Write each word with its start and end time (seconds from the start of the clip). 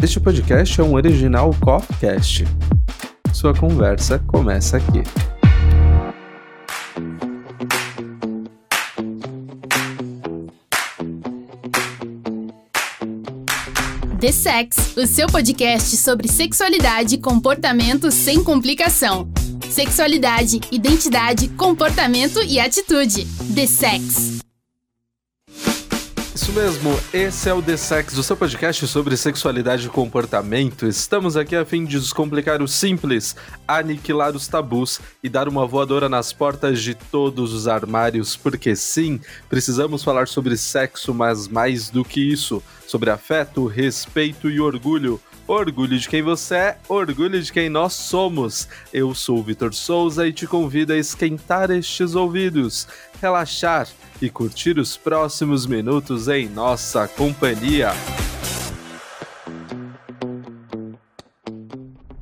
Este 0.00 0.20
podcast 0.20 0.80
é 0.80 0.84
um 0.84 0.94
original 0.94 1.52
Coffcast. 1.60 2.44
Sua 3.32 3.52
conversa 3.52 4.20
começa 4.20 4.76
aqui. 4.76 5.02
The 14.20 14.32
Sex, 14.32 14.96
o 14.96 15.06
seu 15.06 15.26
podcast 15.26 15.96
sobre 15.96 16.28
sexualidade 16.28 17.16
e 17.16 17.18
comportamento 17.18 18.12
sem 18.12 18.42
complicação. 18.44 19.28
Sexualidade, 19.68 20.60
identidade, 20.70 21.48
comportamento 21.48 22.40
e 22.44 22.60
atitude. 22.60 23.26
The 23.52 23.66
Sex. 23.66 24.37
Isso 26.48 26.58
mesmo, 26.58 26.98
esse 27.12 27.46
é 27.50 27.52
o 27.52 27.60
The 27.60 27.76
Sex, 27.76 28.16
o 28.16 28.22
seu 28.22 28.34
podcast 28.34 28.86
sobre 28.86 29.18
sexualidade 29.18 29.86
e 29.86 29.90
comportamento. 29.90 30.86
Estamos 30.86 31.36
aqui 31.36 31.54
a 31.54 31.62
fim 31.62 31.84
de 31.84 32.00
descomplicar 32.00 32.62
o 32.62 32.66
simples, 32.66 33.36
aniquilar 33.66 34.34
os 34.34 34.48
tabus 34.48 34.98
e 35.22 35.28
dar 35.28 35.46
uma 35.46 35.66
voadora 35.66 36.08
nas 36.08 36.32
portas 36.32 36.82
de 36.82 36.94
todos 36.94 37.52
os 37.52 37.68
armários, 37.68 38.34
porque 38.34 38.74
sim, 38.74 39.20
precisamos 39.46 40.02
falar 40.02 40.26
sobre 40.26 40.56
sexo, 40.56 41.12
mas 41.12 41.46
mais 41.46 41.90
do 41.90 42.02
que 42.02 42.18
isso, 42.18 42.62
sobre 42.86 43.10
afeto, 43.10 43.66
respeito 43.66 44.48
e 44.48 44.58
orgulho. 44.58 45.20
Orgulho 45.48 45.98
de 45.98 46.06
quem 46.06 46.20
você 46.20 46.54
é, 46.54 46.78
orgulho 46.90 47.40
de 47.40 47.50
quem 47.50 47.70
nós 47.70 47.94
somos. 47.94 48.68
Eu 48.92 49.14
sou 49.14 49.38
o 49.38 49.42
Vitor 49.42 49.72
Souza 49.72 50.28
e 50.28 50.32
te 50.32 50.46
convido 50.46 50.92
a 50.92 50.98
esquentar 50.98 51.70
estes 51.70 52.14
ouvidos, 52.14 52.86
relaxar 53.18 53.88
e 54.20 54.28
curtir 54.28 54.78
os 54.78 54.94
próximos 54.98 55.64
minutos 55.64 56.28
em 56.28 56.50
nossa 56.50 57.08
companhia. 57.08 57.92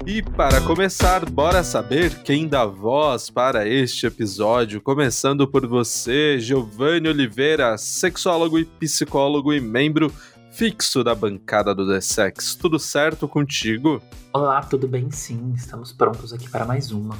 E 0.06 0.22
para 0.22 0.60
começar, 0.60 1.28
bora 1.28 1.64
saber 1.64 2.22
quem 2.22 2.46
dá 2.46 2.64
voz 2.64 3.28
para 3.28 3.68
este 3.68 4.06
episódio, 4.06 4.80
começando 4.80 5.48
por 5.48 5.66
você, 5.66 6.38
Giovanni 6.38 7.08
Oliveira, 7.08 7.76
sexólogo 7.76 8.56
e 8.56 8.64
psicólogo 8.64 9.52
e 9.52 9.60
membro 9.60 10.12
fixo 10.56 11.04
da 11.04 11.14
bancada 11.14 11.74
do 11.74 11.86
The 11.86 12.00
Sex. 12.00 12.54
Tudo 12.54 12.78
certo 12.78 13.28
contigo? 13.28 14.00
Olá, 14.32 14.62
tudo 14.62 14.88
bem? 14.88 15.10
Sim, 15.10 15.52
estamos 15.54 15.92
prontos 15.92 16.32
aqui 16.32 16.48
para 16.48 16.64
mais 16.64 16.90
uma. 16.90 17.14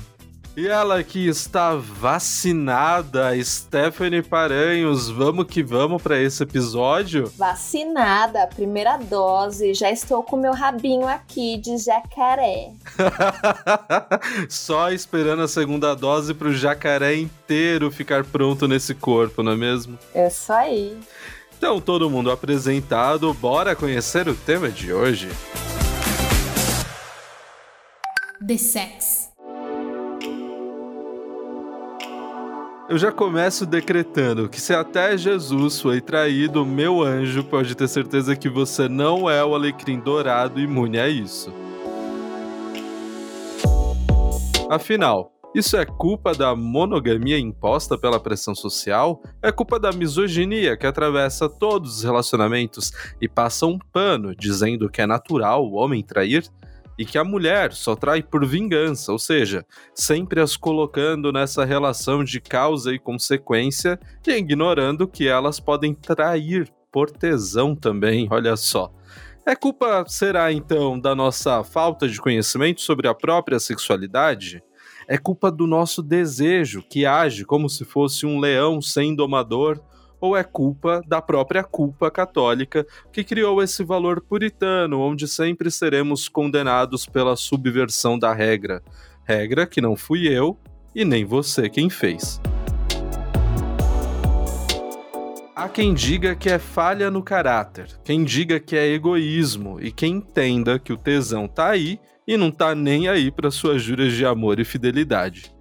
E 0.57 0.67
ela 0.67 1.05
que 1.05 1.29
está 1.29 1.77
vacinada, 1.77 3.29
Stephanie 3.45 4.23
Paranhos, 4.23 5.11
vamos 5.11 5.45
que 5.49 5.63
vamos 5.63 6.03
para 6.03 6.19
esse 6.19 6.43
episódio? 6.43 7.31
Vacinada, 7.37 8.47
primeira 8.47 8.97
dose, 8.97 9.75
já 9.75 9.91
estou 9.91 10.23
com 10.23 10.39
meu 10.39 10.55
rabinho 10.55 11.07
aqui 11.07 11.59
de 11.59 11.77
jacaré. 11.77 12.73
Só 14.49 14.91
esperando 14.91 15.43
a 15.43 15.49
segunda 15.49 15.95
dose 15.95 16.33
para 16.33 16.49
o 16.49 16.55
jacaré 16.55 17.17
inteiro 17.17 17.91
ficar 17.91 18.25
pronto 18.25 18.67
nesse 18.67 18.95
corpo, 18.95 19.43
não 19.43 19.53
é 19.53 19.57
mesmo? 19.57 19.99
É 20.15 20.27
isso 20.27 20.51
aí. 20.51 20.99
Então, 21.57 21.81
todo 21.81 22.11
mundo 22.11 22.31
apresentado, 22.31 23.33
bora 23.33 23.75
conhecer 23.75 24.29
o 24.29 24.35
tema 24.35 24.69
de 24.69 24.93
hoje. 24.93 25.29
The 28.47 28.59
Sex. 28.59 29.31
Eu 32.89 32.99
já 32.99 33.11
começo 33.11 33.67
decretando 33.67 34.49
que 34.49 34.61
se 34.61 34.73
até 34.73 35.17
Jesus 35.17 35.81
foi 35.81 36.01
traído, 36.01 36.65
meu 36.65 37.03
anjo 37.03 37.43
pode 37.43 37.75
ter 37.75 37.89
certeza 37.89 38.37
que 38.37 38.49
você 38.49 38.89
não 38.89 39.29
é 39.29 39.43
o 39.45 39.55
alecrim 39.55 39.99
dourado 39.99 40.61
imune 40.61 41.01
a 41.01 41.09
isso. 41.09 41.53
Afinal, 44.71 45.33
isso 45.55 45.77
é 45.77 45.87
culpa 45.87 46.35
da 46.35 46.55
monogamia 46.55 47.39
imposta 47.39 47.97
pela 47.97 48.21
pressão 48.21 48.55
social? 48.55 49.23
É 49.43 49.51
culpa 49.51 49.81
da 49.81 49.91
misoginia 49.91 50.77
que 50.77 50.87
atravessa 50.87 51.49
todos 51.49 51.99
os 51.99 52.05
relacionamentos 52.05 52.93
e 53.21 53.29
passa 53.29 53.67
um 53.67 53.79
pano 53.79 54.35
dizendo 54.37 54.91
que 54.91 55.01
é 55.01 55.07
natural 55.07 55.65
o 55.65 55.75
homem 55.75 56.03
trair? 56.03 56.45
E 56.99 57.05
que 57.05 57.19
a 57.19 57.25
mulher 57.25 57.73
só 57.73 57.95
trai 57.95 58.23
por 58.23 58.47
vingança, 58.47 59.13
ou 59.13 59.19
seja, 59.19 59.65
sempre 59.95 60.41
as 60.41 60.57
colocando 60.57 61.31
nessa 61.31 61.65
relação 61.65 62.25
de 62.25 62.41
causa 62.41 62.93
e 62.93 62.99
consequência 62.99 63.99
e 64.27 64.31
ignorando 64.31 65.07
que 65.07 65.29
elas 65.29 65.61
podem 65.61 65.95
trair 65.95 66.73
por 66.91 67.11
tesão 67.11 67.75
também, 67.77 68.27
olha 68.31 68.57
só. 68.57 68.91
É 69.45 69.55
culpa, 69.55 70.05
será 70.09 70.51
então, 70.51 70.99
da 70.99 71.15
nossa 71.15 71.63
falta 71.63 72.09
de 72.09 72.21
conhecimento 72.21 72.81
sobre 72.81 73.07
a 73.07 73.15
própria 73.15 73.61
sexualidade? 73.61 74.61
É 75.09 75.17
culpa 75.17 75.51
do 75.51 75.67
nosso 75.67 76.03
desejo, 76.03 76.83
que 76.83 77.07
age 77.07 77.45
como 77.45 77.69
se 77.69 77.85
fosse 77.85 78.27
um 78.27 78.41
leão 78.41 78.83
sem 78.83 79.15
domador, 79.15 79.81
ou 80.21 80.37
é 80.37 80.43
culpa 80.43 81.03
da 81.07 81.23
própria 81.23 81.63
culpa 81.63 82.11
católica 82.11 82.87
que 83.13 83.23
criou 83.23 83.63
esse 83.63 83.85
valor 83.85 84.21
puritano, 84.21 84.99
onde 85.01 85.29
sempre 85.29 85.71
seremos 85.71 86.29
condenados 86.29 87.07
pela 87.07 87.37
subversão 87.37 88.19
da 88.19 88.33
regra? 88.33 88.83
Regra 89.25 89.67
que 89.67 89.81
não 89.81 89.95
fui 89.95 90.27
eu 90.27 90.59
e 90.95 91.05
nem 91.05 91.25
você 91.25 91.69
quem 91.69 91.89
fez. 91.91 92.41
Há 95.55 95.69
quem 95.69 95.95
diga 95.95 96.35
que 96.35 96.51
é 96.51 96.59
falha 96.59 97.11
no 97.11 97.23
caráter, 97.23 97.89
quem 98.05 98.25
diga 98.25 98.59
que 98.59 98.77
é 98.77 98.87
egoísmo 98.89 99.81
e 99.81 99.91
quem 99.91 100.17
entenda 100.17 100.79
que 100.79 100.93
o 100.93 100.99
tesão 100.99 101.47
tá 101.49 101.69
aí 101.71 101.99
e 102.27 102.37
não 102.37 102.51
tá 102.51 102.75
nem 102.75 103.09
aí 103.09 103.31
para 103.31 103.51
suas 103.51 103.83
juras 103.83 104.13
de 104.13 104.27
amor 104.27 104.59
e 104.59 104.65
fidelidade. 104.65 105.55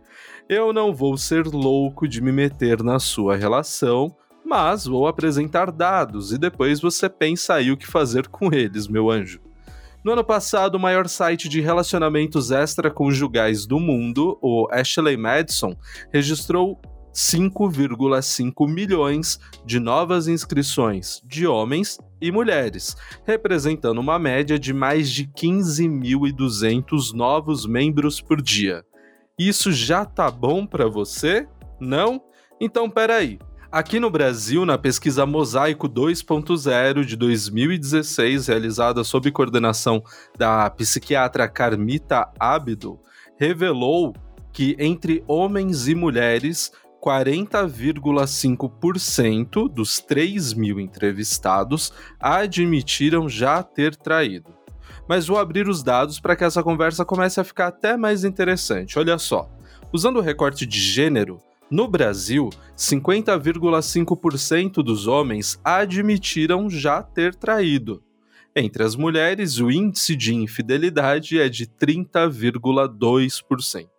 Eu 0.49 0.71
não 0.71 0.93
vou 0.93 1.17
ser 1.17 1.45
louco 1.45 2.07
de 2.07 2.21
me 2.21 2.31
meter 2.31 2.83
na 2.83 2.99
sua 2.99 3.35
relação, 3.35 4.15
mas 4.45 4.85
vou 4.85 5.07
apresentar 5.07 5.71
dados 5.71 6.31
e 6.31 6.37
depois 6.37 6.79
você 6.79 7.09
pensa 7.09 7.55
aí 7.55 7.71
o 7.71 7.77
que 7.77 7.87
fazer 7.87 8.27
com 8.27 8.53
eles, 8.53 8.87
meu 8.87 9.09
anjo. 9.09 9.41
No 10.03 10.11
ano 10.11 10.23
passado, 10.23 10.75
o 10.75 10.79
maior 10.79 11.07
site 11.07 11.49
de 11.49 11.59
relacionamentos 11.61 12.51
extraconjugais 12.51 13.65
do 13.65 13.79
mundo, 13.79 14.37
o 14.39 14.67
Ashley 14.71 15.17
Madison, 15.17 15.75
registrou 16.13 16.79
5,5 17.15 18.67
milhões 18.67 19.39
de 19.65 19.79
novas 19.79 20.27
inscrições 20.27 21.21
de 21.23 21.47
homens 21.47 21.97
e 22.19 22.29
mulheres, 22.29 22.97
representando 23.25 23.99
uma 23.99 24.19
média 24.19 24.59
de 24.59 24.73
mais 24.73 25.09
de 25.09 25.25
15.200 25.25 27.13
novos 27.13 27.65
membros 27.65 28.19
por 28.19 28.41
dia. 28.41 28.83
Isso 29.39 29.71
já 29.71 30.03
tá 30.03 30.29
bom 30.29 30.65
para 30.67 30.89
você? 30.89 31.47
Não? 31.79 32.21
Então 32.59 32.89
peraí. 32.89 33.39
Aqui 33.71 33.99
no 33.99 34.09
Brasil, 34.09 34.65
na 34.65 34.77
pesquisa 34.77 35.25
Mosaico 35.25 35.89
2.0 35.89 37.03
de 37.03 37.15
2016, 37.15 38.47
realizada 38.47 39.03
sob 39.03 39.31
coordenação 39.31 40.03
da 40.37 40.69
psiquiatra 40.69 41.47
Carmita 41.47 42.29
Ábido, 42.39 42.99
revelou 43.37 44.13
que 44.53 44.77
entre 44.79 45.21
homens 45.27 45.89
e 45.89 45.95
mulheres 45.95 46.71
40,5% 47.05 49.71
dos 49.71 49.99
3 49.99 50.55
mil 50.55 50.79
entrevistados 50.79 51.93
admitiram 52.19 53.29
já 53.29 53.61
ter 53.61 53.95
traído. 53.95 54.51
Mas 55.07 55.27
vou 55.27 55.37
abrir 55.37 55.69
os 55.69 55.83
dados 55.83 56.19
para 56.19 56.35
que 56.35 56.43
essa 56.43 56.63
conversa 56.63 57.05
comece 57.05 57.39
a 57.39 57.43
ficar 57.43 57.67
até 57.67 57.95
mais 57.95 58.23
interessante. 58.23 58.97
Olha 58.97 59.19
só. 59.19 59.47
Usando 59.93 60.17
o 60.17 60.21
recorte 60.21 60.65
de 60.65 60.79
gênero, 60.79 61.37
no 61.69 61.87
Brasil, 61.87 62.49
50,5% 62.75 64.83
dos 64.83 65.05
homens 65.05 65.59
admitiram 65.63 66.67
já 66.69 67.03
ter 67.03 67.35
traído. 67.35 68.01
Entre 68.55 68.81
as 68.83 68.95
mulheres, 68.95 69.59
o 69.59 69.69
índice 69.69 70.15
de 70.15 70.33
infidelidade 70.33 71.39
é 71.39 71.47
de 71.49 71.67
30,2%. 71.67 73.94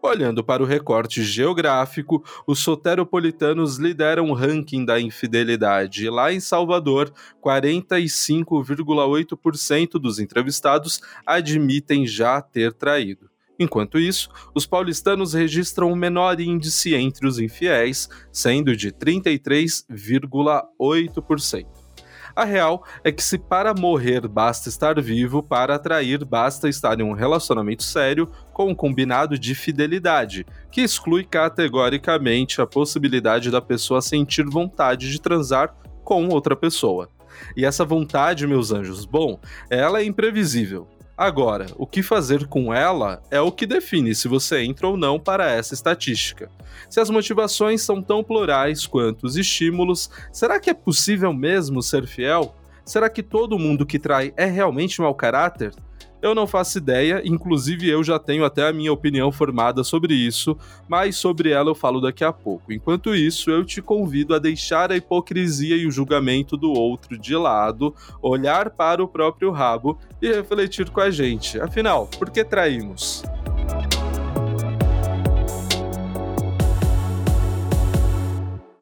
Olhando 0.00 0.44
para 0.44 0.62
o 0.62 0.66
recorte 0.66 1.24
geográfico, 1.24 2.22
os 2.46 2.60
soteropolitanos 2.60 3.78
lideram 3.78 4.30
o 4.30 4.32
ranking 4.32 4.84
da 4.84 5.00
infidelidade. 5.00 6.08
Lá 6.08 6.32
em 6.32 6.38
Salvador, 6.38 7.12
45,8% 7.42 9.98
dos 10.00 10.20
entrevistados 10.20 11.00
admitem 11.26 12.06
já 12.06 12.40
ter 12.40 12.72
traído. 12.72 13.28
Enquanto 13.58 13.98
isso, 13.98 14.28
os 14.54 14.66
paulistanos 14.66 15.34
registram 15.34 15.90
o 15.90 15.96
menor 15.96 16.38
índice 16.38 16.94
entre 16.94 17.26
os 17.26 17.40
infiéis, 17.40 18.08
sendo 18.32 18.76
de 18.76 18.92
33,8%. 18.92 21.66
A 22.38 22.44
real 22.44 22.84
é 23.02 23.10
que 23.10 23.20
se 23.20 23.36
para 23.36 23.74
morrer 23.74 24.28
basta 24.28 24.68
estar 24.68 25.02
vivo, 25.02 25.42
para 25.42 25.74
atrair 25.74 26.24
basta 26.24 26.68
estar 26.68 27.00
em 27.00 27.02
um 27.02 27.12
relacionamento 27.12 27.82
sério 27.82 28.30
com 28.52 28.68
um 28.68 28.74
combinado 28.76 29.36
de 29.36 29.56
fidelidade, 29.56 30.46
que 30.70 30.80
exclui 30.80 31.24
categoricamente 31.24 32.62
a 32.62 32.66
possibilidade 32.66 33.50
da 33.50 33.60
pessoa 33.60 34.00
sentir 34.00 34.44
vontade 34.44 35.10
de 35.10 35.20
transar 35.20 35.74
com 36.04 36.28
outra 36.28 36.54
pessoa. 36.54 37.08
E 37.56 37.64
essa 37.64 37.84
vontade, 37.84 38.46
meus 38.46 38.70
anjos, 38.70 39.04
bom, 39.04 39.40
ela 39.68 39.98
é 39.98 40.04
imprevisível. 40.04 40.86
Agora, 41.18 41.66
o 41.76 41.84
que 41.84 42.00
fazer 42.00 42.46
com 42.46 42.72
ela 42.72 43.20
é 43.28 43.40
o 43.40 43.50
que 43.50 43.66
define 43.66 44.14
se 44.14 44.28
você 44.28 44.62
entra 44.62 44.86
ou 44.86 44.96
não 44.96 45.18
para 45.18 45.50
essa 45.50 45.74
estatística. 45.74 46.48
Se 46.88 47.00
as 47.00 47.10
motivações 47.10 47.82
são 47.82 48.00
tão 48.00 48.22
plurais 48.22 48.86
quanto 48.86 49.26
os 49.26 49.36
estímulos, 49.36 50.08
será 50.32 50.60
que 50.60 50.70
é 50.70 50.74
possível 50.74 51.32
mesmo 51.32 51.82
ser 51.82 52.06
fiel? 52.06 52.54
Será 52.84 53.10
que 53.10 53.20
todo 53.20 53.58
mundo 53.58 53.84
que 53.84 53.98
trai 53.98 54.32
é 54.36 54.44
realmente 54.44 55.00
mau 55.00 55.12
caráter? 55.12 55.74
Eu 56.20 56.34
não 56.34 56.46
faço 56.46 56.78
ideia, 56.78 57.22
inclusive 57.24 57.88
eu 57.88 58.02
já 58.02 58.18
tenho 58.18 58.44
até 58.44 58.66
a 58.66 58.72
minha 58.72 58.92
opinião 58.92 59.30
formada 59.30 59.84
sobre 59.84 60.14
isso, 60.14 60.56
mas 60.88 61.16
sobre 61.16 61.50
ela 61.50 61.70
eu 61.70 61.74
falo 61.74 62.00
daqui 62.00 62.24
a 62.24 62.32
pouco. 62.32 62.72
Enquanto 62.72 63.14
isso, 63.14 63.50
eu 63.50 63.64
te 63.64 63.80
convido 63.80 64.34
a 64.34 64.38
deixar 64.38 64.90
a 64.90 64.96
hipocrisia 64.96 65.76
e 65.76 65.86
o 65.86 65.90
julgamento 65.90 66.56
do 66.56 66.72
outro 66.72 67.16
de 67.16 67.36
lado, 67.36 67.94
olhar 68.20 68.70
para 68.70 69.02
o 69.02 69.08
próprio 69.08 69.50
rabo 69.52 69.98
e 70.20 70.28
refletir 70.32 70.90
com 70.90 71.00
a 71.00 71.10
gente. 71.10 71.60
Afinal, 71.60 72.08
por 72.18 72.30
que 72.30 72.44
traímos? 72.44 73.22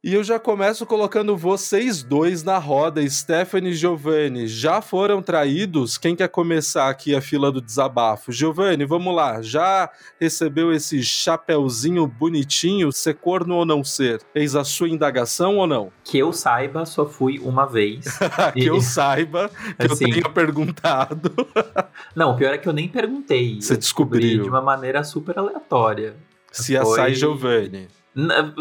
E 0.07 0.15
eu 0.15 0.23
já 0.23 0.39
começo 0.39 0.87
colocando 0.87 1.37
vocês 1.37 2.05
dois 2.05 2.45
na 2.45 2.59
roda, 2.59 3.05
Stephanie 3.11 3.73
e 3.73 3.75
Giovanni. 3.75 4.47
Já 4.47 4.81
foram 4.81 5.21
traídos? 5.21 5.99
Quem 5.99 6.15
quer 6.15 6.29
começar 6.29 6.89
aqui 6.89 7.13
a 7.13 7.21
fila 7.21 7.51
do 7.51 7.61
desabafo? 7.61 8.31
Giovanni, 8.31 8.85
vamos 8.85 9.13
lá. 9.13 9.43
Já 9.43 9.91
recebeu 10.21 10.73
esse 10.73 11.03
chapeuzinho 11.03 12.07
bonitinho, 12.07 12.93
ser 12.93 13.15
corno 13.15 13.57
ou 13.57 13.67
não 13.67 13.83
ser? 13.83 14.21
Fez 14.33 14.55
a 14.55 14.63
sua 14.63 14.89
indagação 14.89 15.57
ou 15.57 15.67
não? 15.67 15.91
Que 16.05 16.19
eu 16.19 16.33
saiba, 16.33 16.87
só 16.87 17.05
fui 17.05 17.41
uma 17.41 17.67
vez. 17.67 18.05
que 18.55 18.65
eu 18.65 18.81
saiba, 18.81 19.51
que 19.77 19.93
assim, 19.93 20.05
eu 20.05 20.13
tenha 20.13 20.31
perguntado. 20.31 21.33
não, 22.15 22.31
o 22.31 22.37
pior 22.37 22.55
é 22.55 22.59
que 22.59 22.69
eu 22.69 22.73
nem 22.73 22.87
perguntei. 22.87 23.61
Você 23.61 23.77
descobriu. 23.77 24.45
de 24.45 24.49
uma 24.49 24.63
maneira 24.63 25.03
super 25.03 25.37
aleatória. 25.37 26.15
Se 26.53 26.79
Foi... 26.79 27.01
a 27.01 27.11
Giovanni. 27.11 27.89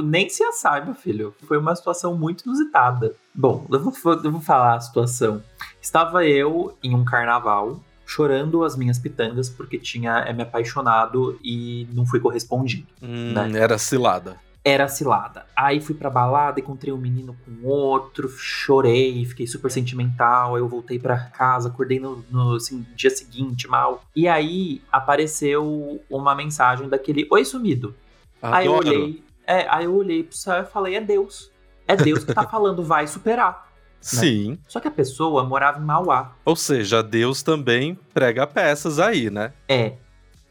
Nem 0.04 0.30
se 0.30 0.44
a 0.44 0.52
saiba, 0.52 0.94
filho. 0.94 1.34
Foi 1.48 1.58
uma 1.58 1.76
situação 1.76 2.18
muito 2.18 2.44
inusitada. 2.46 3.16
Bom, 3.34 3.66
eu 3.72 3.80
vou, 3.80 4.14
eu 4.22 4.32
vou 4.32 4.42
falar 4.42 4.76
a 4.76 4.80
situação. 4.82 5.42
Estava 5.82 6.26
eu 6.26 6.78
em 6.84 6.94
um 6.94 7.06
carnaval, 7.06 7.80
chorando 8.06 8.64
as 8.66 8.76
minhas 8.76 9.00
pitangas 9.00 9.50
porque 9.50 9.80
tinha 9.80 10.20
é, 10.20 10.34
me 10.34 10.44
apaixonado 10.44 11.40
e 11.44 11.88
não 11.94 12.06
fui 12.06 12.20
correspondido. 12.20 12.88
Hum, 13.02 13.34
né? 13.34 13.60
Era 13.60 13.78
cilada. 13.78 14.38
Era 14.68 14.88
cilada. 14.88 15.46
Aí 15.56 15.80
fui 15.80 15.94
pra 15.94 16.10
balada, 16.10 16.60
encontrei 16.60 16.92
um 16.92 16.98
menino 16.98 17.38
com 17.46 17.68
outro, 17.68 18.28
chorei, 18.28 19.24
fiquei 19.24 19.46
super 19.46 19.72
sentimental. 19.72 20.56
Aí 20.56 20.62
eu 20.62 20.68
voltei 20.68 20.98
para 20.98 21.18
casa, 21.18 21.70
acordei 21.70 22.00
no, 22.00 22.26
no 22.30 22.56
assim, 22.56 22.86
dia 22.96 23.12
seguinte 23.12 23.68
mal. 23.68 24.04
E 24.16 24.28
aí 24.28 24.82
apareceu 24.92 26.02
uma 26.10 26.34
mensagem 26.34 26.90
daquele 26.90 27.28
Oi 27.32 27.46
sumido. 27.46 27.96
Adoro. 28.42 28.58
Aí 28.58 28.66
eu 28.66 28.74
olhei, 28.74 29.24
é, 29.48 29.68
aí 29.70 29.86
eu 29.86 29.96
olhei 29.96 30.24
pro 30.24 30.36
céu 30.36 30.62
e 30.62 30.66
falei, 30.66 30.96
é 30.96 31.02
Deus. 31.02 31.52
É 31.88 31.96
Deus 31.96 32.24
que 32.24 32.34
tá 32.34 32.44
falando, 32.48 32.84
vai 32.84 33.08
superar. 33.08 33.70
Né? 34.14 34.20
Sim. 34.20 34.60
Só 34.68 34.80
que 34.80 34.88
a 34.88 34.92
pessoa 34.92 35.44
morava 35.44 35.80
em 35.80 35.84
Mauá. 35.84 36.36
Ou 36.44 36.56
seja, 36.56 37.02
Deus 37.02 37.42
também 37.42 37.98
prega 38.14 38.46
peças 38.46 39.00
aí, 39.00 39.30
né? 39.30 39.54
É. 39.68 39.94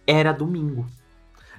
Era 0.07 0.33
domingo. 0.33 0.87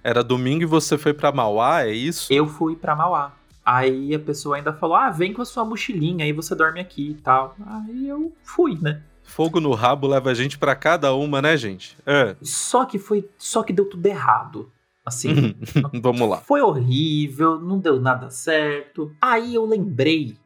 Era 0.03 0.23
domingo 0.23 0.63
e 0.63 0.67
você 0.67 0.97
foi 0.97 1.13
para 1.13 1.31
Mauá, 1.31 1.83
é 1.83 1.91
isso? 1.91 2.31
Eu 2.31 2.47
fui 2.47 2.75
para 2.75 2.95
Mauá. 2.95 3.33
Aí 3.65 4.13
a 4.13 4.19
pessoa 4.19 4.57
ainda 4.57 4.71
falou: 4.71 4.95
ah, 4.95 5.09
vem 5.09 5.33
com 5.33 5.41
a 5.41 5.45
sua 5.45 5.65
mochilinha, 5.65 6.23
aí 6.23 6.31
você 6.31 6.53
dorme 6.53 6.79
aqui 6.79 7.11
e 7.11 7.15
tal. 7.15 7.55
Aí 7.65 8.07
eu 8.07 8.31
fui, 8.43 8.77
né? 8.79 9.01
Fogo 9.23 9.59
no 9.59 9.73
rabo 9.73 10.05
leva 10.05 10.29
a 10.29 10.33
gente 10.35 10.57
para 10.59 10.75
cada 10.75 11.13
uma, 11.15 11.41
né, 11.41 11.57
gente? 11.57 11.97
É. 12.05 12.35
Só 12.43 12.85
que 12.85 12.99
foi. 12.99 13.27
Só 13.37 13.63
que 13.63 13.73
deu 13.73 13.89
tudo 13.89 14.05
errado. 14.05 14.71
Assim, 15.05 15.55
vamos 16.01 16.27
lá. 16.27 16.37
Foi 16.37 16.61
horrível, 16.61 17.59
não 17.59 17.79
deu 17.79 17.99
nada 17.99 18.29
certo. 18.29 19.15
Aí 19.21 19.53
eu 19.53 19.65
lembrei 19.65 20.37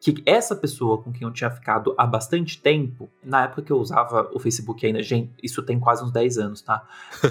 que 0.00 0.22
essa 0.24 0.54
pessoa 0.54 1.02
com 1.02 1.12
quem 1.12 1.26
eu 1.26 1.32
tinha 1.32 1.50
ficado 1.50 1.94
há 1.98 2.06
bastante 2.06 2.60
tempo, 2.60 3.10
na 3.22 3.44
época 3.44 3.62
que 3.62 3.72
eu 3.72 3.78
usava 3.78 4.30
o 4.32 4.38
Facebook 4.38 4.86
ainda, 4.86 5.02
gente, 5.02 5.32
isso 5.42 5.62
tem 5.62 5.78
quase 5.78 6.04
uns 6.04 6.12
10 6.12 6.38
anos, 6.38 6.62
tá? 6.62 6.86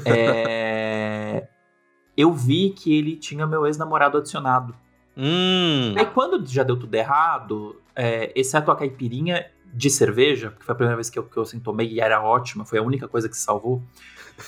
É... 0.06 1.47
eu 2.15 2.33
vi 2.33 2.71
que 2.71 2.95
ele 2.95 3.15
tinha 3.15 3.47
meu 3.47 3.65
ex-namorado 3.65 4.18
adicionado. 4.18 4.75
Hum. 5.15 5.95
Aí 5.97 6.06
quando 6.07 6.45
já 6.45 6.62
deu 6.63 6.77
tudo 6.77 6.94
errado, 6.94 7.81
é, 7.95 8.31
exceto 8.35 8.69
a 8.69 8.75
caipirinha 8.75 9.50
de 9.73 9.89
cerveja, 9.89 10.51
que 10.51 10.65
foi 10.65 10.73
a 10.73 10.75
primeira 10.75 10.95
vez 10.95 11.09
que 11.09 11.18
eu, 11.18 11.23
que 11.23 11.38
eu 11.38 11.44
assim, 11.44 11.59
tomei 11.59 11.88
e 11.88 12.00
era 12.00 12.21
ótima, 12.21 12.65
foi 12.65 12.80
a 12.80 12.83
única 12.83 13.07
coisa 13.07 13.27
que 13.30 13.35
se 13.35 13.44
salvou. 13.44 13.81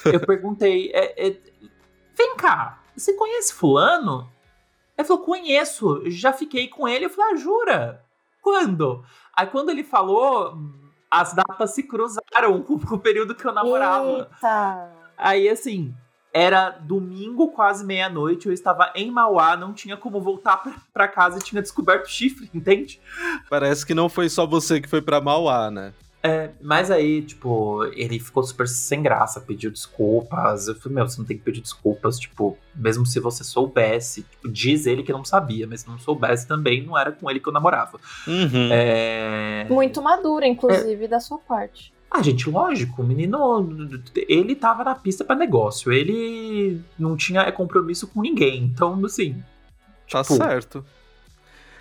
Eu 0.06 0.20
perguntei, 0.26 0.92
é, 0.94 1.28
é, 1.30 1.38
Vem 2.20 2.36
cá, 2.36 2.80
você 2.94 3.14
conhece 3.14 3.54
Fulano? 3.54 4.30
Ele 4.98 5.08
falou: 5.08 5.24
Conheço, 5.24 6.02
já 6.08 6.34
fiquei 6.34 6.68
com 6.68 6.86
ele. 6.86 7.06
Eu 7.06 7.10
falei: 7.10 7.32
Ah, 7.32 7.38
jura? 7.38 8.06
Quando? 8.42 9.06
Aí 9.34 9.48
quando 9.48 9.70
ele 9.70 9.86
falou, 9.86 10.58
as 11.10 11.32
datas 11.32 11.74
se 11.74 11.84
cruzaram 11.84 12.62
com, 12.62 12.74
o 12.74 13.00
período 13.00 13.34
que 13.34 13.46
eu 13.46 13.54
namorava. 13.54 14.28
Eita. 14.34 14.92
Aí 15.18 15.48
assim, 15.48 15.96
era 16.34 16.72
domingo, 16.72 17.54
quase 17.54 17.86
meia-noite, 17.86 18.48
eu 18.48 18.54
estava 18.54 18.92
em 18.94 19.10
Mauá, 19.10 19.56
não 19.56 19.74
tinha 19.74 19.96
como 19.96 20.20
voltar 20.20 20.62
para 20.92 21.08
casa 21.08 21.40
e 21.40 21.42
tinha 21.42 21.62
descoberto 21.62 22.08
chifre, 22.08 22.50
entende? 22.54 23.00
Parece 23.50 23.86
que 23.86 23.94
não 23.94 24.10
foi 24.10 24.28
só 24.28 24.46
você 24.46 24.82
que 24.82 24.90
foi 24.90 25.02
para 25.02 25.22
Mauá, 25.22 25.72
né? 25.72 25.94
É, 26.22 26.50
mas 26.62 26.92
aí, 26.92 27.22
tipo, 27.22 27.84
ele 27.94 28.20
ficou 28.20 28.44
super 28.44 28.68
sem 28.68 29.02
graça, 29.02 29.40
pediu 29.40 29.72
desculpas. 29.72 30.68
Eu 30.68 30.76
falei, 30.76 30.96
meu, 30.96 31.08
você 31.08 31.18
não 31.18 31.26
tem 31.26 31.38
que 31.38 31.44
pedir 31.44 31.62
desculpas, 31.62 32.20
tipo, 32.20 32.58
mesmo 32.76 33.06
se 33.06 33.20
você 33.20 33.44
soubesse. 33.44 34.24
Tipo, 34.24 34.50
diz 34.50 34.86
ele 34.86 35.02
que 35.02 35.14
não 35.14 35.24
sabia, 35.24 35.66
mas 35.66 35.82
se 35.82 35.88
não 35.88 35.98
soubesse 35.98 36.48
também, 36.48 36.84
não 36.86 36.98
era 36.98 37.12
com 37.12 37.30
ele 37.30 37.40
que 37.40 37.48
eu 37.48 37.54
namorava. 37.54 38.00
Uhum. 38.28 38.70
É... 38.72 39.66
Muito 39.70 40.02
madura, 40.02 40.46
inclusive, 40.46 41.06
é... 41.06 41.08
da 41.08 41.20
sua 41.20 41.38
parte. 41.38 41.94
Ah, 42.12 42.22
gente, 42.24 42.50
lógico, 42.50 43.04
o 43.04 43.06
menino, 43.06 43.70
ele 44.28 44.56
tava 44.56 44.84
na 44.84 44.96
pista 44.96 45.24
para 45.24 45.36
negócio, 45.36 45.92
ele 45.92 46.82
não 46.98 47.16
tinha 47.16 47.52
compromisso 47.52 48.08
com 48.08 48.22
ninguém, 48.22 48.64
então, 48.64 49.00
assim... 49.06 49.44
Tá 50.10 50.24
tipo, 50.24 50.36
certo. 50.36 50.84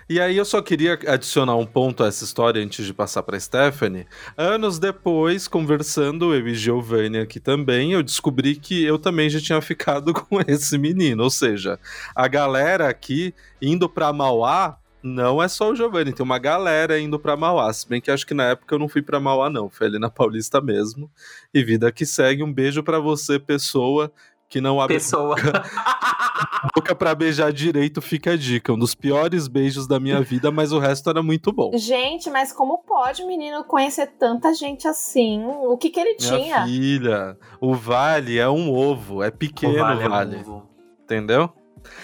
E 0.09 0.19
aí 0.19 0.37
eu 0.37 0.43
só 0.43 0.59
queria 0.59 0.97
adicionar 1.05 1.55
um 1.55 1.67
ponto 1.67 2.03
a 2.03 2.07
essa 2.07 2.23
história 2.23 2.59
antes 2.63 2.83
de 2.83 2.91
passar 2.91 3.21
para 3.21 3.39
Stephanie. 3.39 4.07
Anos 4.35 4.79
depois, 4.79 5.47
conversando 5.47 6.33
eu 6.33 6.47
e 6.47 6.55
Giovanni 6.55 7.19
aqui 7.19 7.39
também, 7.39 7.93
eu 7.93 8.01
descobri 8.01 8.55
que 8.55 8.83
eu 8.83 8.97
também 8.97 9.29
já 9.29 9.39
tinha 9.39 9.61
ficado 9.61 10.11
com 10.25 10.41
esse 10.47 10.79
menino, 10.79 11.23
ou 11.23 11.29
seja, 11.29 11.79
a 12.15 12.27
galera 12.27 12.89
aqui 12.89 13.35
indo 13.61 13.87
para 13.87 14.11
Mauá 14.11 14.79
não 15.01 15.41
é 15.41 15.47
só 15.47 15.71
o 15.71 15.75
Giovanni, 15.75 16.11
tem 16.11 16.23
uma 16.23 16.39
galera 16.39 16.99
indo 16.99 17.19
para 17.19 17.37
Mauá. 17.37 17.71
Se 17.71 17.87
bem 17.87 18.01
que 18.01 18.11
acho 18.11 18.25
que 18.25 18.33
na 18.33 18.45
época 18.45 18.75
eu 18.75 18.79
não 18.79 18.89
fui 18.89 19.01
para 19.01 19.19
Mauá, 19.19 19.49
não. 19.49 19.69
Foi 19.69 19.87
ali 19.87 19.97
na 19.97 20.09
Paulista 20.09 20.59
mesmo. 20.59 21.09
E 21.53 21.63
vida 21.63 21.89
que 21.89 22.05
segue. 22.05 22.43
Um 22.43 22.51
beijo 22.51 22.83
para 22.83 22.99
você, 22.99 23.39
pessoa 23.39 24.11
que 24.49 24.59
não 24.59 24.81
abre 24.81 24.95
Pessoa. 24.95 25.35
boca, 25.35 25.63
boca 26.75 26.95
para 26.95 27.13
beijar 27.13 27.53
direito, 27.53 28.01
fica 28.01 28.31
a 28.31 28.35
dica. 28.35 28.73
Um 28.73 28.79
dos 28.79 28.95
piores 28.95 29.47
beijos 29.47 29.87
da 29.87 29.99
minha 29.99 30.21
vida, 30.21 30.51
mas 30.51 30.71
o 30.71 30.79
resto 30.79 31.09
era 31.09 31.21
muito 31.21 31.51
bom. 31.51 31.71
Gente, 31.75 32.29
mas 32.31 32.51
como 32.51 32.79
pode 32.79 33.21
o 33.21 33.27
menino 33.27 33.63
conhecer 33.63 34.07
tanta 34.17 34.53
gente 34.53 34.87
assim? 34.87 35.45
O 35.45 35.77
que 35.77 35.91
que 35.91 35.99
ele 35.99 36.15
minha 36.19 36.37
tinha? 36.37 36.65
filha, 36.65 37.37
o 37.61 37.75
vale 37.75 38.39
é 38.39 38.49
um 38.49 38.73
ovo, 38.73 39.21
é 39.21 39.29
pequeno 39.29 39.75
o 39.75 39.79
vale. 39.79 40.07
vale. 40.07 40.35
É 40.35 40.37
um 40.39 40.41
ovo. 40.41 40.69
Entendeu? 41.03 41.49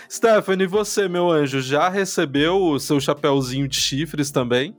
Stephanie, 0.09 0.67
você, 0.67 1.07
meu 1.07 1.29
anjo, 1.29 1.61
já 1.61 1.89
recebeu 1.89 2.61
o 2.61 2.79
seu 2.79 2.99
chapéuzinho 2.99 3.67
de 3.67 3.79
chifres 3.79 4.31
também? 4.31 4.75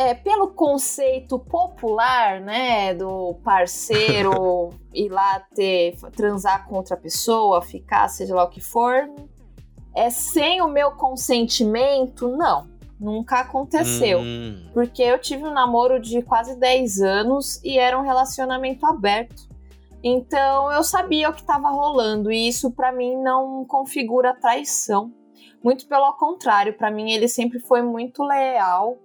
É, 0.00 0.14
pelo 0.14 0.48
conceito 0.48 1.38
popular, 1.38 2.40
né, 2.40 2.94
do 2.94 3.34
parceiro 3.44 4.70
ir 4.94 5.10
lá 5.10 5.40
ter, 5.54 5.94
transar 6.16 6.66
com 6.66 6.76
outra 6.76 6.96
pessoa, 6.96 7.60
ficar, 7.60 8.08
seja 8.08 8.34
lá 8.34 8.44
o 8.44 8.48
que 8.48 8.62
for, 8.62 9.10
é 9.94 10.08
sem 10.08 10.62
o 10.62 10.68
meu 10.68 10.92
consentimento, 10.92 12.28
não. 12.28 12.66
Nunca 12.98 13.40
aconteceu. 13.40 14.20
Hum. 14.20 14.70
Porque 14.72 15.02
eu 15.02 15.18
tive 15.18 15.44
um 15.44 15.52
namoro 15.52 16.00
de 16.00 16.22
quase 16.22 16.58
10 16.58 17.00
anos 17.00 17.60
e 17.62 17.78
era 17.78 17.98
um 17.98 18.02
relacionamento 18.02 18.86
aberto. 18.86 19.48
Então 20.02 20.72
eu 20.72 20.82
sabia 20.82 21.28
o 21.28 21.32
que 21.32 21.40
estava 21.40 21.70
rolando 21.70 22.32
e 22.32 22.48
isso 22.48 22.70
para 22.70 22.90
mim 22.90 23.16
não 23.16 23.66
configura 23.66 24.38
traição. 24.38 25.12
Muito 25.62 25.86
pelo 25.86 26.10
contrário, 26.14 26.72
para 26.74 26.90
mim 26.90 27.10
ele 27.10 27.28
sempre 27.28 27.58
foi 27.58 27.82
muito 27.82 28.22
leal 28.22 28.98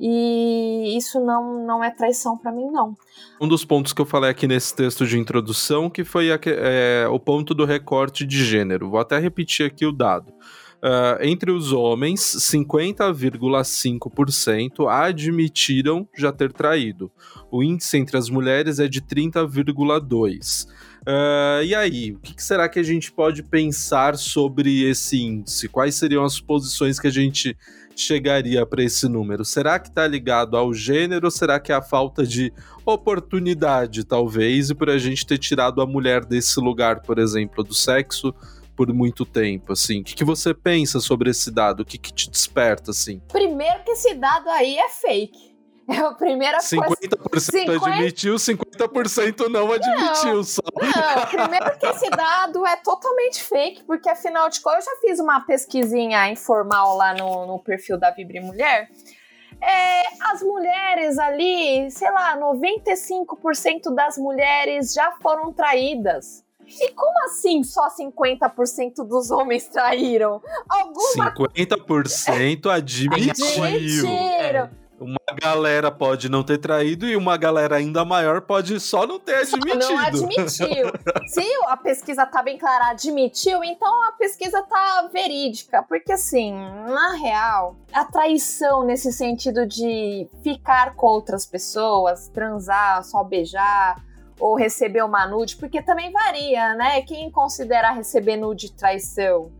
e 0.00 0.96
isso 0.96 1.20
não, 1.20 1.66
não 1.66 1.82
é 1.82 1.90
traição 1.90 2.36
para 2.36 2.52
mim, 2.52 2.70
não. 2.70 2.96
Um 3.40 3.48
dos 3.48 3.64
pontos 3.64 3.92
que 3.92 4.00
eu 4.00 4.06
falei 4.06 4.30
aqui 4.30 4.46
nesse 4.46 4.74
texto 4.74 5.06
de 5.06 5.18
introdução, 5.18 5.90
que 5.90 6.04
foi 6.04 6.30
a, 6.30 6.38
é, 6.46 7.06
o 7.10 7.18
ponto 7.18 7.54
do 7.54 7.64
recorte 7.64 8.24
de 8.24 8.44
gênero. 8.44 8.90
Vou 8.90 9.00
até 9.00 9.18
repetir 9.18 9.66
aqui 9.66 9.84
o 9.84 9.92
dado. 9.92 10.32
Uh, 10.78 11.18
entre 11.22 11.50
os 11.50 11.72
homens, 11.72 12.20
50,5% 12.20 14.88
admitiram 14.88 16.06
já 16.16 16.30
ter 16.30 16.52
traído. 16.52 17.10
O 17.50 17.64
índice 17.64 17.98
entre 17.98 18.16
as 18.16 18.30
mulheres 18.30 18.78
é 18.78 18.86
de 18.86 19.02
30,2%. 19.02 20.68
Uh, 21.00 21.64
e 21.64 21.74
aí, 21.74 22.12
o 22.12 22.20
que, 22.20 22.34
que, 22.34 22.42
será 22.42 22.68
que 22.68 22.78
a 22.78 22.82
gente 22.82 23.10
pode 23.10 23.42
pensar 23.42 24.16
sobre 24.16 24.88
esse 24.88 25.20
índice? 25.20 25.66
Quais 25.68 25.96
seriam 25.96 26.22
as 26.22 26.38
posições 26.38 27.00
que 27.00 27.08
a 27.08 27.10
gente 27.10 27.56
chegaria 28.00 28.64
para 28.64 28.82
esse 28.82 29.08
número? 29.08 29.44
Será 29.44 29.78
que 29.78 29.88
está 29.88 30.06
ligado 30.06 30.56
ao 30.56 30.72
gênero 30.72 31.26
ou 31.26 31.30
será 31.30 31.58
que 31.58 31.72
é 31.72 31.74
a 31.74 31.82
falta 31.82 32.26
de 32.26 32.52
oportunidade, 32.84 34.04
talvez, 34.04 34.70
e 34.70 34.74
por 34.74 34.88
a 34.88 34.98
gente 34.98 35.26
ter 35.26 35.38
tirado 35.38 35.80
a 35.80 35.86
mulher 35.86 36.24
desse 36.24 36.60
lugar, 36.60 37.02
por 37.02 37.18
exemplo, 37.18 37.62
do 37.62 37.74
sexo? 37.74 38.34
por 38.76 38.94
muito 38.94 39.26
tempo, 39.26 39.72
assim. 39.72 40.02
O 40.02 40.04
que, 40.04 40.14
que 40.14 40.24
você 40.24 40.54
pensa 40.54 41.00
sobre 41.00 41.30
esse 41.30 41.50
dado? 41.50 41.80
O 41.80 41.84
que, 41.84 41.98
que 41.98 42.12
te 42.12 42.30
desperta, 42.30 42.92
assim? 42.92 43.20
Primeiro 43.26 43.82
que 43.82 43.90
esse 43.90 44.14
dado 44.14 44.48
aí 44.50 44.78
é 44.78 44.88
fake. 44.88 45.47
É 45.90 46.00
a 46.00 46.12
primeira 46.12 46.58
50% 46.58 47.16
coisa. 47.16 47.50
50% 47.50 47.86
admitiu, 47.86 48.34
50% 48.34 49.48
não 49.48 49.72
admitiu 49.72 50.34
não, 50.34 50.44
só. 50.44 50.60
Não, 50.74 51.26
primeiro 51.26 51.78
que 51.78 51.86
esse 51.86 52.10
dado 52.10 52.66
é 52.66 52.76
totalmente 52.76 53.42
fake, 53.42 53.84
porque 53.84 54.06
afinal 54.06 54.50
de 54.50 54.60
contas 54.60 54.86
eu 54.86 54.92
já 54.92 55.00
fiz 55.00 55.18
uma 55.18 55.40
pesquisinha 55.40 56.30
informal 56.30 56.94
lá 56.94 57.14
no, 57.14 57.46
no 57.46 57.58
perfil 57.58 57.98
da 57.98 58.10
Vibre 58.10 58.38
Mulher. 58.38 58.90
É, 59.62 60.02
as 60.30 60.42
mulheres 60.42 61.18
ali, 61.18 61.90
sei 61.90 62.10
lá, 62.10 62.36
95% 62.36 63.94
das 63.94 64.18
mulheres 64.18 64.92
já 64.92 65.12
foram 65.22 65.52
traídas. 65.54 66.44
E 66.66 66.92
como 66.92 67.24
assim 67.24 67.64
só 67.64 67.88
50% 67.88 69.06
dos 69.08 69.30
homens 69.30 69.66
traíram? 69.68 70.42
Alguma... 70.68 71.32
50% 71.32 72.66
admitiu. 72.70 73.64
Admitiram. 73.64 74.64
É. 74.64 74.87
Uma 75.00 75.18
galera 75.40 75.92
pode 75.92 76.28
não 76.28 76.42
ter 76.42 76.58
traído 76.58 77.06
e 77.06 77.14
uma 77.14 77.36
galera 77.36 77.76
ainda 77.76 78.04
maior 78.04 78.40
pode 78.40 78.80
só 78.80 79.06
não 79.06 79.20
ter 79.20 79.36
admitido. 79.36 79.82
Só 79.82 79.92
não 79.92 79.98
admitiu. 79.98 80.92
Se 81.28 81.44
a 81.68 81.76
pesquisa 81.76 82.26
tá 82.26 82.42
bem 82.42 82.58
clara, 82.58 82.90
admitiu, 82.90 83.62
então 83.62 84.08
a 84.08 84.12
pesquisa 84.12 84.60
tá 84.62 85.08
verídica. 85.12 85.84
Porque 85.84 86.12
assim, 86.12 86.52
na 86.52 87.12
real, 87.14 87.76
a 87.92 88.04
traição 88.04 88.84
nesse 88.84 89.12
sentido 89.12 89.66
de 89.66 90.28
ficar 90.42 90.96
com 90.96 91.06
outras 91.06 91.46
pessoas, 91.46 92.28
transar, 92.28 93.04
só 93.04 93.22
beijar, 93.22 94.02
ou 94.40 94.56
receber 94.56 95.04
uma 95.04 95.26
nude, 95.26 95.56
porque 95.56 95.82
também 95.82 96.12
varia, 96.12 96.74
né? 96.74 97.02
Quem 97.02 97.30
considera 97.30 97.92
receber 97.92 98.36
nude 98.36 98.72
traição? 98.72 99.50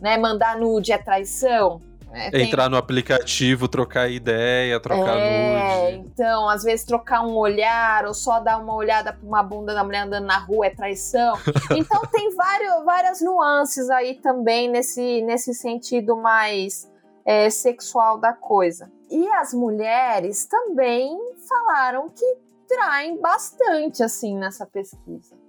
Né? 0.00 0.18
Mandar 0.18 0.58
nude 0.58 0.92
é 0.92 0.98
traição? 0.98 1.80
É, 2.12 2.30
tem... 2.30 2.46
Entrar 2.46 2.68
no 2.68 2.76
aplicativo, 2.76 3.66
trocar 3.66 4.10
ideia, 4.10 4.78
trocar 4.78 5.16
é, 5.16 5.92
nude. 5.92 6.08
Então, 6.08 6.48
às 6.48 6.62
vezes 6.62 6.84
trocar 6.84 7.22
um 7.22 7.34
olhar 7.34 8.04
ou 8.06 8.12
só 8.12 8.38
dar 8.38 8.58
uma 8.58 8.74
olhada 8.74 9.12
pra 9.12 9.26
uma 9.26 9.42
bunda 9.42 9.74
da 9.74 9.82
mulher 9.82 10.02
andando 10.02 10.26
na 10.26 10.38
rua 10.38 10.66
é 10.66 10.70
traição. 10.70 11.34
Então 11.74 12.02
tem 12.12 12.34
vários, 12.34 12.84
várias 12.84 13.20
nuances 13.20 13.88
aí 13.88 14.14
também 14.16 14.68
nesse, 14.68 15.22
nesse 15.22 15.54
sentido 15.54 16.16
mais 16.16 16.90
é, 17.24 17.48
sexual 17.48 18.18
da 18.18 18.32
coisa. 18.32 18.90
E 19.10 19.26
as 19.28 19.54
mulheres 19.54 20.46
também 20.46 21.16
falaram 21.48 22.08
que 22.08 22.36
traem 22.68 23.20
bastante 23.20 24.02
assim 24.02 24.36
nessa 24.36 24.66
pesquisa. 24.66 25.41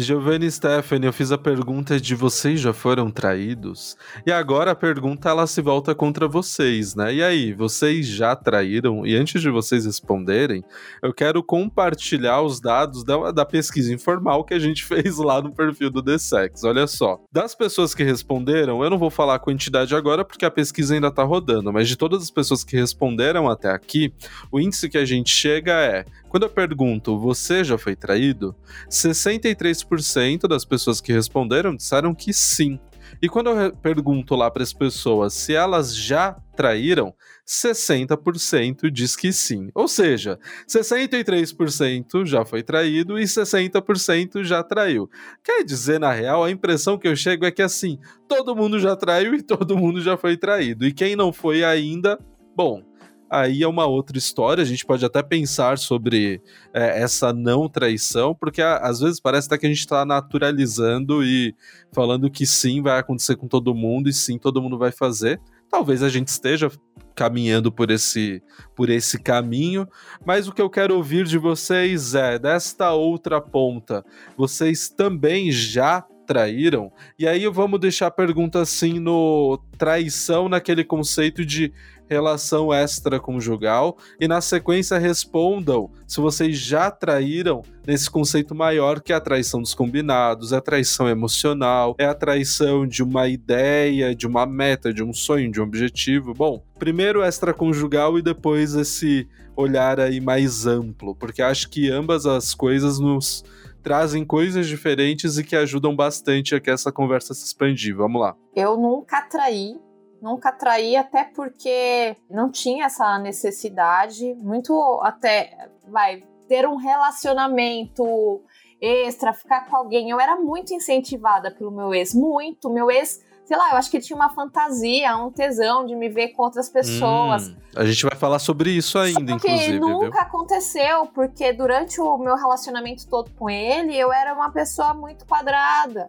Giovanni 0.00 0.46
e 0.46 0.50
Stephanie, 0.52 1.08
eu 1.08 1.12
fiz 1.12 1.32
a 1.32 1.36
pergunta 1.36 2.00
de 2.00 2.14
vocês 2.14 2.60
já 2.60 2.72
foram 2.72 3.10
traídos? 3.10 3.96
E 4.24 4.30
agora 4.30 4.70
a 4.70 4.74
pergunta 4.76 5.28
ela 5.28 5.44
se 5.44 5.60
volta 5.60 5.92
contra 5.92 6.28
vocês, 6.28 6.94
né? 6.94 7.12
E 7.12 7.20
aí, 7.20 7.52
vocês 7.52 8.06
já 8.06 8.36
traíram? 8.36 9.04
E 9.04 9.16
antes 9.16 9.42
de 9.42 9.50
vocês 9.50 9.86
responderem, 9.86 10.62
eu 11.02 11.12
quero 11.12 11.42
compartilhar 11.42 12.42
os 12.42 12.60
dados 12.60 13.02
da, 13.02 13.32
da 13.32 13.44
pesquisa 13.44 13.92
informal 13.92 14.44
que 14.44 14.54
a 14.54 14.58
gente 14.60 14.84
fez 14.86 15.18
lá 15.18 15.42
no 15.42 15.52
perfil 15.52 15.90
do 15.90 16.00
The 16.00 16.16
Sex. 16.16 16.62
Olha 16.62 16.86
só. 16.86 17.18
Das 17.32 17.56
pessoas 17.56 17.92
que 17.92 18.04
responderam, 18.04 18.84
eu 18.84 18.90
não 18.90 18.98
vou 18.98 19.10
falar 19.10 19.34
a 19.34 19.40
quantidade 19.40 19.96
agora 19.96 20.24
porque 20.24 20.44
a 20.44 20.50
pesquisa 20.50 20.94
ainda 20.94 21.10
tá 21.10 21.24
rodando, 21.24 21.72
mas 21.72 21.88
de 21.88 21.96
todas 21.96 22.22
as 22.22 22.30
pessoas 22.30 22.62
que 22.62 22.76
responderam 22.76 23.50
até 23.50 23.72
aqui, 23.72 24.14
o 24.52 24.60
índice 24.60 24.88
que 24.88 24.96
a 24.96 25.04
gente 25.04 25.30
chega 25.30 25.72
é 25.72 26.04
quando 26.28 26.44
eu 26.44 26.50
pergunto, 26.50 27.18
você 27.18 27.64
já 27.64 27.78
foi 27.78 27.96
traído? 27.96 28.54
63% 28.90 30.46
das 30.46 30.64
pessoas 30.64 31.00
que 31.00 31.12
responderam 31.12 31.74
disseram 31.74 32.14
que 32.14 32.32
sim. 32.32 32.78
E 33.22 33.28
quando 33.28 33.50
eu 33.50 33.74
pergunto 33.76 34.34
lá 34.34 34.50
para 34.50 34.62
as 34.62 34.72
pessoas 34.72 35.32
se 35.32 35.54
elas 35.54 35.96
já 35.96 36.36
traíram, 36.54 37.14
60% 37.46 38.90
diz 38.90 39.16
que 39.16 39.32
sim. 39.32 39.70
Ou 39.74 39.88
seja, 39.88 40.38
63% 40.68 42.26
já 42.26 42.44
foi 42.44 42.62
traído 42.62 43.18
e 43.18 43.24
60% 43.24 44.44
já 44.44 44.62
traiu. 44.62 45.08
Quer 45.42 45.64
dizer, 45.64 45.98
na 45.98 46.12
real, 46.12 46.44
a 46.44 46.50
impressão 46.50 46.98
que 46.98 47.08
eu 47.08 47.16
chego 47.16 47.46
é 47.46 47.50
que 47.50 47.62
assim, 47.62 47.98
todo 48.28 48.54
mundo 48.54 48.78
já 48.78 48.94
traiu 48.94 49.34
e 49.34 49.40
todo 49.42 49.78
mundo 49.78 50.00
já 50.00 50.16
foi 50.16 50.36
traído. 50.36 50.84
E 50.86 50.92
quem 50.92 51.16
não 51.16 51.32
foi 51.32 51.64
ainda, 51.64 52.18
bom, 52.54 52.82
aí 53.30 53.62
é 53.62 53.68
uma 53.68 53.86
outra 53.86 54.16
história. 54.16 54.62
A 54.62 54.66
gente 54.66 54.84
pode 54.84 55.04
até 55.04 55.22
pensar 55.22 55.78
sobre 55.78 56.40
é, 56.72 57.02
essa 57.02 57.32
não 57.32 57.68
traição, 57.68 58.34
porque 58.34 58.62
a, 58.62 58.78
às 58.78 59.00
vezes 59.00 59.20
parece 59.20 59.46
até 59.46 59.58
que 59.58 59.66
a 59.66 59.68
gente 59.68 59.80
está 59.80 60.04
naturalizando 60.04 61.22
e 61.24 61.54
falando 61.92 62.30
que 62.30 62.46
sim, 62.46 62.82
vai 62.82 62.98
acontecer 62.98 63.36
com 63.36 63.46
todo 63.46 63.74
mundo 63.74 64.08
e 64.08 64.12
sim, 64.12 64.38
todo 64.38 64.62
mundo 64.62 64.78
vai 64.78 64.92
fazer. 64.92 65.40
Talvez 65.70 66.02
a 66.02 66.08
gente 66.08 66.28
esteja 66.28 66.70
caminhando 67.14 67.72
por 67.72 67.90
esse, 67.90 68.40
por 68.76 68.88
esse 68.88 69.18
caminho, 69.18 69.88
mas 70.24 70.46
o 70.46 70.52
que 70.52 70.62
eu 70.62 70.70
quero 70.70 70.94
ouvir 70.94 71.24
de 71.24 71.36
vocês 71.36 72.14
é 72.14 72.38
desta 72.38 72.92
outra 72.92 73.40
ponta. 73.40 74.04
Vocês 74.36 74.88
também 74.88 75.50
já 75.50 76.06
traíram? 76.28 76.92
E 77.18 77.26
aí 77.26 77.44
vamos 77.48 77.80
deixar 77.80 78.06
a 78.06 78.10
pergunta 78.10 78.60
assim 78.60 79.00
no 79.00 79.58
traição 79.76 80.48
naquele 80.48 80.84
conceito 80.84 81.44
de 81.44 81.72
relação 82.08 82.72
extraconjugal 82.72 83.96
e 84.20 84.26
na 84.26 84.40
sequência 84.40 84.98
respondam 84.98 85.90
se 86.06 86.20
vocês 86.20 86.56
já 86.56 86.90
traíram 86.90 87.62
nesse 87.86 88.10
conceito 88.10 88.54
maior 88.54 89.00
que 89.00 89.12
é 89.12 89.16
a 89.16 89.20
traição 89.20 89.60
dos 89.60 89.74
combinados, 89.74 90.52
é 90.52 90.56
a 90.56 90.60
traição 90.60 91.08
emocional, 91.08 91.94
é 91.98 92.06
a 92.06 92.14
traição 92.14 92.86
de 92.86 93.02
uma 93.02 93.28
ideia, 93.28 94.14
de 94.14 94.26
uma 94.26 94.46
meta, 94.46 94.92
de 94.92 95.02
um 95.02 95.12
sonho, 95.12 95.50
de 95.50 95.60
um 95.60 95.64
objetivo. 95.64 96.34
Bom, 96.34 96.62
primeiro 96.78 97.22
extraconjugal 97.22 98.18
e 98.18 98.22
depois 98.22 98.74
esse 98.74 99.28
olhar 99.56 99.98
aí 99.98 100.20
mais 100.20 100.66
amplo, 100.66 101.14
porque 101.14 101.42
acho 101.42 101.68
que 101.68 101.90
ambas 101.90 102.26
as 102.26 102.54
coisas 102.54 102.98
nos 102.98 103.44
trazem 103.82 104.24
coisas 104.24 104.66
diferentes 104.66 105.38
e 105.38 105.44
que 105.44 105.56
ajudam 105.56 105.96
bastante 105.96 106.54
a 106.54 106.60
que 106.60 106.70
essa 106.70 106.92
conversa 106.92 107.34
se 107.34 107.44
expandir. 107.44 107.96
Vamos 107.96 108.20
lá. 108.20 108.36
Eu 108.54 108.76
nunca 108.76 109.22
traí 109.22 109.78
nunca 110.20 110.52
traí, 110.52 110.96
até 110.96 111.24
porque 111.24 112.16
não 112.30 112.50
tinha 112.50 112.86
essa 112.86 113.18
necessidade, 113.18 114.34
muito 114.34 115.00
até, 115.02 115.70
vai, 115.86 116.22
ter 116.48 116.66
um 116.66 116.76
relacionamento 116.76 118.42
extra, 118.80 119.32
ficar 119.32 119.66
com 119.68 119.76
alguém. 119.76 120.10
Eu 120.10 120.18
era 120.18 120.36
muito 120.36 120.72
incentivada 120.72 121.50
pelo 121.50 121.70
meu 121.70 121.94
ex, 121.94 122.14
muito. 122.14 122.70
Meu 122.70 122.90
ex, 122.90 123.22
sei 123.44 123.56
lá, 123.56 123.70
eu 123.70 123.76
acho 123.76 123.90
que 123.90 123.98
ele 123.98 124.04
tinha 124.04 124.16
uma 124.16 124.30
fantasia, 124.30 125.16
um 125.16 125.30
tesão 125.30 125.84
de 125.84 125.94
me 125.94 126.08
ver 126.08 126.28
com 126.28 126.42
outras 126.42 126.68
pessoas. 126.68 127.48
Hum, 127.48 127.56
a 127.76 127.84
gente 127.84 128.04
vai 128.04 128.16
falar 128.16 128.38
sobre 128.38 128.70
isso 128.70 128.98
ainda, 128.98 129.32
Só 129.32 129.38
que 129.38 129.48
inclusive. 129.48 129.78
nunca 129.78 130.10
viu? 130.10 130.20
aconteceu, 130.20 131.06
porque 131.06 131.52
durante 131.52 132.00
o 132.00 132.16
meu 132.16 132.36
relacionamento 132.36 133.06
todo 133.08 133.30
com 133.32 133.50
ele, 133.50 133.96
eu 133.96 134.12
era 134.12 134.32
uma 134.32 134.50
pessoa 134.50 134.94
muito 134.94 135.26
quadrada 135.26 136.08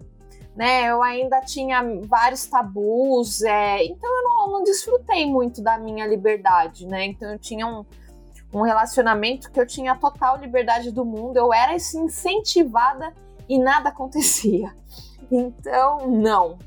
né? 0.60 0.90
Eu 0.90 1.02
ainda 1.02 1.40
tinha 1.40 1.82
vários 2.04 2.46
tabus, 2.46 3.42
é, 3.44 3.82
então 3.86 4.10
eu 4.14 4.24
não, 4.24 4.52
não, 4.52 4.64
desfrutei 4.66 5.26
muito 5.26 5.62
da 5.62 5.78
minha 5.78 6.06
liberdade, 6.06 6.86
né? 6.86 7.06
Então 7.06 7.32
eu 7.32 7.40
tinha 7.40 7.66
um, 7.66 7.86
um 8.54 8.62
relacionamento 8.62 9.50
que 9.50 9.58
eu 9.58 9.66
tinha 9.66 9.96
total 9.96 10.36
liberdade 10.38 10.92
do 10.92 11.06
mundo, 11.06 11.38
eu 11.38 11.54
era 11.54 11.74
incentivada 11.74 13.14
e 13.48 13.58
nada 13.58 13.88
acontecia. 13.88 14.74
Então, 15.32 16.08
não. 16.08 16.58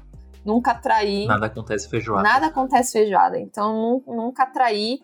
Nunca 0.44 0.72
traí. 0.72 1.26
Nada 1.26 1.46
acontece 1.46 1.88
feijoada. 1.88 2.22
Nada 2.22 2.46
acontece 2.46 2.92
feijoada. 2.92 3.36
Então, 3.36 4.00
nunca 4.06 4.46
traí. 4.46 5.02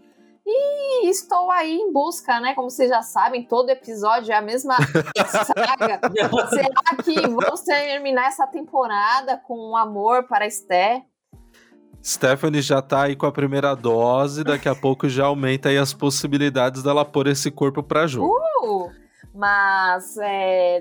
E 0.51 1.11
estou 1.11 1.51
aí 1.51 1.77
em 1.77 1.93
busca, 1.93 2.41
né? 2.41 2.55
Como 2.55 2.71
vocês 2.71 2.89
já 2.89 3.03
sabem, 3.03 3.45
todo 3.45 3.69
episódio 3.69 4.33
é 4.33 4.35
a 4.35 4.41
mesma 4.41 4.77
saga. 5.45 6.01
Será 6.49 7.03
que 7.05 7.21
vamos 7.29 7.61
terminar 7.61 8.29
essa 8.29 8.47
temporada 8.47 9.37
com 9.37 9.73
um 9.73 9.77
amor 9.77 10.27
para 10.27 10.47
Esther? 10.47 11.03
Stephanie 12.03 12.63
já 12.63 12.81
tá 12.81 13.03
aí 13.03 13.15
com 13.15 13.27
a 13.27 13.33
primeira 13.33 13.75
dose, 13.75 14.43
daqui 14.43 14.71
a 14.71 14.75
pouco 14.75 15.07
já 15.07 15.27
aumenta 15.27 15.69
aí 15.69 15.77
as 15.77 15.93
possibilidades 15.93 16.83
dela 16.83 17.05
pôr 17.05 17.27
esse 17.27 17.51
corpo 17.51 17.83
pra 17.83 18.07
jogo. 18.07 18.33
Uh, 18.63 18.91
mas 19.35 20.17
é, 20.17 20.81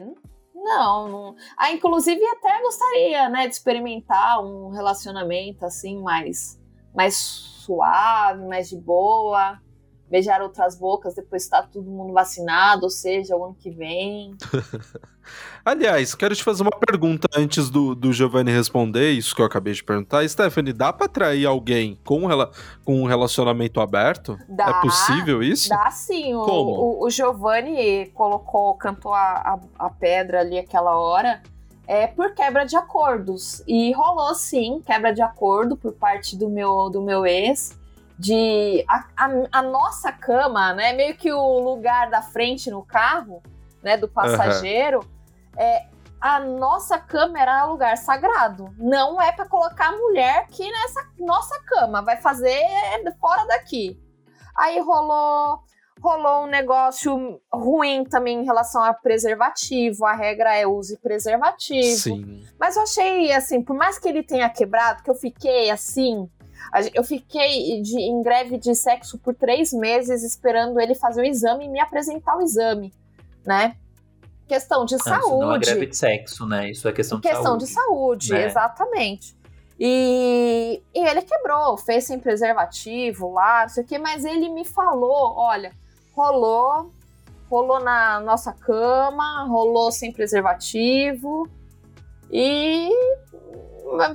Não, 0.55 1.09
não. 1.09 1.35
Ah, 1.57 1.73
inclusive 1.73 2.23
até 2.25 2.61
gostaria, 2.61 3.27
né, 3.27 3.47
de 3.47 3.53
experimentar 3.53 4.39
um 4.41 4.69
relacionamento 4.69 5.65
assim 5.65 6.01
mais 6.01 6.57
mais 6.95 7.56
suave, 7.67 8.45
mais 8.45 8.69
de 8.69 8.77
boa 8.77 9.59
beijar 10.09 10.41
outras 10.41 10.77
bocas 10.77 11.15
depois 11.15 11.43
está 11.43 11.61
todo 11.61 11.89
mundo 11.89 12.13
vacinado, 12.13 12.83
ou 12.83 12.89
seja, 12.89 13.35
o 13.35 13.43
ano 13.43 13.55
que 13.55 13.69
vem. 13.69 14.35
Aliás, 15.63 16.15
quero 16.15 16.33
te 16.33 16.43
fazer 16.43 16.63
uma 16.63 16.71
pergunta 16.71 17.27
antes 17.35 17.69
do, 17.69 17.93
do 17.93 18.13
Giovanni 18.13 18.49
responder 18.51 19.11
isso 19.11 19.35
que 19.35 19.41
eu 19.41 19.45
acabei 19.45 19.73
de 19.73 19.83
perguntar. 19.83 20.27
Stephanie, 20.27 20.71
dá 20.71 20.93
para 20.93 21.07
atrair 21.07 21.45
alguém 21.45 21.99
com, 22.05 22.25
rela 22.25 22.49
com 22.85 23.01
um 23.01 23.05
relacionamento 23.05 23.81
aberto? 23.81 24.37
Dá, 24.47 24.69
é 24.69 24.81
possível 24.81 25.43
isso? 25.43 25.67
Dá 25.67 25.91
sim. 25.91 26.31
Como? 26.31 26.71
O, 26.71 27.01
o, 27.01 27.05
o 27.05 27.09
Giovanni 27.09 28.07
colocou, 28.13 28.75
cantou 28.75 29.13
a, 29.13 29.19
a, 29.19 29.59
a 29.87 29.89
pedra 29.89 30.39
ali 30.39 30.57
aquela 30.57 30.97
hora 30.97 31.41
é 31.87 32.05
por 32.05 32.33
quebra 32.33 32.65
de 32.65 32.75
acordos. 32.75 33.63
E 33.65 33.91
rolou 33.93 34.35
sim 34.35 34.81
quebra 34.85 35.13
de 35.13 35.21
acordo 35.21 35.77
por 35.77 35.93
parte 35.93 36.35
do 36.35 36.49
meu, 36.49 36.89
do 36.89 37.01
meu 37.01 37.25
ex 37.25 37.77
de 38.19 38.83
a, 38.89 39.05
a, 39.15 39.29
a, 39.59 39.61
nossa 39.61 40.11
cama, 40.11 40.73
né, 40.73 40.91
meio 40.93 41.15
que 41.15 41.31
o 41.31 41.59
lugar 41.59 42.09
da 42.09 42.21
frente 42.21 42.71
no 42.71 42.83
carro, 42.83 43.43
né, 43.83 43.95
do 43.95 44.07
passageiro, 44.07 44.99
uhum. 44.99 45.61
é, 45.61 45.85
a 46.19 46.39
nossa 46.39 46.97
cama 46.97 47.39
era 47.39 47.65
lugar 47.65 47.95
sagrado. 47.95 48.73
Não 48.77 49.21
é 49.21 49.31
para 49.31 49.47
colocar 49.47 49.89
a 49.89 49.97
mulher 49.97 50.39
aqui 50.39 50.69
nessa 50.69 51.07
nossa 51.19 51.61
cama, 51.63 52.01
vai 52.01 52.17
fazer 52.17 52.59
fora 53.19 53.45
daqui. 53.45 54.01
Aí 54.57 54.79
rolou 54.79 55.63
rolou 56.01 56.45
um 56.45 56.47
negócio 56.47 57.41
ruim 57.51 58.03
também 58.03 58.41
em 58.41 58.45
relação 58.45 58.83
a 58.83 58.93
preservativo. 58.93 60.05
A 60.05 60.13
regra 60.13 60.55
é 60.55 60.67
use 60.67 60.97
preservativo. 60.97 61.97
Sim. 61.97 62.43
Mas 62.59 62.75
eu 62.75 62.83
achei 62.83 63.31
assim, 63.31 63.61
por 63.61 63.75
mais 63.75 63.97
que 63.97 64.07
ele 64.07 64.23
tenha 64.23 64.49
quebrado, 64.49 65.03
que 65.03 65.09
eu 65.09 65.15
fiquei 65.15 65.69
assim, 65.69 66.29
eu 66.93 67.03
fiquei 67.03 67.81
de, 67.81 67.99
em 67.99 68.21
greve 68.21 68.57
de 68.57 68.75
sexo 68.75 69.17
por 69.17 69.33
três 69.33 69.71
meses 69.73 70.23
esperando 70.23 70.79
ele 70.79 70.95
fazer 70.95 71.21
o 71.21 71.25
exame 71.25 71.65
e 71.65 71.69
me 71.69 71.79
apresentar 71.79 72.37
o 72.37 72.41
exame, 72.41 72.93
né? 73.45 73.75
Questão 74.47 74.85
de 74.85 74.93
não, 74.93 74.99
saúde. 74.99 75.25
Isso 75.25 75.39
não 75.39 75.55
é 75.55 75.59
greve 75.59 75.85
de 75.87 75.97
sexo, 75.97 76.45
né? 76.45 76.69
Isso 76.69 76.87
é 76.87 76.91
questão, 76.93 77.19
questão 77.19 77.57
de 77.57 77.65
saúde. 77.65 77.65
Questão 77.65 78.17
de 78.17 78.27
saúde, 78.27 78.33
né? 78.33 78.45
exatamente. 78.45 79.37
E, 79.79 80.81
e 80.93 80.99
ele 81.07 81.21
quebrou, 81.21 81.77
fez 81.77 82.05
sem 82.05 82.17
preservativo 82.17 83.31
lá, 83.31 83.61
não 83.63 83.69
sei 83.69 83.83
o 83.83 83.85
que, 83.85 83.99
mas 83.99 84.25
ele 84.25 84.49
me 84.49 84.65
falou: 84.65 85.35
olha, 85.35 85.71
rolou, 86.17 86.91
rolou 87.47 87.79
na 87.79 88.19
nossa 88.19 88.51
cama, 88.51 89.45
rolou 89.47 89.91
sem 89.91 90.11
preservativo. 90.11 91.47
E 92.31 92.89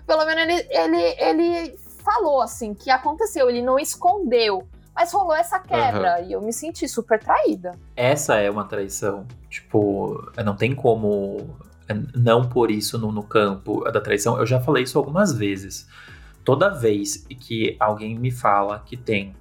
pelo 0.07 0.27
menos 0.27 0.43
ele, 0.43 0.67
ele, 0.71 1.17
ele 1.19 1.79
falou, 2.05 2.43
assim, 2.43 2.75
que 2.75 2.91
aconteceu, 2.91 3.49
ele 3.49 3.63
não 3.63 3.79
escondeu. 3.79 4.67
Mas 4.95 5.11
rolou 5.13 5.35
essa 5.35 5.59
quebra 5.59 6.19
uhum. 6.19 6.29
e 6.29 6.33
eu 6.33 6.43
me 6.43 6.53
senti 6.53 6.87
super 6.87 7.19
traída. 7.19 7.73
Essa 7.97 8.37
é 8.37 8.51
uma 8.51 8.65
traição. 8.65 9.27
Tipo, 9.49 10.31
não 10.45 10.55
tem 10.55 10.75
como 10.75 11.57
não 12.15 12.49
pôr 12.49 12.71
isso 12.71 12.99
no, 12.99 13.11
no 13.11 13.23
campo 13.23 13.83
da 13.91 14.01
traição. 14.01 14.39
Eu 14.39 14.45
já 14.45 14.61
falei 14.61 14.83
isso 14.83 14.99
algumas 14.99 15.33
vezes. 15.33 15.89
Toda 16.45 16.69
vez 16.69 17.17
que 17.17 17.75
alguém 17.81 18.19
me 18.19 18.31
fala 18.31 18.81
que 18.85 18.97
tem 18.97 19.35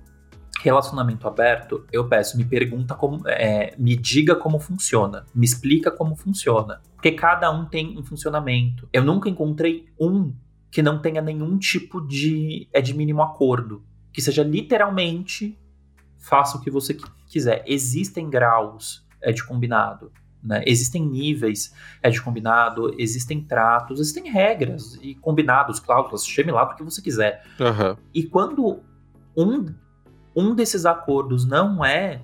relacionamento 0.62 1.28
aberto, 1.28 1.86
eu 1.92 2.08
peço, 2.08 2.38
me 2.38 2.46
pergunta 2.46 2.94
como, 2.96 3.28
é, 3.28 3.74
me 3.78 3.96
diga 3.96 4.36
como 4.36 4.60
funciona, 4.60 5.26
me 5.34 5.46
explica 5.46 5.90
como 5.90 6.16
funciona. 6.16 6.82
Porque 6.96 7.12
cada 7.12 7.50
um 7.52 7.66
tem 7.66 7.98
um 7.98 8.04
funcionamento. 8.04 8.88
Eu 8.94 9.04
nunca 9.04 9.28
encontrei 9.30 9.88
um 10.00 10.34
que 10.70 10.82
não 10.82 11.02
tenha 11.02 11.22
nenhum 11.22 11.58
tipo 11.58 12.00
de 12.00 12.70
é 12.72 12.80
de 12.80 12.94
mínimo 12.94 13.22
acordo, 13.22 13.84
que 14.14 14.22
seja 14.22 14.44
literalmente 14.44 15.58
faça 16.18 16.58
o 16.58 16.62
que 16.62 16.70
você 16.70 16.96
quiser. 17.28 17.64
Existem 17.66 18.30
graus 18.30 19.06
é 19.20 19.32
de 19.32 19.44
combinado, 19.44 20.12
né? 20.44 20.64
Existem 20.66 21.06
níveis 21.06 21.74
é 22.02 22.10
de 22.10 22.22
combinado, 22.22 22.96
existem 23.00 23.44
tratos, 23.44 24.00
existem 24.00 24.32
regras 24.32 24.98
e 25.02 25.16
combinados, 25.16 25.80
cláusulas, 25.80 26.26
chame 26.26 26.52
lá 26.52 26.66
do 26.66 26.76
que 26.76 26.84
você 26.84 27.02
quiser. 27.02 27.44
Uhum. 27.60 27.98
E 28.14 28.24
quando 28.24 28.82
um, 29.36 29.74
um 30.36 30.56
desses 30.56 30.86
acordos 30.86 31.46
não 31.46 31.84
é 31.84 32.22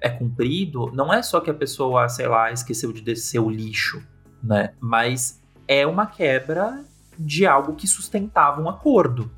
é 0.00 0.10
cumprido, 0.10 0.90
não 0.92 1.12
é 1.12 1.22
só 1.22 1.40
que 1.40 1.50
a 1.50 1.54
pessoa, 1.54 2.08
sei 2.08 2.28
lá, 2.28 2.52
esqueceu 2.52 2.92
de 2.92 3.00
descer 3.00 3.38
o 3.38 3.48
lixo, 3.48 4.02
né? 4.42 4.74
Mas 4.78 5.42
é 5.66 5.86
uma 5.86 6.06
quebra 6.06 6.84
de 7.18 7.46
algo 7.46 7.74
que 7.74 7.86
sustentava 7.86 8.60
um 8.60 8.68
acordo, 8.68 9.30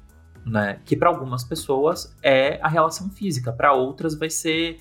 né? 0.45 0.81
Que 0.85 0.97
para 0.97 1.09
algumas 1.09 1.45
pessoas 1.45 2.15
é 2.23 2.59
a 2.61 2.69
relação 2.69 3.09
física, 3.11 3.53
para 3.53 3.73
outras 3.73 4.15
vai 4.15 4.31
ser 4.31 4.81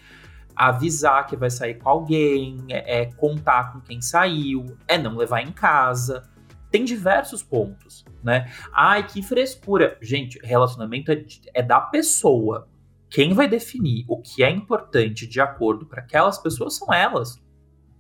avisar 0.56 1.28
que 1.28 1.36
vai 1.36 1.52
sair 1.52 1.76
com 1.76 1.88
alguém, 1.88 2.58
é, 2.68 3.02
é, 3.02 3.06
contar 3.06 3.72
com 3.72 3.80
quem 3.80 4.02
saiu, 4.02 4.76
é 4.88 4.98
não 4.98 5.16
levar 5.16 5.42
em 5.42 5.52
casa. 5.52 6.24
Tem 6.72 6.84
diversos 6.84 7.44
pontos, 7.44 8.04
né? 8.24 8.52
Ai, 8.74 9.06
que 9.06 9.22
frescura. 9.22 9.98
Gente, 10.02 10.40
relacionamento 10.44 11.12
é, 11.12 11.24
é 11.54 11.62
da 11.62 11.80
pessoa. 11.80 12.68
Quem 13.10 13.34
vai 13.34 13.48
definir 13.48 14.06
o 14.08 14.22
que 14.22 14.44
é 14.44 14.50
importante 14.50 15.26
de 15.26 15.40
acordo 15.40 15.86
para 15.86 16.02
aquelas 16.02 16.38
pessoas 16.38 16.76
são 16.76 16.94
elas, 16.94 17.42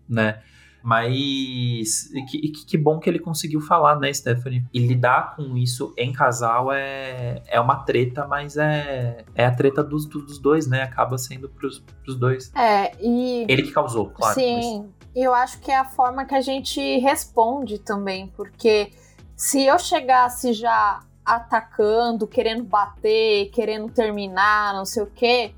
né? 0.08 0.42
Mas 0.84 2.10
que, 2.30 2.50
que, 2.50 2.78
bom 2.78 3.00
que 3.00 3.10
ele 3.10 3.20
conseguiu 3.20 3.60
falar, 3.60 4.00
né, 4.00 4.14
Stephanie? 4.14 4.64
E 4.74 4.80
lidar 4.80 5.36
com 5.36 5.58
isso 5.58 5.94
em 5.98 6.14
casal 6.14 6.72
é, 6.72 7.42
é 7.48 7.60
uma 7.60 7.84
treta, 7.84 8.26
mas 8.26 8.56
é, 8.56 9.26
é 9.36 9.46
a 9.46 9.52
treta 9.54 9.84
dos, 9.84 10.06
dos 10.06 10.40
dois, 10.40 10.68
né? 10.68 10.84
Acaba 10.84 11.18
sendo 11.18 11.50
pros, 11.50 11.80
pros 12.04 12.16
dois. 12.16 12.54
É, 12.56 12.94
e. 13.02 13.46
Ele 13.50 13.64
que 13.64 13.72
causou, 13.72 14.12
claro. 14.12 14.36
Sim, 14.36 14.80
mas... 14.80 15.16
eu 15.16 15.34
acho 15.34 15.60
que 15.60 15.72
é 15.72 15.78
a 15.78 15.86
forma 15.86 16.26
que 16.26 16.36
a 16.36 16.42
gente 16.42 16.80
responde 17.00 17.80
também, 17.80 18.28
porque 18.28 18.92
se 19.36 19.66
eu 19.66 19.78
chegasse 19.78 20.54
já 20.54 21.02
atacando, 21.28 22.26
querendo 22.26 22.64
bater, 22.64 23.50
querendo 23.52 23.92
terminar, 23.92 24.74
não 24.74 24.86
sei 24.86 25.04
o 25.04 25.08
quê 25.08 25.54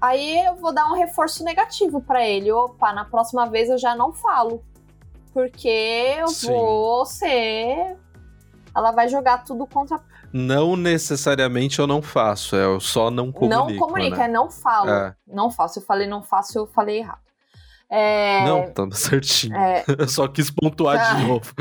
Aí 0.00 0.46
eu 0.46 0.56
vou 0.56 0.72
dar 0.72 0.86
um 0.86 0.94
reforço 0.94 1.44
negativo 1.44 2.00
para 2.00 2.26
ele. 2.26 2.50
Opa, 2.50 2.92
na 2.92 3.04
próxima 3.04 3.46
vez 3.46 3.68
eu 3.68 3.76
já 3.76 3.94
não 3.94 4.12
falo. 4.12 4.64
Porque 5.32 6.16
eu 6.18 6.28
Sim. 6.28 6.48
vou 6.48 7.04
ser. 7.04 7.98
Ela 8.74 8.92
vai 8.92 9.08
jogar 9.08 9.44
tudo 9.44 9.66
contra. 9.66 10.00
Não 10.32 10.74
necessariamente 10.74 11.80
eu 11.80 11.86
não 11.86 12.00
faço, 12.00 12.56
é 12.56 12.64
eu 12.64 12.80
só 12.80 13.10
não 13.10 13.30
comunico. 13.30 13.68
Não 13.68 13.76
comunica, 13.76 14.18
né? 14.18 14.24
é 14.24 14.28
não 14.28 14.50
falo. 14.50 14.88
É. 14.88 15.14
Não 15.26 15.50
faço. 15.50 15.80
Eu 15.80 15.82
falei 15.82 16.06
não 16.06 16.22
faço, 16.22 16.58
eu 16.58 16.66
falei 16.66 16.98
errado. 16.98 17.20
É... 17.90 18.44
Não, 18.44 18.70
tá 18.70 18.88
certinho. 18.94 19.56
É... 19.56 19.84
Eu 19.98 20.08
só 20.08 20.28
quis 20.28 20.50
pontuar 20.50 20.96
de 20.96 21.22
ah. 21.22 21.26
novo. 21.26 21.52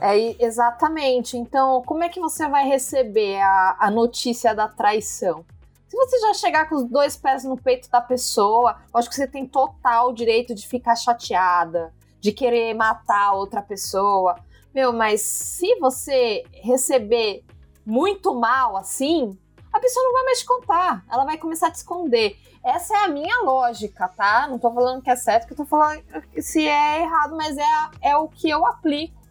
é, 0.00 0.44
exatamente. 0.44 1.36
Então, 1.36 1.82
como 1.84 2.04
é 2.04 2.08
que 2.08 2.20
você 2.20 2.48
vai 2.48 2.66
receber 2.66 3.40
a, 3.40 3.76
a 3.80 3.90
notícia 3.90 4.54
da 4.54 4.68
traição? 4.68 5.44
Se 5.88 5.96
você 5.96 6.18
já 6.20 6.34
chegar 6.34 6.68
com 6.70 6.76
os 6.76 6.84
dois 6.84 7.16
pés 7.16 7.44
no 7.44 7.56
peito 7.56 7.90
da 7.90 8.00
pessoa, 8.00 8.76
acho 8.94 9.10
que 9.10 9.14
você 9.14 9.26
tem 9.26 9.46
total 9.46 10.12
direito 10.12 10.54
de 10.54 10.66
ficar 10.66 10.96
chateada, 10.96 11.92
de 12.18 12.32
querer 12.32 12.72
matar 12.72 13.32
outra 13.32 13.60
pessoa. 13.60 14.36
Meu, 14.74 14.90
mas 14.90 15.20
se 15.20 15.78
você 15.78 16.44
receber 16.62 17.44
muito 17.84 18.34
mal 18.34 18.76
assim, 18.76 19.36
a 19.70 19.80
pessoa 19.80 20.04
não 20.04 20.12
vai 20.14 20.24
mais 20.24 20.38
te 20.38 20.46
contar. 20.46 21.04
Ela 21.10 21.24
vai 21.24 21.36
começar 21.36 21.66
a 21.66 21.70
te 21.70 21.76
esconder. 21.76 22.38
Essa 22.64 22.94
é 22.94 23.04
a 23.04 23.08
minha 23.08 23.40
lógica, 23.42 24.08
tá? 24.08 24.46
Não 24.48 24.58
tô 24.58 24.72
falando 24.72 25.02
que 25.02 25.10
é 25.10 25.16
certo, 25.16 25.46
que 25.46 25.52
eu 25.52 25.56
tô 25.56 25.64
falando 25.64 26.02
se 26.40 26.66
é 26.66 27.00
errado, 27.00 27.36
mas 27.36 27.56
é, 27.58 28.10
é 28.10 28.16
o 28.16 28.28
que 28.28 28.48
eu 28.48 28.64
aplico 28.64 29.21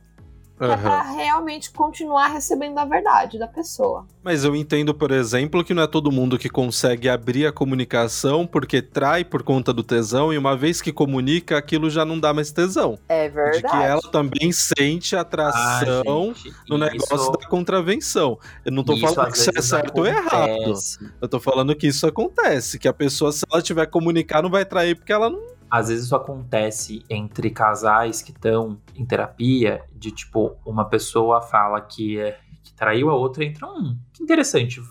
uhum. 0.68 0.74
é 0.74 0.78
pra 0.78 1.02
realmente 1.02 1.72
continuar 1.72 2.28
recebendo 2.28 2.78
a 2.78 2.86
verdade 2.86 3.40
da 3.40 3.48
pessoa. 3.48 4.06
Mas 4.24 4.44
eu 4.44 4.56
entendo, 4.56 4.94
por 4.94 5.12
exemplo, 5.12 5.64
que 5.64 5.74
não 5.74 5.84
é 5.84 5.88
todo 5.88 6.12
mundo 6.12 6.38
que 6.38 6.50
consegue 6.50 7.10
abrir 7.10 7.46
a 7.46 7.52
comunicação 7.52 8.46
porque 8.46 8.82
trai 8.82 9.24
por 9.24 9.44
conta 9.44 9.74
do 9.74 9.84
tesão 9.84 10.32
e 10.32 10.38
uma 10.38 10.56
vez 10.56 10.82
que 10.82 10.92
comunica, 10.92 11.58
aquilo 11.58 11.90
já 11.90 12.06
não 12.06 12.20
dá 12.20 12.34
mais 12.34 12.52
tesão. 12.52 13.00
É 13.10 13.30
verdade. 13.30 13.58
De 13.58 13.64
que 13.64 13.76
ela 13.76 14.02
também 14.12 14.52
sente 14.52 15.16
atração 15.16 16.32
ah, 16.32 16.34
gente, 16.36 16.54
no 16.70 16.78
negócio 16.78 17.16
isso... 17.16 17.32
da 17.32 17.48
contravenção. 17.48 18.38
Eu 18.64 18.72
não 18.72 18.84
tô 18.84 18.94
isso 18.94 19.08
falando 19.08 19.32
que 19.32 19.38
isso 19.38 19.52
é 19.56 19.62
certo 19.62 20.02
acontece. 20.02 20.18
ou 20.18 20.24
errado. 20.24 21.14
Eu 21.22 21.28
tô 21.28 21.40
falando 21.40 21.76
que 21.76 21.88
isso 21.88 22.06
acontece, 22.06 22.78
que 22.78 22.88
a 22.88 22.94
pessoa, 22.94 23.32
se 23.32 23.44
ela 23.52 23.62
tiver 23.62 23.86
comunicar, 23.88 24.44
não 24.44 24.50
vai 24.50 24.66
trair 24.66 24.96
porque 24.96 25.12
ela 25.12 25.30
não 25.30 25.52
às 25.72 25.88
vezes 25.88 26.04
isso 26.04 26.16
acontece 26.18 27.02
entre 27.10 27.50
casais 27.50 28.22
que 28.22 28.32
estão 28.32 28.78
em 28.94 29.06
terapia, 29.06 29.82
de 29.96 30.12
tipo, 30.12 30.58
uma 30.66 30.84
pessoa 30.84 31.42
fala 31.42 31.80
que, 31.80 32.20
é, 32.20 32.38
que 32.62 32.74
traiu 32.74 33.10
a 33.10 33.16
outra, 33.16 33.46
entra, 33.46 33.66
hum, 33.68 33.98
que 34.12 34.22
interessante, 34.22 34.82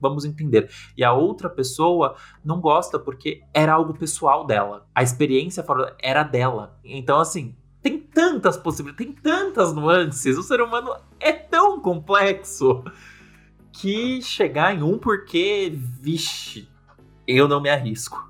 vamos 0.00 0.24
entender. 0.24 0.68
E 0.96 1.04
a 1.04 1.12
outra 1.12 1.48
pessoa 1.48 2.16
não 2.44 2.60
gosta 2.60 2.98
porque 2.98 3.42
era 3.54 3.74
algo 3.74 3.94
pessoal 3.94 4.44
dela. 4.44 4.88
A 4.92 5.04
experiência 5.04 5.64
era 6.02 6.24
dela. 6.24 6.80
Então, 6.82 7.20
assim, 7.20 7.54
tem 7.80 8.00
tantas 8.00 8.56
possibilidades, 8.56 9.06
tem 9.06 9.14
tantas 9.14 9.72
nuances. 9.72 10.36
O 10.36 10.42
ser 10.42 10.60
humano 10.60 10.96
é 11.20 11.32
tão 11.32 11.80
complexo 11.80 12.82
que 13.72 14.20
chegar 14.20 14.74
em 14.74 14.82
um 14.82 14.98
porque, 14.98 15.72
vixe, 15.72 16.68
eu 17.24 17.46
não 17.46 17.60
me 17.60 17.70
arrisco. 17.70 18.28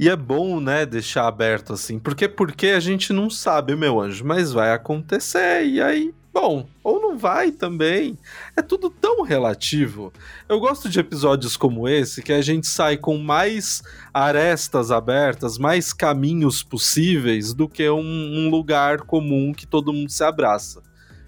E 0.00 0.08
é 0.08 0.16
bom, 0.16 0.60
né, 0.60 0.86
deixar 0.86 1.28
aberto 1.28 1.74
assim, 1.74 1.98
porque 1.98 2.26
porque 2.26 2.68
a 2.68 2.80
gente 2.80 3.12
não 3.12 3.28
sabe, 3.28 3.76
meu 3.76 4.00
anjo, 4.00 4.24
mas 4.24 4.50
vai 4.50 4.72
acontecer 4.72 5.66
e 5.66 5.78
aí 5.78 6.14
Bom, 6.32 6.68
ou 6.84 7.00
não 7.00 7.18
vai 7.18 7.50
também. 7.50 8.16
É 8.56 8.62
tudo 8.62 8.88
tão 8.88 9.22
relativo. 9.22 10.12
Eu 10.48 10.60
gosto 10.60 10.88
de 10.88 11.00
episódios 11.00 11.56
como 11.56 11.88
esse 11.88 12.22
que 12.22 12.32
a 12.32 12.40
gente 12.40 12.68
sai 12.68 12.96
com 12.96 13.18
mais 13.18 13.82
arestas 14.14 14.92
abertas, 14.92 15.58
mais 15.58 15.92
caminhos 15.92 16.62
possíveis 16.62 17.52
do 17.52 17.68
que 17.68 17.90
um, 17.90 17.98
um 18.00 18.48
lugar 18.48 19.00
comum 19.00 19.52
que 19.52 19.66
todo 19.66 19.92
mundo 19.92 20.08
se 20.08 20.22
abraça. 20.22 20.80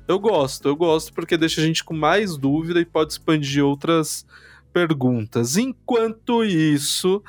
Eu 0.07 0.21
gosto, 0.21 0.69
eu 0.69 0.77
gosto 0.77 1.13
porque 1.13 1.37
deixa 1.37 1.61
a 1.61 1.65
gente 1.65 1.83
com 1.83 1.95
mais 1.95 2.37
dúvida 2.37 2.81
e 2.81 2.85
pode 2.85 3.13
expandir 3.13 3.65
outras 3.65 4.25
perguntas. 4.73 5.57
Enquanto 5.57 6.45
isso, 6.45 7.21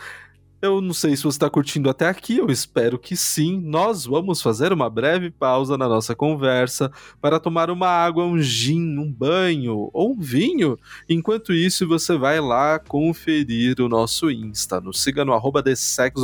eu 0.63 0.80
não 0.80 0.93
sei 0.93 1.13
se 1.13 1.23
você 1.23 1.36
está 1.36 1.49
curtindo 1.49 1.89
até 1.89 2.08
aqui, 2.08 2.38
eu 2.38 2.47
espero 2.47 2.97
que 2.97 3.17
sim. 3.17 3.60
Nós 3.60 4.06
vamos 4.06 4.41
fazer 4.41 4.71
uma 4.71 4.89
breve 4.89 5.30
pausa 5.30 5.78
na 5.78 5.89
nossa 5.89 6.15
conversa 6.15 6.89
para 7.19 7.38
tomar 7.38 7.69
uma 7.69 7.89
água, 7.89 8.23
um 8.23 8.39
gin, 8.39 8.97
um 8.97 9.12
banho 9.12 9.89
ou 9.91 10.13
um 10.13 10.17
vinho. 10.17 10.80
Enquanto 11.10 11.52
isso, 11.52 11.86
você 11.86 12.17
vai 12.17 12.39
lá 12.39 12.80
conferir 12.80 13.82
o 13.82 13.89
nosso 13.89 14.32
Insta. 14.32 14.80
Nos 14.80 15.04
siga 15.04 15.26
no 15.26 15.34
arroba 15.34 15.62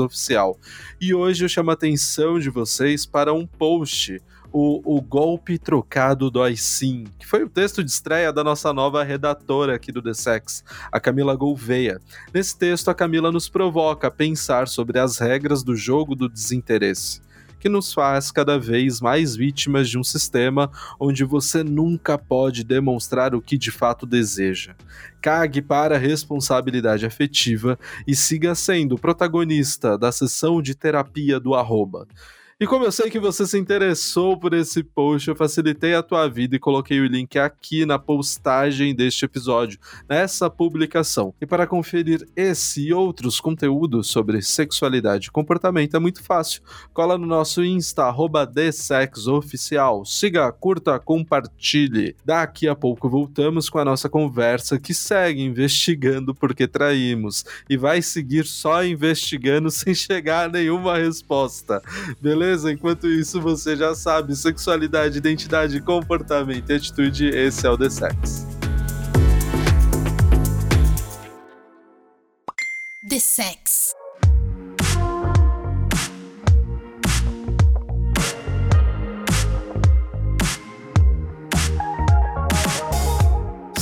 Oficial. 0.06 0.58
E 1.02 1.14
hoje 1.14 1.44
eu 1.44 1.50
chamo 1.50 1.72
a 1.72 1.74
atenção 1.74 2.40
de 2.40 2.50
vocês 2.50 3.06
para 3.06 3.34
um 3.34 3.46
post 3.46 4.22
o, 4.52 4.98
o 4.98 5.02
Golpe 5.02 5.58
Trocado 5.58 6.30
Dói 6.32 6.56
Sim, 6.56 7.06
que 7.18 7.26
foi 7.26 7.44
o 7.44 7.50
texto 7.50 7.84
de 7.84 7.92
estreia 7.92 8.34
da 8.34 8.44
nossa 8.44 8.74
nova 8.74 9.04
redatora 9.04 9.76
aqui 9.76 9.92
do 9.92 10.02
The 10.02 10.14
Sex, 10.14 10.64
a 10.92 11.00
Camila 11.00 11.36
Gouveia. 11.36 12.00
Nesse 12.34 12.58
texto, 12.58 12.90
a 12.90 12.96
Camila 12.96 13.32
nos 13.32 13.48
provoca 13.50 14.08
a 14.08 14.12
pensar 14.12 14.68
sobre 14.68 15.00
as 15.00 15.20
regras 15.20 15.64
do 15.64 15.76
jogo 15.76 16.16
do 16.16 16.28
desinteresse 16.28 17.22
que 17.60 17.68
nos 17.68 17.94
faz 17.94 18.32
cada 18.32 18.58
vez 18.58 19.02
mais 19.02 19.36
vítimas 19.36 19.90
de 19.90 19.98
um 19.98 20.04
sistema 20.04 20.72
onde 21.00 21.24
você 21.24 21.64
nunca 21.64 22.18
pode 22.18 22.64
demonstrar 22.64 23.36
o 23.36 23.42
que 23.42 23.58
de 23.58 23.70
fato 23.70 24.06
deseja. 24.06 24.76
Cague 25.22 25.62
para 25.62 25.96
a 25.96 26.00
responsabilidade 26.00 27.06
afetiva 27.06 27.78
e 28.08 28.16
siga 28.16 28.56
sendo 28.56 28.96
o 28.96 29.00
protagonista 29.00 29.98
da 29.98 30.12
sessão 30.12 30.62
de 30.62 30.74
terapia 30.74 31.40
do 31.40 31.54
arroba. 31.54 32.08
E 32.62 32.68
como 32.68 32.84
eu 32.84 32.92
sei 32.92 33.10
que 33.10 33.22
você 33.22 33.48
se 33.48 33.58
interessou 33.58 34.38
por 34.38 34.54
esse 34.54 34.84
post, 34.84 35.30
eu 35.30 35.36
facilitei 35.36 35.96
a 35.96 36.04
tua 36.04 36.28
vida 36.28 36.58
e 36.58 36.60
coloquei 36.60 37.00
o 37.00 37.06
link 37.06 37.40
aqui 37.40 37.86
na 37.86 37.98
postagem 37.98 38.94
deste 38.94 39.24
episódio, 39.24 39.80
nessa 40.10 40.50
publicação. 40.50 41.34
E 41.40 41.46
para 41.46 41.66
conferir 41.66 42.28
esse 42.36 42.88
e 42.88 42.94
outros 42.94 43.40
conteúdos 43.40 44.08
sobre 44.08 44.42
sexualidade 44.42 45.28
e 45.28 45.32
comportamento 45.32 45.96
é 45.96 46.00
muito 46.02 46.22
fácil. 46.22 46.62
Cola 46.94 47.18
no 47.18 47.26
nosso 47.26 47.64
Insta, 47.64 48.04
arroba 48.04 48.46
TheSexOficial. 48.46 50.04
Siga, 50.04 50.52
curta, 50.52 51.00
compartilhe. 51.00 52.14
Daqui 52.26 52.68
a 52.68 52.76
pouco 52.76 53.08
voltamos 53.08 53.70
com 53.70 53.80
a 53.80 53.86
nossa 53.86 54.10
conversa 54.10 54.78
que 54.78 54.94
segue 54.94 55.42
investigando 55.42 56.36
porque 56.36 56.68
traímos. 56.68 57.46
E 57.70 57.78
vai 57.78 58.02
seguir 58.02 58.46
só 58.46 58.84
investigando 58.84 59.72
sem 59.72 59.96
chegar 59.96 60.50
a 60.50 60.52
nenhuma 60.52 60.98
resposta. 60.98 61.82
Beleza? 62.22 62.49
Beleza? 62.50 62.72
Enquanto 62.72 63.08
isso, 63.08 63.40
você 63.40 63.76
já 63.76 63.94
sabe: 63.94 64.36
sexualidade, 64.36 65.18
identidade, 65.18 65.80
comportamento 65.82 66.70
e 66.70 66.76
atitude, 66.76 67.28
esse 67.28 67.66
é 67.66 67.70
o 67.70 67.78
The 67.78 67.90
Sex. 67.90 68.48
The 73.10 73.20
Sex. 73.20 73.99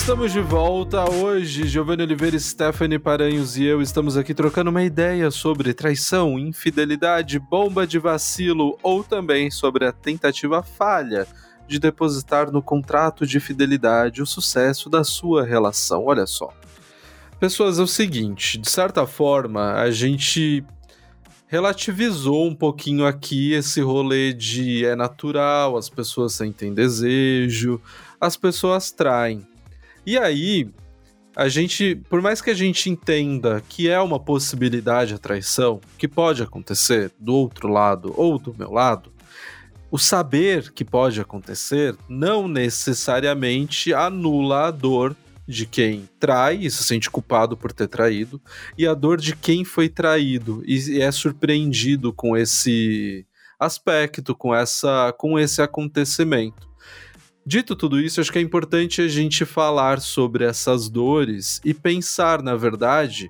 Estamos 0.08 0.32
de 0.32 0.40
volta 0.40 1.04
hoje. 1.12 1.68
Giovanni 1.68 2.02
Oliveira, 2.02 2.40
Stephanie 2.40 2.98
Paranhos 2.98 3.58
e 3.58 3.66
eu 3.66 3.82
estamos 3.82 4.16
aqui 4.16 4.34
trocando 4.34 4.70
uma 4.70 4.82
ideia 4.82 5.30
sobre 5.30 5.74
traição, 5.74 6.40
infidelidade, 6.40 7.38
bomba 7.38 7.86
de 7.86 8.00
vacilo 8.00 8.80
ou 8.82 9.04
também 9.04 9.52
sobre 9.52 9.86
a 9.86 9.92
tentativa 9.92 10.64
falha 10.64 11.28
de 11.68 11.78
depositar 11.78 12.50
no 12.54 12.62
contrato 12.62 13.28
de 13.28 13.38
fidelidade 13.42 14.22
o 14.22 14.26
sucesso 14.26 14.90
da 14.90 15.04
sua 15.04 15.44
relação. 15.44 16.06
Olha 16.06 16.26
só. 16.26 16.54
Pessoas, 17.38 17.78
é 17.78 17.82
o 17.82 17.86
seguinte, 17.86 18.58
de 18.58 18.70
certa 18.70 19.06
forma, 19.06 19.74
a 19.74 19.92
gente 19.92 20.64
relativizou 21.48 22.48
um 22.48 22.56
pouquinho 22.56 23.06
aqui 23.06 23.52
esse 23.52 23.82
rolê 23.82 24.32
de 24.32 24.86
é 24.86 24.96
natural, 24.96 25.76
as 25.76 25.90
pessoas 25.90 26.32
sentem 26.32 26.74
desejo, 26.74 27.82
as 28.22 28.38
pessoas 28.38 28.90
traem. 28.90 29.46
E 30.08 30.18
aí, 30.18 30.70
a 31.36 31.50
gente, 31.50 31.94
por 32.10 32.22
mais 32.22 32.40
que 32.40 32.50
a 32.50 32.54
gente 32.54 32.90
entenda 32.90 33.62
que 33.68 33.90
é 33.90 34.00
uma 34.00 34.18
possibilidade 34.18 35.14
a 35.14 35.18
traição, 35.18 35.82
que 35.98 36.08
pode 36.08 36.42
acontecer 36.42 37.12
do 37.20 37.36
outro 37.36 37.68
lado 37.68 38.14
ou 38.16 38.40
do 38.40 38.56
meu 38.58 38.72
lado, 38.72 39.12
o 39.92 39.98
saber 39.98 40.72
que 40.72 40.86
pode 40.86 41.20
acontecer 41.20 41.94
não 42.08 42.48
necessariamente 42.48 43.94
anula 43.94 44.68
a 44.68 44.72
dor 44.72 45.14
de 45.46 45.66
quem 45.66 46.08
trai 46.18 46.60
e 46.62 46.72
se 46.72 46.86
sente 46.86 47.12
culpado 47.12 47.58
por 47.58 47.74
ter 47.74 47.90
traído, 47.90 48.42
e 48.78 48.88
a 48.88 48.94
dor 48.94 49.20
de 49.20 49.36
quem 49.36 49.66
foi 49.66 49.90
traído 49.90 50.64
e 50.66 51.02
é 51.02 51.12
surpreendido 51.12 52.14
com 52.14 52.38
esse 52.38 53.26
aspecto, 53.60 54.34
com 54.34 54.56
essa 54.56 55.14
com 55.18 55.38
esse 55.38 55.62
acontecimento. 55.62 56.67
Dito 57.50 57.78
tudo 57.78 57.98
isso, 57.98 58.20
acho 58.20 58.30
que 58.30 58.40
é 58.40 58.42
importante 58.42 59.02
a 59.02 59.08
gente 59.08 59.46
falar 59.46 60.02
sobre 60.02 60.44
essas 60.44 60.90
dores 60.90 61.62
e 61.64 61.74
pensar, 61.74 62.44
na 62.44 62.58
verdade, 62.58 63.30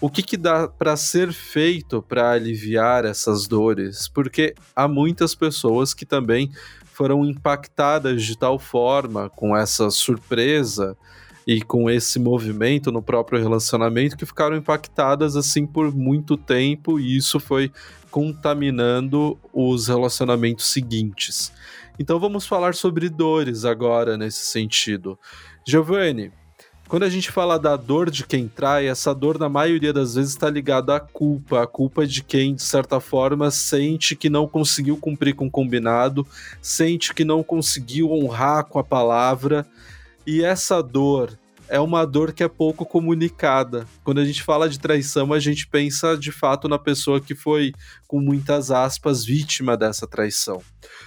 o 0.00 0.08
que, 0.08 0.22
que 0.22 0.38
dá 0.38 0.66
para 0.66 0.96
ser 0.96 1.34
feito 1.34 2.00
para 2.00 2.30
aliviar 2.30 3.04
essas 3.04 3.46
dores, 3.46 4.08
porque 4.08 4.54
há 4.74 4.88
muitas 4.88 5.34
pessoas 5.34 5.92
que 5.92 6.06
também 6.06 6.50
foram 6.94 7.26
impactadas 7.26 8.22
de 8.22 8.38
tal 8.38 8.58
forma 8.58 9.28
com 9.28 9.54
essa 9.54 9.90
surpresa 9.90 10.96
e 11.46 11.60
com 11.60 11.90
esse 11.90 12.18
movimento 12.18 12.90
no 12.90 13.02
próprio 13.02 13.38
relacionamento 13.38 14.16
que 14.16 14.24
ficaram 14.24 14.56
impactadas 14.56 15.36
assim 15.36 15.66
por 15.66 15.94
muito 15.94 16.38
tempo 16.38 16.98
e 16.98 17.18
isso 17.18 17.38
foi 17.38 17.70
contaminando 18.10 19.38
os 19.52 19.88
relacionamentos 19.88 20.68
seguintes. 20.68 21.52
Então 21.98 22.20
vamos 22.20 22.46
falar 22.46 22.74
sobre 22.74 23.08
dores 23.08 23.64
agora 23.64 24.16
nesse 24.16 24.46
sentido. 24.46 25.18
Giovanni, 25.66 26.32
quando 26.88 27.02
a 27.02 27.10
gente 27.10 27.30
fala 27.30 27.58
da 27.58 27.76
dor 27.76 28.10
de 28.10 28.24
quem 28.24 28.48
trai, 28.48 28.88
essa 28.88 29.14
dor 29.14 29.38
na 29.38 29.48
maioria 29.48 29.92
das 29.92 30.14
vezes 30.14 30.30
está 30.30 30.48
ligada 30.48 30.96
à 30.96 31.00
culpa, 31.00 31.62
a 31.62 31.66
culpa 31.66 32.06
de 32.06 32.22
quem 32.22 32.54
de 32.54 32.62
certa 32.62 32.98
forma 32.98 33.50
sente 33.50 34.16
que 34.16 34.30
não 34.30 34.48
conseguiu 34.48 34.96
cumprir 34.96 35.34
com 35.34 35.48
o 35.48 35.50
combinado, 35.50 36.26
sente 36.62 37.12
que 37.12 37.24
não 37.24 37.42
conseguiu 37.42 38.10
honrar 38.10 38.64
com 38.64 38.78
a 38.78 38.84
palavra. 38.84 39.66
E 40.26 40.42
essa 40.42 40.82
dor, 40.82 41.38
é 41.68 41.78
uma 41.78 42.04
dor 42.06 42.32
que 42.32 42.42
é 42.42 42.48
pouco 42.48 42.84
comunicada. 42.84 43.86
Quando 44.02 44.20
a 44.20 44.24
gente 44.24 44.42
fala 44.42 44.68
de 44.68 44.78
traição, 44.78 45.32
a 45.32 45.38
gente 45.38 45.66
pensa 45.66 46.16
de 46.16 46.32
fato 46.32 46.68
na 46.68 46.78
pessoa 46.78 47.20
que 47.20 47.34
foi, 47.34 47.72
com 48.06 48.20
muitas 48.20 48.70
aspas, 48.70 49.24
vítima 49.24 49.76
dessa 49.76 50.06
traição. 50.06 50.62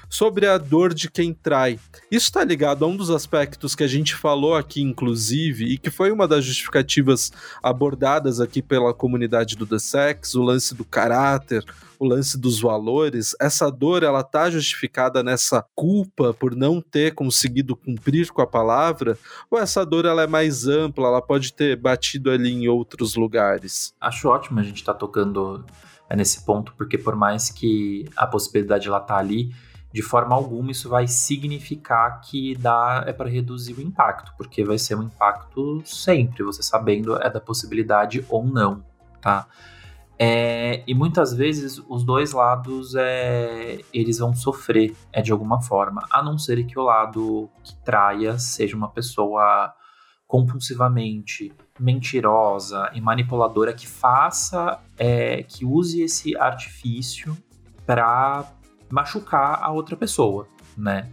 Sobre 0.10 0.46
a 0.48 0.58
dor 0.58 0.94
de 0.94 1.10
quem 1.10 1.34
trai. 1.34 1.80
Isso 2.12 2.26
está 2.26 2.44
ligado 2.44 2.86
a 2.86 2.88
um 2.88 2.96
dos 2.96 3.10
aspectos 3.10 3.76
que 3.76 3.84
a 3.84 3.88
gente 3.88 4.16
falou 4.16 4.56
aqui, 4.56 4.82
inclusive, 4.82 5.66
e 5.66 5.78
que 5.78 5.90
foi 5.90 6.12
uma 6.12 6.28
das 6.28 6.46
justificativas 6.46 7.32
abordadas 7.64 8.40
aqui 8.40 8.62
pela 8.62 8.94
comunidade 8.94 9.56
do 9.56 9.66
The 9.66 9.80
Sex, 9.80 10.36
o 10.36 10.44
lance 10.44 10.76
do 10.76 10.86
caráter, 10.86 11.66
o 12.02 12.08
lance 12.08 12.36
dos 12.36 12.60
valores, 12.60 13.36
essa 13.40 13.70
dor 13.70 14.02
ela 14.02 14.24
tá 14.24 14.50
justificada 14.50 15.22
nessa 15.22 15.64
culpa 15.76 16.34
por 16.34 16.56
não 16.56 16.82
ter 16.82 17.14
conseguido 17.14 17.76
cumprir 17.76 18.32
com 18.32 18.42
a 18.42 18.48
palavra, 18.48 19.16
ou 19.52 19.60
essa 19.60 19.86
dor 19.86 20.06
ela 20.06 20.24
é 20.24 20.28
mais 20.28 20.66
ampla, 20.66 21.08
ela 21.08 21.22
pode 21.22 21.54
ter 21.54 21.76
batido 21.76 22.32
ali 22.32 22.52
em 22.52 22.68
outros 22.68 23.14
lugares? 23.14 23.94
Acho 24.02 24.30
ótimo 24.30 24.60
a 24.60 24.64
gente 24.64 24.78
estar 24.78 24.94
tá 24.94 25.00
tocando 25.00 25.64
é, 26.10 26.16
nesse 26.16 26.44
ponto, 26.44 26.74
porque 26.76 26.98
por 26.98 27.16
mais 27.16 27.52
que 27.52 28.10
a 28.18 28.26
possibilidade 28.26 28.88
ela 28.88 29.00
tá 29.00 29.18
ali, 29.18 29.54
de 29.94 30.02
forma 30.02 30.34
alguma 30.34 30.72
isso 30.72 30.90
vai 30.90 31.08
significar 31.08 32.20
que 32.22 32.56
dá 32.56 33.04
é 33.06 33.14
para 33.14 33.30
reduzir 33.30 33.76
o 33.76 33.82
impacto, 33.82 34.34
porque 34.38 34.64
vai 34.64 34.80
ser 34.80 34.96
um 34.96 35.04
impacto 35.04 35.84
sempre, 35.86 36.42
você 36.42 36.64
sabendo 36.64 37.16
é 37.22 37.30
da 37.30 37.40
possibilidade 37.40 38.26
ou 38.28 38.44
não, 38.44 38.84
tá? 39.22 39.46
É, 40.24 40.84
e 40.86 40.94
muitas 40.94 41.34
vezes 41.34 41.82
os 41.90 42.04
dois 42.04 42.32
lados 42.32 42.94
é, 42.94 43.80
eles 43.92 44.20
vão 44.20 44.36
sofrer 44.36 44.96
é, 45.12 45.20
de 45.20 45.32
alguma 45.32 45.64
forma, 45.64 46.06
a 46.12 46.22
não 46.22 46.38
ser 46.38 46.64
que 46.64 46.78
o 46.78 46.84
lado 46.84 47.50
que 47.64 47.76
traia 47.78 48.38
seja 48.38 48.78
uma 48.78 48.88
pessoa 48.88 49.74
compulsivamente 50.28 51.52
mentirosa 51.80 52.92
e 52.94 53.02
manipuladora 53.02 53.74
que 53.74 53.88
faça, 53.88 54.80
é, 54.96 55.42
que 55.42 55.66
use 55.66 56.04
esse 56.04 56.38
artifício 56.38 57.36
para 57.84 58.46
machucar 58.92 59.58
a 59.64 59.72
outra 59.72 59.98
pessoa, 59.98 60.48
né? 60.78 61.10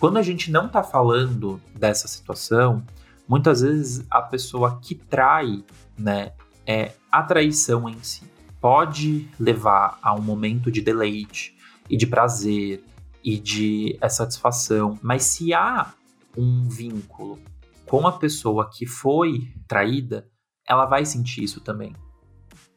Quando 0.00 0.16
a 0.16 0.22
gente 0.22 0.50
não 0.50 0.68
tá 0.68 0.82
falando 0.82 1.60
dessa 1.76 2.08
situação, 2.08 2.82
muitas 3.28 3.60
vezes 3.60 4.04
a 4.10 4.20
pessoa 4.20 4.80
que 4.82 4.96
trai, 4.96 5.64
né, 5.96 6.32
é 6.66 6.90
a 7.08 7.22
traição 7.22 7.88
em 7.88 8.02
si 8.02 8.37
pode 8.60 9.28
levar 9.38 9.98
a 10.02 10.14
um 10.14 10.20
momento 10.20 10.70
de 10.70 10.80
deleite 10.80 11.56
e 11.88 11.96
de 11.96 12.06
prazer 12.06 12.84
e 13.22 13.38
de 13.38 13.98
satisfação, 14.08 14.98
mas 15.02 15.24
se 15.24 15.52
há 15.52 15.92
um 16.36 16.68
vínculo 16.68 17.38
com 17.86 18.06
a 18.06 18.12
pessoa 18.12 18.68
que 18.70 18.86
foi 18.86 19.52
traída, 19.66 20.28
ela 20.66 20.86
vai 20.86 21.04
sentir 21.04 21.42
isso 21.42 21.60
também. 21.60 21.94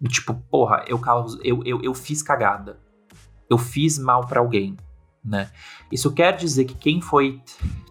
Tipo, 0.08 0.34
porra, 0.34 0.84
eu, 0.88 0.98
causo, 0.98 1.40
eu, 1.44 1.62
eu, 1.64 1.82
eu 1.82 1.94
fiz 1.94 2.24
cagada. 2.24 2.80
Eu 3.50 3.58
fiz 3.58 4.00
mal 4.00 4.26
para 4.26 4.40
alguém, 4.40 4.78
né? 5.24 5.52
Isso 5.92 6.12
quer 6.14 6.36
dizer 6.36 6.66
que 6.66 6.74
quem 6.74 7.02
foi 7.02 7.42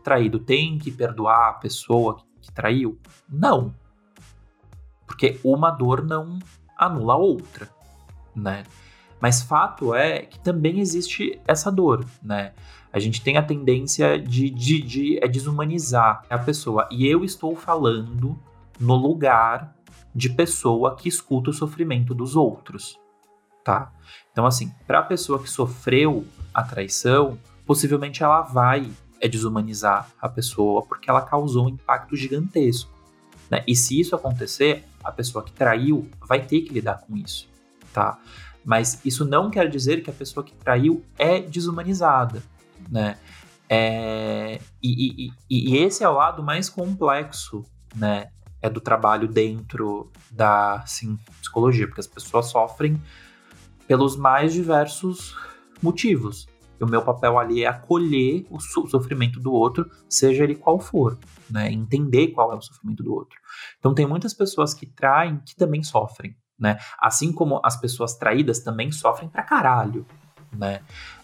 traído 0.02 0.38
tem 0.38 0.78
que 0.78 0.90
perdoar 0.90 1.50
a 1.50 1.54
pessoa 1.54 2.18
que 2.40 2.50
traiu? 2.50 2.98
Não. 3.28 3.74
Porque 5.06 5.38
uma 5.44 5.70
dor 5.70 6.02
não 6.02 6.38
anula 6.76 7.12
a 7.12 7.18
outra 7.18 7.79
né? 8.40 8.64
Mas 9.20 9.42
fato 9.42 9.94
é 9.94 10.20
que 10.20 10.38
também 10.38 10.80
existe 10.80 11.38
essa 11.46 11.70
dor, 11.70 12.04
né? 12.22 12.52
A 12.92 12.98
gente 12.98 13.22
tem 13.22 13.36
a 13.36 13.42
tendência 13.42 14.18
de, 14.18 14.50
de, 14.50 14.80
de 14.80 15.18
é 15.22 15.28
desumanizar 15.28 16.24
a 16.28 16.38
pessoa. 16.38 16.88
E 16.90 17.06
eu 17.06 17.22
estou 17.22 17.54
falando 17.54 18.36
no 18.80 18.96
lugar 18.96 19.76
de 20.12 20.30
pessoa 20.30 20.96
que 20.96 21.08
escuta 21.08 21.50
o 21.50 21.52
sofrimento 21.52 22.14
dos 22.14 22.34
outros, 22.34 22.98
tá? 23.62 23.92
Então, 24.32 24.46
assim, 24.46 24.72
para 24.86 25.00
a 25.00 25.02
pessoa 25.04 25.40
que 25.40 25.48
sofreu 25.48 26.24
a 26.52 26.64
traição, 26.64 27.38
possivelmente 27.64 28.22
ela 28.22 28.40
vai 28.40 28.90
é 29.20 29.28
desumanizar 29.28 30.10
a 30.18 30.30
pessoa 30.30 30.82
porque 30.82 31.10
ela 31.10 31.20
causou 31.20 31.66
um 31.66 31.68
impacto 31.68 32.16
gigantesco. 32.16 32.90
Né? 33.50 33.62
E 33.66 33.76
se 33.76 34.00
isso 34.00 34.16
acontecer, 34.16 34.82
a 35.04 35.12
pessoa 35.12 35.44
que 35.44 35.52
traiu 35.52 36.08
vai 36.26 36.40
ter 36.40 36.62
que 36.62 36.72
lidar 36.72 37.02
com 37.02 37.16
isso 37.18 37.49
tá? 37.92 38.18
Mas 38.64 39.00
isso 39.04 39.24
não 39.24 39.50
quer 39.50 39.68
dizer 39.68 40.02
que 40.02 40.10
a 40.10 40.12
pessoa 40.12 40.44
que 40.44 40.54
traiu 40.54 41.04
é 41.18 41.40
desumanizada, 41.40 42.42
né? 42.90 43.16
É, 43.68 44.60
e, 44.82 45.26
e, 45.26 45.32
e, 45.48 45.76
esse 45.76 46.02
é 46.02 46.08
o 46.08 46.14
lado 46.14 46.42
mais 46.42 46.68
complexo, 46.68 47.64
né? 47.94 48.28
É 48.60 48.68
do 48.68 48.80
trabalho 48.80 49.28
dentro 49.28 50.10
da 50.30 50.74
assim, 50.74 51.16
psicologia, 51.40 51.86
porque 51.86 52.00
as 52.00 52.06
pessoas 52.06 52.46
sofrem 52.46 53.00
pelos 53.86 54.16
mais 54.16 54.52
diversos 54.52 55.36
motivos. 55.80 56.48
E 56.80 56.84
o 56.84 56.88
meu 56.88 57.02
papel 57.02 57.38
ali 57.38 57.62
é 57.62 57.68
acolher 57.68 58.46
o 58.50 58.58
sofrimento 58.58 59.38
do 59.38 59.52
outro, 59.52 59.88
seja 60.08 60.44
ele 60.44 60.54
qual 60.54 60.80
for, 60.80 61.18
né? 61.48 61.70
Entender 61.70 62.28
qual 62.28 62.52
é 62.52 62.56
o 62.56 62.60
sofrimento 62.60 63.02
do 63.02 63.14
outro. 63.14 63.38
Então 63.78 63.94
tem 63.94 64.06
muitas 64.06 64.34
pessoas 64.34 64.74
que 64.74 64.86
traem 64.86 65.38
que 65.46 65.54
também 65.54 65.82
sofrem, 65.82 66.36
né? 66.60 66.78
Assim 66.98 67.32
como 67.32 67.60
as 67.64 67.76
pessoas 67.80 68.14
traídas 68.14 68.60
também 68.60 68.92
sofrem 68.92 69.28
pra 69.28 69.42
caralho, 69.42 70.06
né? 70.52 70.82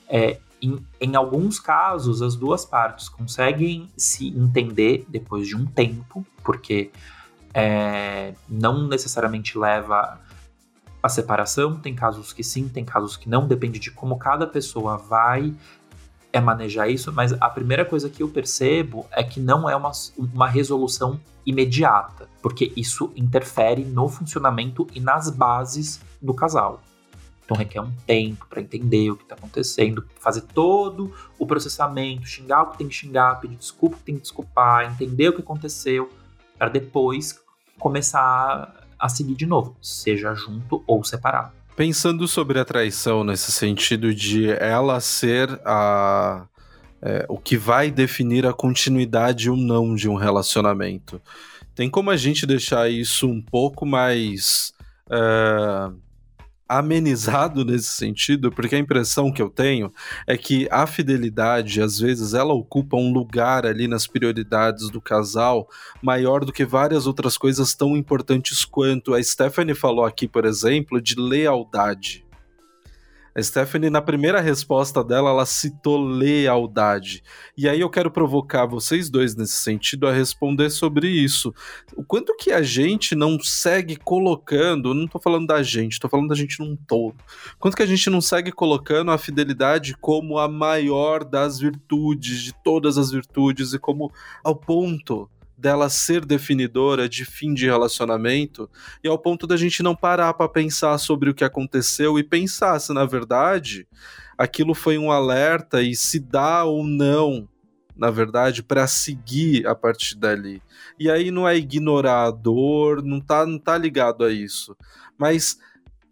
É, 0.08 0.38
em, 0.62 0.84
em, 1.00 1.14
alguns 1.14 1.60
casos, 1.60 2.22
as 2.22 2.34
duas 2.34 2.64
partes 2.64 3.08
conseguem 3.08 3.90
se 3.96 4.28
entender 4.28 5.04
depois 5.08 5.46
de 5.46 5.54
um 5.54 5.66
tempo, 5.66 6.26
porque 6.42 6.90
é, 7.52 8.34
não 8.48 8.88
necessariamente 8.88 9.58
leva 9.58 10.18
a 11.02 11.08
separação. 11.08 11.76
Tem 11.76 11.94
casos 11.94 12.32
que 12.32 12.42
sim, 12.42 12.68
tem 12.68 12.84
casos 12.84 13.16
que 13.16 13.28
não, 13.28 13.46
depende 13.46 13.78
de 13.78 13.90
como 13.90 14.18
cada 14.18 14.46
pessoa 14.46 14.96
vai 14.96 15.54
é 16.36 16.40
manejar 16.40 16.88
isso, 16.88 17.12
mas 17.12 17.32
a 17.32 17.48
primeira 17.48 17.84
coisa 17.84 18.10
que 18.10 18.22
eu 18.22 18.28
percebo 18.28 19.06
é 19.10 19.22
que 19.22 19.40
não 19.40 19.68
é 19.68 19.74
uma, 19.74 19.90
uma 20.18 20.48
resolução 20.48 21.20
imediata, 21.44 22.28
porque 22.42 22.72
isso 22.76 23.12
interfere 23.16 23.84
no 23.84 24.08
funcionamento 24.08 24.86
e 24.94 25.00
nas 25.00 25.30
bases 25.30 26.00
do 26.20 26.34
casal. 26.34 26.82
Então 27.44 27.56
requer 27.56 27.80
um 27.80 27.92
tempo 28.06 28.44
para 28.50 28.60
entender 28.60 29.10
o 29.10 29.16
que 29.16 29.22
está 29.22 29.36
acontecendo, 29.36 30.04
fazer 30.18 30.42
todo 30.42 31.12
o 31.38 31.46
processamento, 31.46 32.26
xingar 32.26 32.62
o 32.62 32.70
que 32.72 32.78
tem 32.78 32.88
que 32.88 32.94
xingar, 32.94 33.40
pedir 33.40 33.56
desculpa 33.56 33.94
o 33.94 33.98
que 33.98 34.04
tem 34.04 34.16
que 34.16 34.22
desculpar, 34.22 34.92
entender 34.92 35.28
o 35.28 35.32
que 35.32 35.40
aconteceu, 35.40 36.10
para 36.58 36.68
depois 36.68 37.40
começar 37.78 38.84
a 38.98 39.08
seguir 39.08 39.34
de 39.34 39.46
novo, 39.46 39.76
seja 39.80 40.34
junto 40.34 40.82
ou 40.86 41.04
separado. 41.04 41.52
Pensando 41.76 42.26
sobre 42.26 42.58
a 42.58 42.64
traição 42.64 43.22
nesse 43.22 43.52
sentido 43.52 44.14
de 44.14 44.50
ela 44.50 44.98
ser 44.98 45.48
a 45.64 46.46
é, 47.02 47.26
o 47.28 47.38
que 47.38 47.56
vai 47.56 47.90
definir 47.90 48.46
a 48.46 48.52
continuidade 48.52 49.50
ou 49.50 49.56
não 49.56 49.94
de 49.94 50.08
um 50.08 50.14
relacionamento. 50.14 51.20
Tem 51.74 51.90
como 51.90 52.10
a 52.10 52.16
gente 52.16 52.46
deixar 52.46 52.90
isso 52.90 53.28
um 53.28 53.40
pouco 53.40 53.84
mais 53.84 54.72
é, 55.10 55.90
amenizado 56.68 57.64
nesse 57.64 57.88
sentido, 57.88 58.50
porque 58.50 58.74
a 58.74 58.78
impressão 58.78 59.32
que 59.32 59.40
eu 59.40 59.48
tenho 59.48 59.92
é 60.26 60.36
que 60.36 60.68
a 60.70 60.86
fidelidade, 60.86 61.80
às 61.80 61.98
vezes, 61.98 62.34
ela 62.34 62.52
ocupa 62.52 62.96
um 62.96 63.12
lugar 63.12 63.64
ali 63.64 63.86
nas 63.86 64.06
prioridades 64.06 64.90
do 64.90 65.00
casal 65.00 65.68
maior 66.02 66.44
do 66.44 66.52
que 66.52 66.64
várias 66.64 67.06
outras 67.06 67.38
coisas 67.38 67.74
tão 67.74 67.96
importantes 67.96 68.64
quanto. 68.64 69.14
A 69.14 69.22
Stephanie 69.22 69.74
falou 69.74 70.04
aqui, 70.04 70.26
por 70.26 70.44
exemplo, 70.44 71.00
de 71.00 71.14
lealdade. 71.14 72.25
A 73.36 73.42
Stephanie, 73.42 73.90
na 73.90 74.00
primeira 74.00 74.40
resposta 74.40 75.04
dela, 75.04 75.28
ela 75.28 75.44
citou 75.44 76.02
lealdade. 76.02 77.22
E 77.54 77.68
aí 77.68 77.78
eu 77.78 77.90
quero 77.90 78.10
provocar 78.10 78.64
vocês 78.64 79.10
dois 79.10 79.36
nesse 79.36 79.58
sentido 79.58 80.06
a 80.06 80.12
responder 80.12 80.70
sobre 80.70 81.06
isso. 81.06 81.52
O 81.94 82.02
quanto 82.02 82.34
que 82.34 82.50
a 82.50 82.62
gente 82.62 83.14
não 83.14 83.38
segue 83.38 83.96
colocando, 83.96 84.94
não 84.94 85.06
tô 85.06 85.18
falando 85.18 85.46
da 85.46 85.62
gente, 85.62 86.00
tô 86.00 86.08
falando 86.08 86.28
da 86.28 86.34
gente 86.34 86.58
num 86.60 86.74
todo. 86.74 87.16
Quanto 87.58 87.76
que 87.76 87.82
a 87.82 87.86
gente 87.86 88.08
não 88.08 88.22
segue 88.22 88.50
colocando 88.50 89.10
a 89.10 89.18
fidelidade 89.18 89.94
como 90.00 90.38
a 90.38 90.48
maior 90.48 91.22
das 91.22 91.58
virtudes, 91.58 92.40
de 92.40 92.54
todas 92.64 92.96
as 92.96 93.10
virtudes, 93.10 93.74
e 93.74 93.78
como 93.78 94.10
ao 94.42 94.56
ponto 94.56 95.28
dela 95.56 95.88
ser 95.88 96.24
definidora 96.24 97.08
de 97.08 97.24
fim 97.24 97.54
de 97.54 97.66
relacionamento 97.66 98.68
e 99.02 99.08
ao 99.08 99.18
ponto 99.18 99.46
da 99.46 99.56
gente 99.56 99.82
não 99.82 99.96
parar 99.96 100.34
para 100.34 100.48
pensar 100.48 100.98
sobre 100.98 101.30
o 101.30 101.34
que 101.34 101.44
aconteceu 101.44 102.18
e 102.18 102.24
pensar 102.24 102.78
se 102.78 102.92
na 102.92 103.04
verdade 103.04 103.86
aquilo 104.36 104.74
foi 104.74 104.98
um 104.98 105.10
alerta 105.10 105.82
e 105.82 105.94
se 105.96 106.20
dá 106.20 106.64
ou 106.64 106.84
não, 106.84 107.48
na 107.96 108.10
verdade, 108.10 108.62
para 108.62 108.86
seguir 108.86 109.66
a 109.66 109.74
partir 109.74 110.16
dali. 110.16 110.62
E 110.98 111.10
aí 111.10 111.30
não 111.30 111.48
é 111.48 111.56
ignorar 111.56 112.24
a 112.24 112.30
dor, 112.30 113.02
não 113.02 113.20
tá, 113.20 113.46
não 113.46 113.58
tá 113.58 113.78
ligado 113.78 114.24
a 114.24 114.30
isso. 114.30 114.76
Mas 115.16 115.58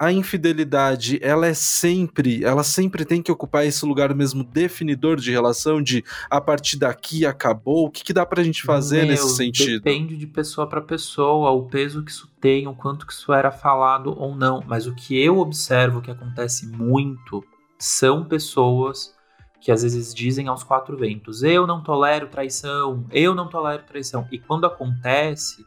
a 0.05 0.12
infidelidade, 0.12 1.19
ela 1.23 1.47
é 1.47 1.55
sempre, 1.55 2.45
ela 2.45 2.62
sempre 2.62 3.05
tem 3.05 3.23
que 3.23 3.33
ocupar 3.33 3.67
esse 3.67 3.87
lugar 3.87 4.14
mesmo 4.14 4.45
definidor 4.45 5.17
de 5.17 5.31
relação, 5.31 5.83
de 5.83 6.05
a 6.29 6.40
partir 6.40 6.79
daqui 6.79 7.25
acabou. 7.25 7.87
O 7.87 7.90
que, 7.90 8.05
que 8.05 8.12
dá 8.12 8.27
pra 8.27 8.43
gente 8.43 8.62
fazer 8.62 8.99
Meu, 8.99 9.09
nesse 9.09 9.37
sentido? 9.37 9.83
Depende 9.83 10.17
de 10.17 10.27
pessoa 10.27 10.67
para 10.67 10.83
pessoa, 10.83 11.51
o 11.51 11.64
peso 11.64 12.05
que 12.05 12.11
isso 12.11 12.31
tem, 12.38 12.69
o 12.69 12.75
quanto 12.75 13.07
que 13.07 13.12
isso 13.14 13.33
era 13.33 13.51
falado 13.51 14.14
ou 14.19 14.37
não. 14.37 14.62
Mas 14.67 14.87
o 14.87 14.95
que 14.95 15.19
eu 15.19 15.38
observo 15.38 16.03
que 16.03 16.11
acontece 16.11 16.67
muito 16.67 17.43
são 17.79 18.25
pessoas 18.25 19.14
que 19.61 19.73
às 19.73 19.83
vezes 19.83 20.14
dizem 20.14 20.49
aos 20.49 20.62
quatro 20.62 20.95
ventos: 20.99 21.43
eu 21.43 21.67
não 21.67 21.83
tolero 21.83 22.29
traição, 22.29 23.07
eu 23.11 23.35
não 23.35 23.49
tolero 23.49 23.85
traição. 23.85 24.29
E 24.31 24.38
quando 24.38 24.67
acontece, 24.67 25.64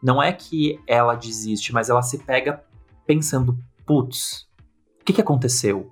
não 0.00 0.22
é 0.22 0.32
que 0.32 0.78
ela 0.86 1.16
desiste, 1.16 1.72
mas 1.72 1.90
ela 1.90 2.02
se 2.02 2.18
pega 2.18 2.62
pensando: 3.04 3.58
putz, 3.86 4.46
o 5.00 5.04
que, 5.04 5.12
que 5.12 5.20
aconteceu? 5.20 5.90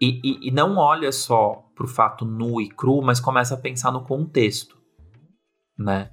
E, 0.00 0.20
e, 0.24 0.48
e, 0.48 0.50
não 0.50 0.76
olha 0.76 1.12
só 1.12 1.64
pro 1.76 1.86
fato 1.86 2.24
nu 2.24 2.60
e 2.60 2.68
cru, 2.68 3.00
mas 3.00 3.20
começa 3.20 3.54
a 3.54 3.58
pensar 3.58 3.92
no 3.92 4.04
contexto, 4.04 4.76
né? 5.78 6.10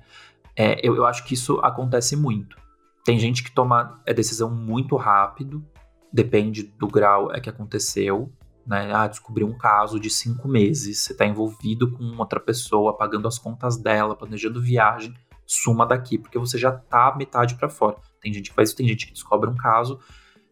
É, 0.55 0.79
eu, 0.87 0.95
eu 0.95 1.05
acho 1.05 1.25
que 1.25 1.33
isso 1.33 1.59
acontece 1.63 2.15
muito. 2.15 2.55
Tem 3.03 3.17
gente 3.17 3.43
que 3.43 3.51
toma 3.51 3.99
a 4.07 4.13
decisão 4.13 4.51
muito 4.51 4.95
rápido, 4.95 5.65
depende 6.13 6.63
do 6.63 6.87
grau 6.87 7.31
é 7.31 7.39
que 7.39 7.49
aconteceu, 7.49 8.31
né? 8.65 8.93
Ah, 8.93 9.07
descobriu 9.07 9.47
um 9.47 9.57
caso 9.57 9.99
de 9.99 10.09
cinco 10.09 10.47
meses, 10.47 10.99
você 10.99 11.13
está 11.13 11.25
envolvido 11.25 11.91
com 11.91 12.03
outra 12.19 12.39
pessoa, 12.39 12.95
pagando 12.95 13.27
as 13.27 13.39
contas 13.39 13.75
dela, 13.75 14.15
planejando 14.15 14.61
viagem, 14.61 15.15
suma 15.47 15.85
daqui, 15.87 16.19
porque 16.19 16.37
você 16.37 16.59
já 16.59 16.71
tá 16.71 17.15
metade 17.17 17.55
para 17.55 17.69
fora. 17.69 17.97
Tem 18.21 18.31
gente 18.31 18.51
que 18.51 18.55
faz 18.55 18.69
isso, 18.69 18.77
tem 18.77 18.87
gente 18.87 19.07
que 19.07 19.13
descobre 19.13 19.49
um 19.49 19.55
caso 19.55 19.99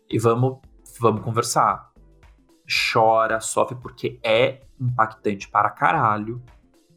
e 0.10 0.18
vamos, 0.20 0.60
vamos 1.00 1.22
conversar. 1.22 1.92
Chora, 2.92 3.40
sofre, 3.40 3.78
porque 3.78 4.20
é 4.24 4.62
impactante 4.80 5.48
para 5.48 5.70
caralho, 5.70 6.42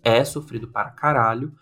é 0.03 0.25
sofrido 0.25 0.69
para 0.69 0.91
caralho, 0.91 1.53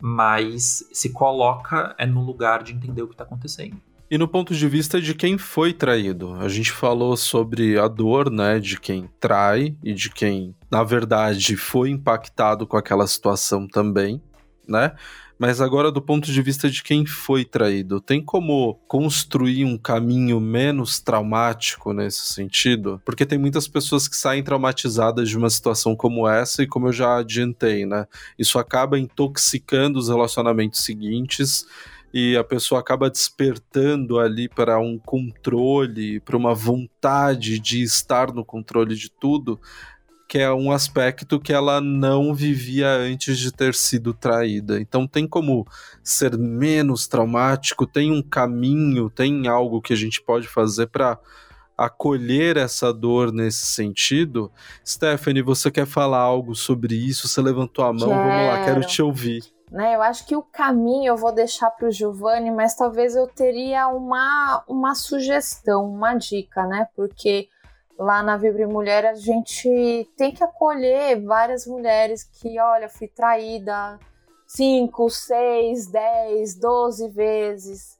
mas 0.00 0.86
se 0.92 1.12
coloca 1.12 1.94
é 1.98 2.04
no 2.04 2.22
lugar 2.22 2.62
de 2.62 2.72
entender 2.72 3.02
o 3.02 3.08
que 3.08 3.16
tá 3.16 3.24
acontecendo. 3.24 3.80
E 4.10 4.18
no 4.18 4.28
ponto 4.28 4.54
de 4.54 4.68
vista 4.68 5.00
de 5.00 5.14
quem 5.14 5.38
foi 5.38 5.72
traído, 5.72 6.34
a 6.34 6.48
gente 6.48 6.70
falou 6.70 7.16
sobre 7.16 7.78
a 7.78 7.88
dor, 7.88 8.30
né, 8.30 8.60
de 8.60 8.78
quem 8.78 9.08
trai 9.18 9.76
e 9.82 9.94
de 9.94 10.10
quem, 10.10 10.54
na 10.70 10.84
verdade, 10.84 11.56
foi 11.56 11.90
impactado 11.90 12.66
com 12.66 12.76
aquela 12.76 13.06
situação 13.06 13.66
também, 13.66 14.22
né? 14.68 14.94
Mas 15.38 15.60
agora, 15.60 15.90
do 15.90 16.00
ponto 16.00 16.30
de 16.30 16.42
vista 16.42 16.70
de 16.70 16.82
quem 16.82 17.04
foi 17.04 17.44
traído, 17.44 18.00
tem 18.00 18.22
como 18.22 18.74
construir 18.86 19.64
um 19.64 19.76
caminho 19.76 20.40
menos 20.40 21.00
traumático 21.00 21.92
nesse 21.92 22.32
sentido? 22.32 23.00
Porque 23.04 23.26
tem 23.26 23.38
muitas 23.38 23.66
pessoas 23.66 24.06
que 24.06 24.16
saem 24.16 24.42
traumatizadas 24.42 25.28
de 25.28 25.36
uma 25.36 25.50
situação 25.50 25.96
como 25.96 26.28
essa, 26.28 26.62
e 26.62 26.66
como 26.66 26.88
eu 26.88 26.92
já 26.92 27.18
adiantei, 27.18 27.84
né? 27.84 28.06
Isso 28.38 28.58
acaba 28.58 28.98
intoxicando 28.98 29.98
os 29.98 30.08
relacionamentos 30.08 30.80
seguintes 30.80 31.66
e 32.16 32.36
a 32.36 32.44
pessoa 32.44 32.80
acaba 32.80 33.10
despertando 33.10 34.20
ali 34.20 34.48
para 34.48 34.78
um 34.78 34.96
controle, 34.96 36.20
para 36.20 36.36
uma 36.36 36.54
vontade 36.54 37.58
de 37.58 37.82
estar 37.82 38.32
no 38.32 38.44
controle 38.44 38.94
de 38.94 39.10
tudo, 39.10 39.60
que 40.34 40.40
é 40.40 40.52
um 40.52 40.72
aspecto 40.72 41.38
que 41.38 41.52
ela 41.52 41.80
não 41.80 42.34
vivia 42.34 42.88
antes 42.88 43.38
de 43.38 43.52
ter 43.52 43.72
sido 43.72 44.12
traída. 44.12 44.80
Então 44.80 45.06
tem 45.06 45.28
como 45.28 45.64
ser 46.02 46.36
menos 46.36 47.06
traumático, 47.06 47.86
tem 47.86 48.10
um 48.10 48.20
caminho, 48.20 49.08
tem 49.08 49.46
algo 49.46 49.80
que 49.80 49.92
a 49.92 49.96
gente 49.96 50.20
pode 50.20 50.48
fazer 50.48 50.88
para 50.88 51.20
acolher 51.78 52.56
essa 52.56 52.92
dor 52.92 53.30
nesse 53.30 53.64
sentido. 53.64 54.50
Stephanie, 54.84 55.40
você 55.40 55.70
quer 55.70 55.86
falar 55.86 56.18
algo 56.18 56.52
sobre 56.56 56.96
isso? 56.96 57.28
Você 57.28 57.40
levantou 57.40 57.84
a 57.84 57.92
mão, 57.92 58.08
quero. 58.08 58.20
vamos 58.20 58.46
lá, 58.48 58.64
quero 58.64 58.80
te 58.80 59.00
ouvir. 59.00 59.44
Né, 59.70 59.94
eu 59.94 60.02
acho 60.02 60.26
que 60.26 60.34
o 60.34 60.42
caminho 60.42 61.10
eu 61.10 61.16
vou 61.16 61.32
deixar 61.32 61.70
para 61.70 61.86
o 61.86 61.92
Giovanni, 61.92 62.50
mas 62.50 62.74
talvez 62.74 63.14
eu 63.14 63.28
teria 63.28 63.86
uma, 63.86 64.64
uma 64.66 64.96
sugestão, 64.96 65.88
uma 65.88 66.14
dica, 66.14 66.66
né? 66.66 66.88
Porque 66.96 67.48
lá 67.98 68.22
na 68.22 68.36
Vibre 68.36 68.66
Mulher 68.66 69.06
a 69.06 69.14
gente 69.14 70.10
tem 70.16 70.32
que 70.32 70.42
acolher 70.42 71.20
várias 71.22 71.66
mulheres 71.66 72.24
que, 72.24 72.58
olha, 72.58 72.88
fui 72.88 73.08
traída 73.08 73.98
5, 74.46 75.10
6, 75.10 75.86
10, 75.86 76.54
12 76.56 77.08
vezes, 77.08 77.98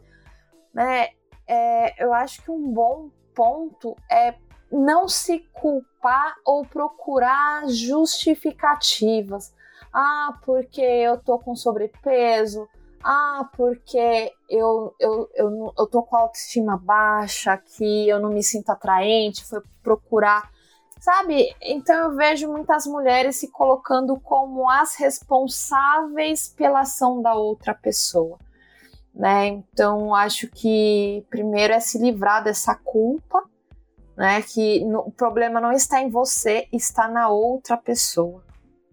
né? 0.72 1.08
É, 1.46 2.02
eu 2.02 2.12
acho 2.12 2.42
que 2.42 2.50
um 2.50 2.72
bom 2.72 3.10
ponto 3.34 3.96
é 4.10 4.34
não 4.70 5.08
se 5.08 5.40
culpar 5.52 6.36
ou 6.44 6.64
procurar 6.64 7.68
justificativas. 7.68 9.54
Ah, 9.92 10.38
porque 10.44 10.80
eu 10.80 11.18
tô 11.18 11.38
com 11.38 11.54
sobrepeso, 11.54 12.68
ah, 13.06 13.50
porque 13.54 14.32
eu, 14.48 14.94
eu, 14.98 15.28
eu, 15.34 15.74
eu 15.78 15.86
tô 15.86 16.02
com 16.02 16.16
a 16.16 16.20
autoestima 16.20 16.78
baixa, 16.78 17.54
que 17.58 18.08
eu 18.08 18.18
não 18.18 18.30
me 18.30 18.42
sinto 18.42 18.70
atraente, 18.70 19.44
foi 19.44 19.60
procurar. 19.82 20.50
Sabe? 20.98 21.54
Então 21.60 21.94
eu 21.94 22.16
vejo 22.16 22.50
muitas 22.50 22.86
mulheres 22.86 23.36
se 23.36 23.50
colocando 23.50 24.18
como 24.18 24.70
as 24.70 24.94
responsáveis 24.94 26.48
pela 26.48 26.80
ação 26.80 27.20
da 27.20 27.34
outra 27.34 27.74
pessoa. 27.74 28.38
Né? 29.14 29.48
Então 29.48 30.14
acho 30.14 30.48
que 30.48 31.26
primeiro 31.28 31.74
é 31.74 31.80
se 31.80 31.98
livrar 31.98 32.42
dessa 32.42 32.74
culpa, 32.74 33.44
né? 34.16 34.40
Que 34.40 34.82
no, 34.84 35.00
o 35.00 35.12
problema 35.12 35.60
não 35.60 35.72
está 35.72 36.00
em 36.00 36.08
você, 36.08 36.66
está 36.72 37.06
na 37.06 37.28
outra 37.28 37.76
pessoa. 37.76 38.42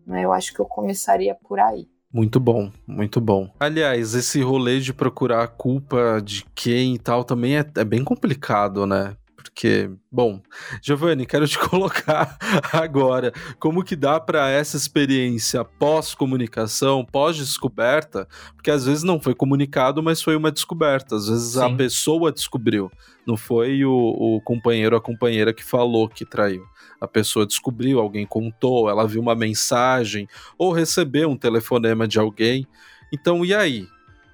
Né? 0.06 0.26
Eu 0.26 0.34
acho 0.34 0.54
que 0.54 0.60
eu 0.60 0.65
começaria 0.65 1.34
por 1.34 1.62
aí. 1.62 1.88
Muito 2.13 2.39
bom, 2.39 2.69
muito 2.86 3.21
bom. 3.21 3.50
Aliás, 3.60 4.13
esse 4.13 4.41
rolê 4.41 4.80
de 4.80 4.93
procurar 4.93 5.43
a 5.43 5.47
culpa 5.47 6.21
de 6.24 6.45
quem 6.54 6.95
e 6.95 7.00
tal 7.00 7.24
também 7.24 7.58
é, 7.58 7.65
é 7.76 7.86
bem 7.86 8.04
complicado, 8.04 8.86
né? 8.86 9.15
Porque, 9.36 9.89
bom, 10.12 10.41
Giovanni, 10.82 11.26
quero 11.26 11.47
te 11.47 11.58
colocar 11.69 12.38
agora 12.71 13.32
como 13.60 13.84
que 13.84 13.95
dá 13.95 14.19
para 14.19 14.50
essa 14.50 14.78
experiência 14.78 15.63
pós-comunicação, 15.63 17.06
pós-descoberta, 17.06 18.28
porque 18.56 18.71
às 18.71 18.86
vezes 18.86 19.04
não 19.04 19.19
foi 19.19 19.34
comunicado, 19.34 20.04
mas 20.04 20.21
foi 20.21 20.36
uma 20.36 20.52
descoberta. 20.52 21.15
Às 21.15 21.28
vezes 21.28 21.54
Sim. 21.54 21.62
a 21.62 21.76
pessoa 21.76 22.32
descobriu, 22.32 22.91
não 23.26 23.38
foi 23.38 23.84
o, 23.86 23.91
o 23.91 24.41
companheiro 24.41 24.95
ou 24.95 25.00
a 25.00 25.04
companheira 25.04 25.54
que 25.54 25.63
falou 25.63 26.08
que 26.08 26.26
traiu 26.26 26.63
a 27.02 27.08
pessoa 27.08 27.48
descobriu, 27.48 28.00
alguém 28.00 28.28
contou, 28.28 28.88
ela 28.88 29.08
viu 29.08 29.20
uma 29.20 29.34
mensagem 29.34 30.28
ou 30.56 30.72
recebeu 30.72 31.30
um 31.32 31.36
telefonema 31.36 32.08
de 32.08 32.20
alguém. 32.20 32.68
Então, 33.12 33.44
e 33.44 33.56
aí? 33.56 33.88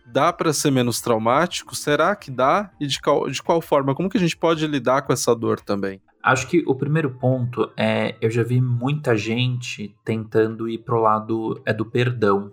Dá 0.06 0.32
para 0.32 0.54
ser 0.54 0.72
menos 0.72 1.02
traumático? 1.02 1.76
Será 1.76 2.16
que 2.16 2.32
dá? 2.32 2.72
E 2.80 2.88
de 2.88 3.02
qual, 3.02 3.30
de 3.30 3.42
qual 3.42 3.62
forma? 3.62 3.94
Como 3.94 4.10
que 4.10 4.18
a 4.18 4.22
gente 4.22 4.38
pode 4.38 4.66
lidar 4.66 5.02
com 5.02 5.12
essa 5.12 5.36
dor 5.36 5.60
também? 5.60 6.02
Acho 6.24 6.48
que 6.48 6.64
o 6.66 6.76
primeiro 6.76 7.12
ponto 7.12 7.72
é, 7.78 8.16
eu 8.22 8.30
já 8.30 8.44
vi 8.44 8.62
muita 8.62 9.16
gente 9.16 9.96
tentando 10.04 10.68
ir 10.70 10.80
pro 10.80 11.02
lado 11.02 11.62
é 11.66 11.74
do 11.74 11.86
perdão, 11.86 12.52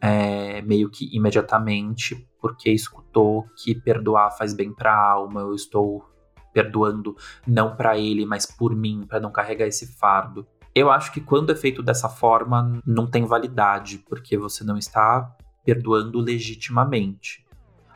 é, 0.00 0.62
meio 0.62 0.90
que 0.90 1.08
imediatamente, 1.16 2.26
porque 2.40 2.70
escutou 2.70 3.44
que 3.56 3.74
perdoar 3.74 4.36
faz 4.36 4.52
bem 4.52 4.72
para 4.72 4.92
a 4.92 5.10
alma, 5.12 5.40
eu 5.40 5.54
estou 5.54 6.04
perdoando 6.56 7.14
não 7.46 7.76
para 7.76 7.98
ele, 7.98 8.24
mas 8.24 8.46
por 8.46 8.74
mim, 8.74 9.04
para 9.06 9.20
não 9.20 9.30
carregar 9.30 9.66
esse 9.66 9.86
fardo. 9.86 10.46
Eu 10.74 10.90
acho 10.90 11.12
que 11.12 11.20
quando 11.20 11.52
é 11.52 11.54
feito 11.54 11.82
dessa 11.82 12.08
forma, 12.08 12.80
não 12.86 13.06
tem 13.06 13.26
validade, 13.26 13.98
porque 14.08 14.38
você 14.38 14.64
não 14.64 14.78
está 14.78 15.36
perdoando 15.62 16.18
legitimamente. 16.18 17.44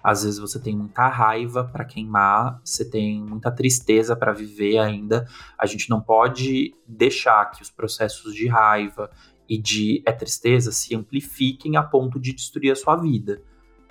Às 0.04 0.24
vezes 0.24 0.38
você 0.38 0.60
tem 0.60 0.76
muita 0.76 1.08
raiva 1.08 1.64
para 1.64 1.86
queimar, 1.86 2.60
você 2.62 2.84
tem 2.84 3.22
muita 3.22 3.50
tristeza 3.50 4.14
para 4.14 4.34
viver 4.34 4.76
ainda. 4.76 5.26
A 5.58 5.64
gente 5.64 5.88
não 5.88 6.02
pode 6.02 6.74
deixar 6.86 7.50
que 7.50 7.62
os 7.62 7.70
processos 7.70 8.34
de 8.34 8.46
raiva 8.46 9.10
e 9.48 9.56
de 9.56 10.02
é 10.04 10.12
tristeza 10.12 10.70
se 10.70 10.94
amplifiquem 10.94 11.78
a 11.78 11.82
ponto 11.82 12.20
de 12.20 12.34
destruir 12.34 12.72
a 12.72 12.76
sua 12.76 12.96
vida. 12.96 13.42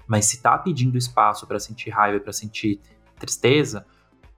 Mas 0.07 0.25
se 0.25 0.41
tá 0.43 0.55
pedindo 0.59 0.95
espaço 0.95 1.47
para 1.47 1.59
sentir 1.59 1.89
raiva 1.89 2.17
e 2.17 2.21
para 2.21 2.33
sentir 2.33 2.79
tristeza, 3.19 3.85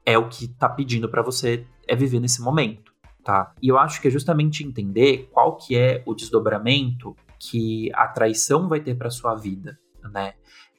é 0.05 0.17
o 0.17 0.27
que 0.27 0.47
tá 0.47 0.67
pedindo 0.67 1.09
para 1.09 1.21
você 1.21 1.65
é 1.87 1.95
viver 1.95 2.19
nesse 2.19 2.41
momento, 2.41 2.93
tá? 3.23 3.53
E 3.61 3.67
eu 3.67 3.77
acho 3.77 4.01
que 4.01 4.07
é 4.07 4.11
justamente 4.11 4.63
entender 4.63 5.29
qual 5.31 5.57
que 5.57 5.77
é 5.77 6.03
o 6.05 6.13
desdobramento 6.13 7.15
que 7.39 7.91
a 7.93 8.07
traição 8.07 8.67
vai 8.67 8.79
ter 8.79 8.95
para 8.95 9.09
sua 9.09 9.35
vida, 9.35 9.79
né? 10.11 10.33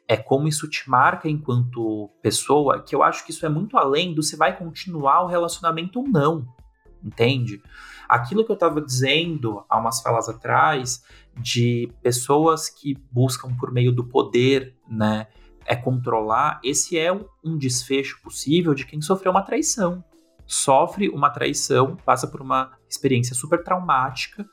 É 0.08 0.16
como 0.16 0.48
isso 0.48 0.68
te 0.68 0.88
marca 0.88 1.28
enquanto 1.28 2.10
pessoa, 2.20 2.82
que 2.82 2.94
eu 2.94 3.02
acho 3.02 3.24
que 3.24 3.30
isso 3.30 3.46
é 3.46 3.48
muito 3.48 3.76
além 3.76 4.14
do 4.14 4.22
se 4.22 4.36
vai 4.36 4.56
continuar 4.56 5.22
o 5.22 5.26
relacionamento 5.26 6.00
ou 6.00 6.08
não, 6.08 6.46
entende? 7.02 7.62
Aquilo 8.08 8.44
que 8.44 8.50
eu 8.50 8.54
estava 8.54 8.80
dizendo 8.80 9.64
há 9.68 9.78
umas 9.78 10.02
falas 10.02 10.28
atrás 10.28 11.02
de 11.36 11.90
pessoas 12.02 12.68
que 12.68 12.94
buscam 13.10 13.54
por 13.56 13.72
meio 13.72 13.92
do 13.92 14.04
poder, 14.04 14.76
né? 14.88 15.28
É 15.64 15.76
controlar, 15.76 16.60
esse 16.62 16.98
é 16.98 17.12
um 17.12 17.56
desfecho 17.56 18.20
possível 18.22 18.74
de 18.74 18.86
quem 18.86 19.00
sofreu 19.00 19.32
uma 19.32 19.42
traição. 19.42 20.04
Sofre 20.46 21.08
uma 21.08 21.30
traição, 21.30 21.96
passa 21.96 22.26
por 22.26 22.40
uma 22.40 22.72
experiência 22.88 23.34
super 23.34 23.62
traumática 23.62 24.46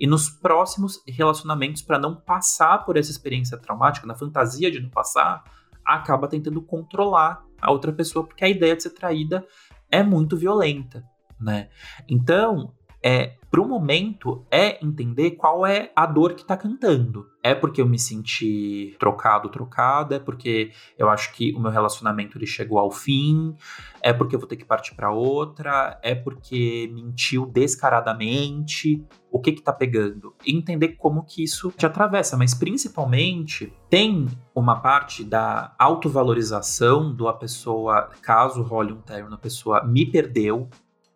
e 0.00 0.06
nos 0.06 0.30
próximos 0.30 1.02
relacionamentos, 1.06 1.82
para 1.82 1.98
não 1.98 2.16
passar 2.16 2.86
por 2.86 2.96
essa 2.96 3.10
experiência 3.10 3.58
traumática, 3.58 4.06
na 4.06 4.14
fantasia 4.14 4.70
de 4.70 4.80
não 4.80 4.88
passar, 4.88 5.44
acaba 5.84 6.26
tentando 6.26 6.62
controlar 6.62 7.44
a 7.60 7.70
outra 7.70 7.92
pessoa, 7.92 8.26
porque 8.26 8.42
a 8.42 8.48
ideia 8.48 8.74
de 8.74 8.82
ser 8.82 8.90
traída 8.90 9.46
é 9.90 10.02
muito 10.02 10.38
violenta, 10.38 11.04
né? 11.38 11.68
Então, 12.08 12.72
é 13.02 13.34
pro 13.50 13.66
momento 13.66 14.46
é 14.50 14.84
entender 14.84 15.32
qual 15.32 15.66
é 15.66 15.90
a 15.96 16.06
dor 16.06 16.34
que 16.34 16.44
tá 16.44 16.56
cantando. 16.56 17.26
É 17.42 17.52
porque 17.52 17.80
eu 17.80 17.86
me 17.86 17.98
senti 17.98 18.94
trocado, 18.98 19.48
trocada, 19.48 20.16
é 20.16 20.18
porque 20.20 20.70
eu 20.96 21.08
acho 21.08 21.32
que 21.32 21.52
o 21.54 21.60
meu 21.60 21.70
relacionamento 21.70 22.38
ele 22.38 22.46
chegou 22.46 22.78
ao 22.78 22.92
fim, 22.92 23.56
é 24.00 24.12
porque 24.12 24.36
eu 24.36 24.38
vou 24.38 24.46
ter 24.46 24.56
que 24.56 24.64
partir 24.64 24.94
para 24.94 25.10
outra, 25.10 25.98
é 26.02 26.14
porque 26.14 26.88
mentiu 26.94 27.44
descaradamente, 27.44 29.04
o 29.32 29.40
que 29.40 29.52
que 29.52 29.62
tá 29.62 29.72
pegando? 29.72 30.34
E 30.46 30.54
entender 30.54 30.90
como 30.90 31.24
que 31.24 31.42
isso 31.42 31.72
te 31.76 31.86
atravessa, 31.86 32.36
mas 32.36 32.54
principalmente 32.54 33.72
tem 33.88 34.26
uma 34.54 34.80
parte 34.80 35.24
da 35.24 35.74
autovalorização 35.78 37.12
do 37.12 37.26
a 37.26 37.32
pessoa, 37.32 38.10
caso 38.22 38.62
role 38.62 38.92
um 38.92 39.00
término, 39.00 39.34
a 39.34 39.38
pessoa 39.38 39.84
me 39.84 40.06
perdeu, 40.06 40.68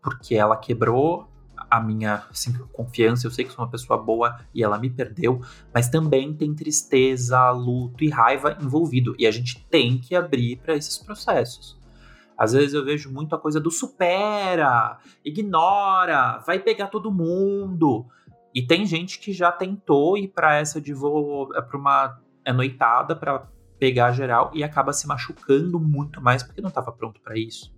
porque 0.02 0.34
ela 0.34 0.56
quebrou 0.56 1.28
a 1.70 1.80
minha 1.80 2.24
assim, 2.30 2.52
confiança, 2.72 3.26
eu 3.26 3.30
sei 3.30 3.44
que 3.44 3.52
sou 3.52 3.64
uma 3.64 3.70
pessoa 3.70 4.00
boa 4.00 4.38
e 4.54 4.62
ela 4.62 4.78
me 4.78 4.90
perdeu, 4.90 5.40
mas 5.72 5.88
também 5.88 6.34
tem 6.34 6.54
tristeza, 6.54 7.50
luto 7.50 8.02
e 8.02 8.08
raiva 8.08 8.56
envolvido. 8.60 9.14
E 9.18 9.26
a 9.26 9.30
gente 9.30 9.64
tem 9.66 9.98
que 9.98 10.14
abrir 10.14 10.56
para 10.56 10.74
esses 10.74 10.98
processos. 10.98 11.78
Às 12.36 12.52
vezes 12.52 12.74
eu 12.74 12.84
vejo 12.84 13.12
muito 13.12 13.34
a 13.34 13.38
coisa 13.38 13.60
do 13.60 13.70
supera, 13.70 14.98
ignora, 15.24 16.42
vai 16.46 16.58
pegar 16.58 16.88
todo 16.88 17.12
mundo. 17.12 18.06
E 18.54 18.62
tem 18.62 18.84
gente 18.86 19.18
que 19.18 19.32
já 19.32 19.50
tentou 19.50 20.16
ir 20.16 20.28
para 20.28 20.56
essa 20.56 20.80
de 20.80 20.92
vou 20.92 21.54
é 21.54 21.60
para 21.60 21.78
uma 21.78 22.20
é 22.44 22.52
noitada 22.52 23.16
para 23.16 23.48
pegar 23.78 24.12
geral 24.12 24.50
e 24.54 24.62
acaba 24.62 24.92
se 24.92 25.06
machucando 25.06 25.80
muito 25.80 26.22
mais 26.22 26.42
porque 26.42 26.60
não 26.60 26.68
estava 26.68 26.92
pronto 26.92 27.20
para 27.20 27.36
isso. 27.38 27.74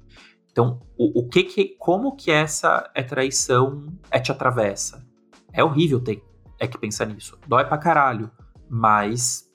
Então, 0.57 0.81
o, 0.97 1.21
o, 1.21 1.29
que 1.29 1.43
que 1.43 1.77
como 1.79 2.17
que 2.17 2.31
essa 2.31 2.91
é 2.95 3.03
traição 3.03 3.93
é 4.11 4.19
te 4.19 4.33
atravessa? 4.33 5.07
É 5.53 5.63
horrível 5.63 6.01
ter 6.01 6.23
é 6.59 6.67
que 6.67 6.79
pensar 6.79 7.05
nisso. 7.05 7.39
Dói 7.47 7.67
pra 7.67 7.77
caralho, 7.77 8.31
mas 8.67 9.47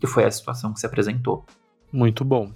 que 0.00 0.06
foi 0.08 0.24
a 0.24 0.30
situação 0.32 0.72
que 0.72 0.80
se 0.80 0.86
apresentou. 0.86 1.46
Muito 1.92 2.24
bom. 2.24 2.52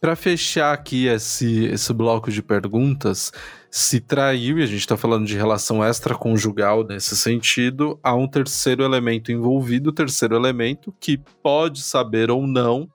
Para 0.00 0.16
fechar 0.16 0.74
aqui 0.74 1.06
esse, 1.06 1.66
esse 1.66 1.92
bloco 1.92 2.32
de 2.32 2.42
perguntas, 2.42 3.32
se 3.70 4.00
traiu, 4.00 4.58
e 4.58 4.64
a 4.64 4.66
gente 4.66 4.80
está 4.80 4.96
falando 4.96 5.24
de 5.24 5.36
relação 5.36 5.84
extraconjugal 5.84 6.82
nesse 6.82 7.16
sentido, 7.16 7.96
há 8.02 8.12
um 8.12 8.26
terceiro 8.26 8.82
elemento 8.82 9.30
envolvido, 9.30 9.92
terceiro 9.92 10.34
elemento 10.34 10.92
que 10.98 11.16
pode 11.40 11.80
saber 11.80 12.28
ou 12.28 12.44
não 12.44 12.90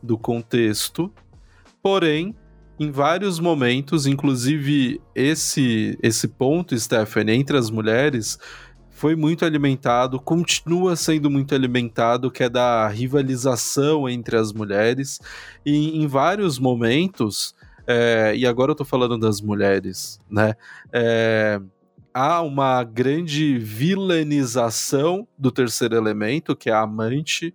do 0.00 0.16
contexto, 0.16 1.12
porém, 1.82 2.32
em 2.78 2.90
vários 2.90 3.38
momentos, 3.40 4.06
inclusive 4.06 5.00
esse, 5.14 5.98
esse 6.02 6.28
ponto, 6.28 6.78
Stephanie, 6.78 7.34
entre 7.34 7.56
as 7.56 7.70
mulheres, 7.70 8.38
foi 8.90 9.14
muito 9.14 9.44
alimentado, 9.44 10.18
continua 10.18 10.96
sendo 10.96 11.30
muito 11.30 11.54
alimentado, 11.54 12.30
que 12.30 12.42
é 12.42 12.48
da 12.48 12.88
rivalização 12.88 14.08
entre 14.08 14.36
as 14.36 14.52
mulheres. 14.52 15.20
E 15.64 15.98
em 15.98 16.06
vários 16.06 16.58
momentos, 16.58 17.54
é, 17.86 18.34
e 18.34 18.46
agora 18.46 18.72
eu 18.72 18.74
tô 18.74 18.84
falando 18.84 19.18
das 19.18 19.40
mulheres, 19.40 20.18
né? 20.30 20.54
É, 20.92 21.60
há 22.12 22.40
uma 22.40 22.82
grande 22.84 23.58
vilanização 23.58 25.28
do 25.38 25.52
terceiro 25.52 25.94
elemento, 25.94 26.56
que 26.56 26.70
é 26.70 26.72
a 26.72 26.80
amante, 26.80 27.54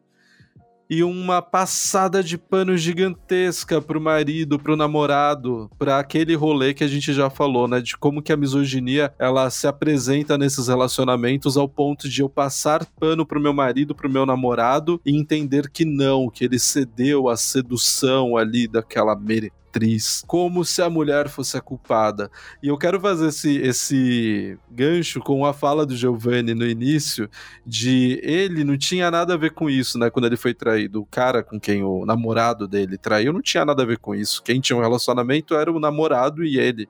e 0.91 1.05
uma 1.05 1.41
passada 1.41 2.21
de 2.21 2.37
pano 2.37 2.75
gigantesca 2.75 3.81
pro 3.81 4.01
marido, 4.01 4.59
pro 4.59 4.75
namorado, 4.75 5.71
para 5.79 5.97
aquele 5.97 6.35
rolê 6.35 6.73
que 6.73 6.83
a 6.83 6.87
gente 6.87 7.13
já 7.13 7.29
falou, 7.29 7.65
né, 7.65 7.79
de 7.79 7.95
como 7.95 8.21
que 8.21 8.33
a 8.33 8.35
misoginia 8.35 9.13
ela 9.17 9.49
se 9.49 9.65
apresenta 9.65 10.37
nesses 10.37 10.67
relacionamentos 10.67 11.55
ao 11.55 11.69
ponto 11.69 12.09
de 12.09 12.21
eu 12.21 12.27
passar 12.27 12.85
pano 12.99 13.25
pro 13.25 13.39
meu 13.39 13.53
marido, 13.53 13.95
pro 13.95 14.09
meu 14.09 14.25
namorado 14.25 14.99
e 15.05 15.17
entender 15.17 15.69
que 15.69 15.85
não, 15.85 16.29
que 16.29 16.43
ele 16.43 16.59
cedeu 16.59 17.29
à 17.29 17.37
sedução 17.37 18.35
ali 18.35 18.67
daquela 18.67 19.15
mere 19.15 19.53
atriz, 19.71 20.23
como 20.27 20.65
se 20.65 20.81
a 20.81 20.89
mulher 20.89 21.29
fosse 21.29 21.55
a 21.55 21.61
culpada. 21.61 22.29
E 22.61 22.67
eu 22.67 22.77
quero 22.77 22.99
fazer 22.99 23.27
esse, 23.27 23.57
esse 23.57 24.57
gancho 24.69 25.21
com 25.21 25.45
a 25.45 25.53
fala 25.53 25.85
do 25.85 25.95
Giovanni 25.95 26.53
no 26.53 26.65
início, 26.65 27.29
de 27.65 28.19
ele 28.21 28.65
não 28.65 28.77
tinha 28.77 29.09
nada 29.09 29.33
a 29.33 29.37
ver 29.37 29.51
com 29.51 29.69
isso, 29.69 29.97
né? 29.97 30.09
Quando 30.09 30.25
ele 30.25 30.35
foi 30.35 30.53
traído. 30.53 31.01
O 31.01 31.05
cara 31.05 31.41
com 31.41 31.59
quem 31.59 31.83
o 31.83 32.05
namorado 32.05 32.67
dele 32.67 32.97
traiu 32.97 33.31
não 33.31 33.41
tinha 33.41 33.63
nada 33.63 33.83
a 33.83 33.85
ver 33.85 33.97
com 33.97 34.13
isso. 34.13 34.43
Quem 34.43 34.59
tinha 34.59 34.77
um 34.77 34.81
relacionamento 34.81 35.55
era 35.55 35.71
o 35.71 35.79
namorado 35.79 36.43
e 36.43 36.59
ele. 36.59 36.89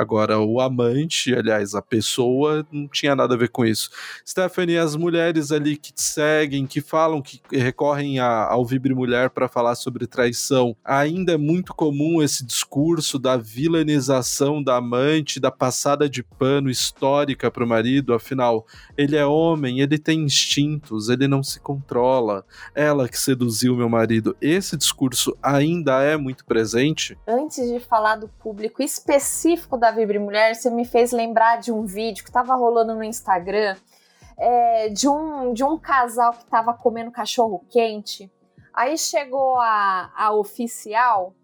Agora, 0.00 0.40
o 0.40 0.62
amante, 0.62 1.34
aliás, 1.34 1.74
a 1.74 1.82
pessoa, 1.82 2.66
não 2.72 2.88
tinha 2.88 3.14
nada 3.14 3.34
a 3.34 3.36
ver 3.36 3.50
com 3.50 3.66
isso. 3.66 3.90
Stephanie, 4.26 4.78
as 4.78 4.96
mulheres 4.96 5.52
ali 5.52 5.76
que 5.76 5.92
te 5.92 6.00
seguem, 6.00 6.66
que 6.66 6.80
falam, 6.80 7.20
que 7.20 7.38
recorrem 7.52 8.18
a, 8.18 8.46
ao 8.46 8.64
Vibre 8.64 8.94
Mulher 8.94 9.28
para 9.28 9.46
falar 9.46 9.74
sobre 9.74 10.06
traição, 10.06 10.74
ainda 10.82 11.32
é 11.32 11.36
muito 11.36 11.74
comum 11.74 12.22
esse 12.22 12.46
discurso 12.46 13.18
da 13.18 13.36
vilanização 13.36 14.62
da 14.62 14.76
amante, 14.76 15.38
da 15.38 15.50
passada 15.50 16.08
de 16.08 16.22
pano 16.22 16.70
histórica 16.70 17.50
para 17.50 17.62
o 17.62 17.68
marido, 17.68 18.14
afinal, 18.14 18.64
ele 18.96 19.16
é 19.16 19.26
homem, 19.26 19.80
ele 19.80 19.98
tem 19.98 20.22
instintos, 20.24 21.10
ele 21.10 21.28
não 21.28 21.42
se 21.42 21.60
controla, 21.60 22.42
ela 22.74 23.06
que 23.06 23.20
seduziu 23.20 23.76
meu 23.76 23.90
marido. 23.90 24.34
Esse 24.40 24.78
discurso 24.78 25.36
ainda 25.42 26.02
é 26.02 26.16
muito 26.16 26.42
presente? 26.46 27.18
Antes 27.28 27.68
de 27.68 27.78
falar 27.80 28.16
do 28.16 28.28
público 28.28 28.82
específico 28.82 29.76
da 29.76 29.89
Vibre 29.90 30.18
Mulher, 30.18 30.54
você 30.54 30.70
me 30.70 30.84
fez 30.84 31.12
lembrar 31.12 31.58
de 31.58 31.72
um 31.72 31.84
vídeo 31.84 32.22
que 32.22 32.30
estava 32.30 32.54
rolando 32.54 32.94
no 32.94 33.04
Instagram 33.04 33.76
é, 34.40 34.88
de, 34.88 35.06
um, 35.08 35.52
de 35.52 35.62
um 35.62 35.78
casal 35.78 36.32
que 36.32 36.44
estava 36.44 36.72
comendo 36.72 37.10
cachorro 37.10 37.64
quente. 37.68 38.30
Aí 38.72 38.96
chegou 38.96 39.58
a, 39.58 40.10
a 40.16 40.32
oficial, 40.32 41.34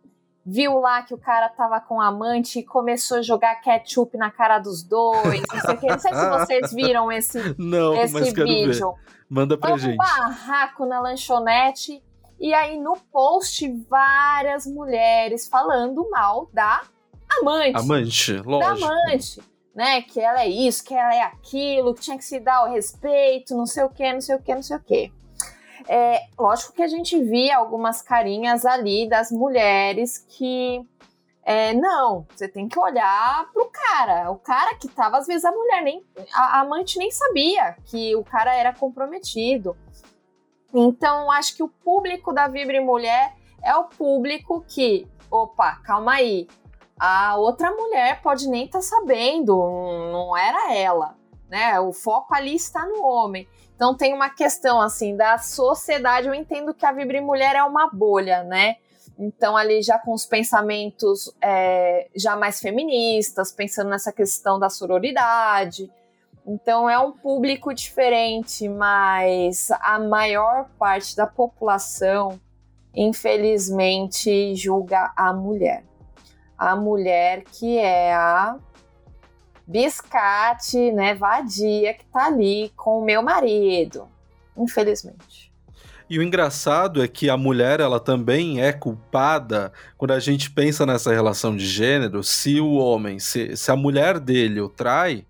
viu 0.45 0.79
lá 0.79 1.03
que 1.03 1.13
o 1.13 1.19
cara 1.19 1.49
tava 1.51 1.81
com 1.81 2.01
amante 2.01 2.61
e 2.61 2.65
começou 2.65 3.19
a 3.19 3.23
jogar 3.23 3.57
ketchup 3.57 4.17
na 4.17 4.31
cara 4.31 4.59
dos 4.59 4.83
dois. 4.83 5.43
Não 5.53 5.61
sei, 5.61 5.91
não 5.91 5.99
sei 5.99 6.15
se 6.15 6.31
vocês 6.31 6.73
viram 6.73 7.13
esse, 7.13 7.55
não, 7.59 7.95
esse 7.95 8.33
vídeo. 8.33 8.95
Manda 9.29 9.59
pra 9.59 9.71
Foi 9.71 9.79
gente. 9.79 9.95
um 9.95 9.97
barraco 9.97 10.87
na 10.87 11.01
lanchonete. 11.01 12.03
E 12.39 12.53
aí 12.55 12.79
no 12.79 12.97
post 13.11 13.67
várias 13.89 14.67
mulheres 14.67 15.49
falando 15.49 16.09
mal 16.11 16.49
da 16.53 16.83
amante. 17.41 17.77
Amante, 17.77 18.33
Da 18.35 18.43
lógico. 18.43 18.85
amante. 18.87 19.43
Né, 19.75 20.01
que 20.01 20.19
ela 20.19 20.41
é 20.41 20.49
isso, 20.49 20.83
que 20.83 20.95
ela 20.95 21.15
é 21.15 21.21
aquilo, 21.21 21.93
que 21.93 22.01
tinha 22.01 22.17
que 22.17 22.25
se 22.25 22.41
dar 22.41 22.65
o 22.65 22.73
respeito, 22.73 23.55
não 23.55 23.67
sei 23.67 23.85
o 23.85 23.91
que, 23.91 24.11
não 24.11 24.23
sei 24.23 24.35
o 24.35 24.43
que, 24.43 24.55
não 24.55 24.63
sei 24.63 24.77
o 24.77 24.81
que. 24.81 25.13
É, 25.87 26.23
lógico 26.39 26.73
que 26.73 26.83
a 26.83 26.89
gente 26.89 27.23
via 27.23 27.59
algumas 27.59 28.01
carinhas 28.01 28.65
ali 28.65 29.07
das 29.07 29.31
mulheres 29.31 30.25
que. 30.31 30.81
é, 31.45 31.75
não, 31.75 32.27
você 32.35 32.49
tem 32.49 32.67
que 32.69 32.79
olhar 32.79 33.47
pro 33.53 33.71
cara. 33.71 34.31
O 34.31 34.37
cara 34.37 34.75
que 34.77 34.89
tava, 34.89 35.19
às 35.19 35.27
vezes 35.27 35.45
a 35.45 35.53
mulher 35.53 35.83
nem. 35.83 36.03
A, 36.33 36.59
a 36.59 36.61
amante 36.61 36.99
nem 36.99 37.11
sabia 37.11 37.77
que 37.85 38.17
o 38.17 38.25
cara 38.25 38.55
era 38.55 38.73
comprometido. 38.73 39.77
Então, 40.75 41.31
acho 41.31 41.55
que 41.55 41.63
o 41.63 41.69
público 41.69 42.33
da 42.33 42.49
Vibre 42.49 42.81
Mulher 42.81 43.35
é 43.63 43.75
o 43.77 43.85
público 43.85 44.65
que. 44.67 45.07
Opa, 45.31 45.77
calma 45.85 46.15
aí. 46.15 46.49
A 46.99 47.37
outra 47.37 47.71
mulher 47.73 48.23
pode 48.23 48.49
nem 48.49 48.65
estar 48.65 48.81
sabendo, 48.81 49.57
não 50.11 50.37
era 50.37 50.75
ela. 50.75 51.17
Né? 51.49 51.79
O 51.79 51.93
foco 51.93 52.35
ali 52.35 52.55
está 52.55 52.85
no 52.87 53.05
homem. 53.05 53.47
Então 53.75 53.95
tem 53.95 54.15
uma 54.15 54.31
questão 54.31 54.81
assim 54.81 55.15
da 55.15 55.37
sociedade. 55.37 56.27
Eu 56.27 56.35
entendo 56.35 56.73
que 56.73 56.87
a 56.87 56.93
Vibre 56.93 57.21
Mulher 57.21 57.55
é 57.55 57.63
uma 57.63 57.89
bolha, 57.91 58.43
né? 58.43 58.77
Então 59.19 59.57
ali 59.57 59.83
já 59.83 59.99
com 59.99 60.13
os 60.13 60.27
pensamentos 60.27 61.33
é, 61.41 62.09
já 62.17 62.35
mais 62.35 62.61
feministas, 62.61 63.53
pensando 63.53 63.91
nessa 63.91 64.13
questão 64.13 64.59
da 64.59 64.71
sororidade. 64.71 65.91
Então 66.47 66.89
é 66.89 66.99
um 66.99 67.13
público 67.13 67.75
diferente, 67.75 68.69
mas 68.69 69.71
a 69.81 69.99
maior 69.99 70.69
parte 70.79 71.15
da 71.15 71.27
população, 71.27 72.41
infelizmente, 72.95 74.55
julga 74.55 75.13
a 75.17 75.33
mulher. 75.33 75.85
A 76.59 76.75
mulher 76.75 77.45
que 77.45 77.79
é 77.79 78.15
a 78.15 78.57
biscate, 79.67 80.93
né, 80.93 81.15
vadia, 81.15 81.95
que 81.95 82.05
tá 82.07 82.27
ali 82.27 82.73
com 82.77 83.01
o 83.01 83.05
meu 83.05 83.23
marido. 83.23 84.09
Infelizmente. 84.57 85.53
E 86.09 86.19
o 86.21 86.23
engraçado 86.23 87.03
é 87.03 87.09
que 87.09 87.29
a 87.29 87.37
mulher, 87.37 87.81
ela 87.81 87.99
também 87.99 88.63
é 88.63 88.73
culpada 88.73 89.73
quando 89.99 90.13
a 90.13 90.21
gente 90.21 90.51
pensa 90.51 90.87
nessa 90.87 91.13
relação 91.13 91.57
de 91.57 91.67
gênero. 91.67 92.23
Se 92.23 92.61
o 92.61 92.75
homem, 92.75 93.19
se, 93.19 93.57
se 93.57 93.71
a 93.73 93.77
mulher 93.77 94.21
dele 94.21 94.61
o 94.61 94.69
trai, 94.69 95.27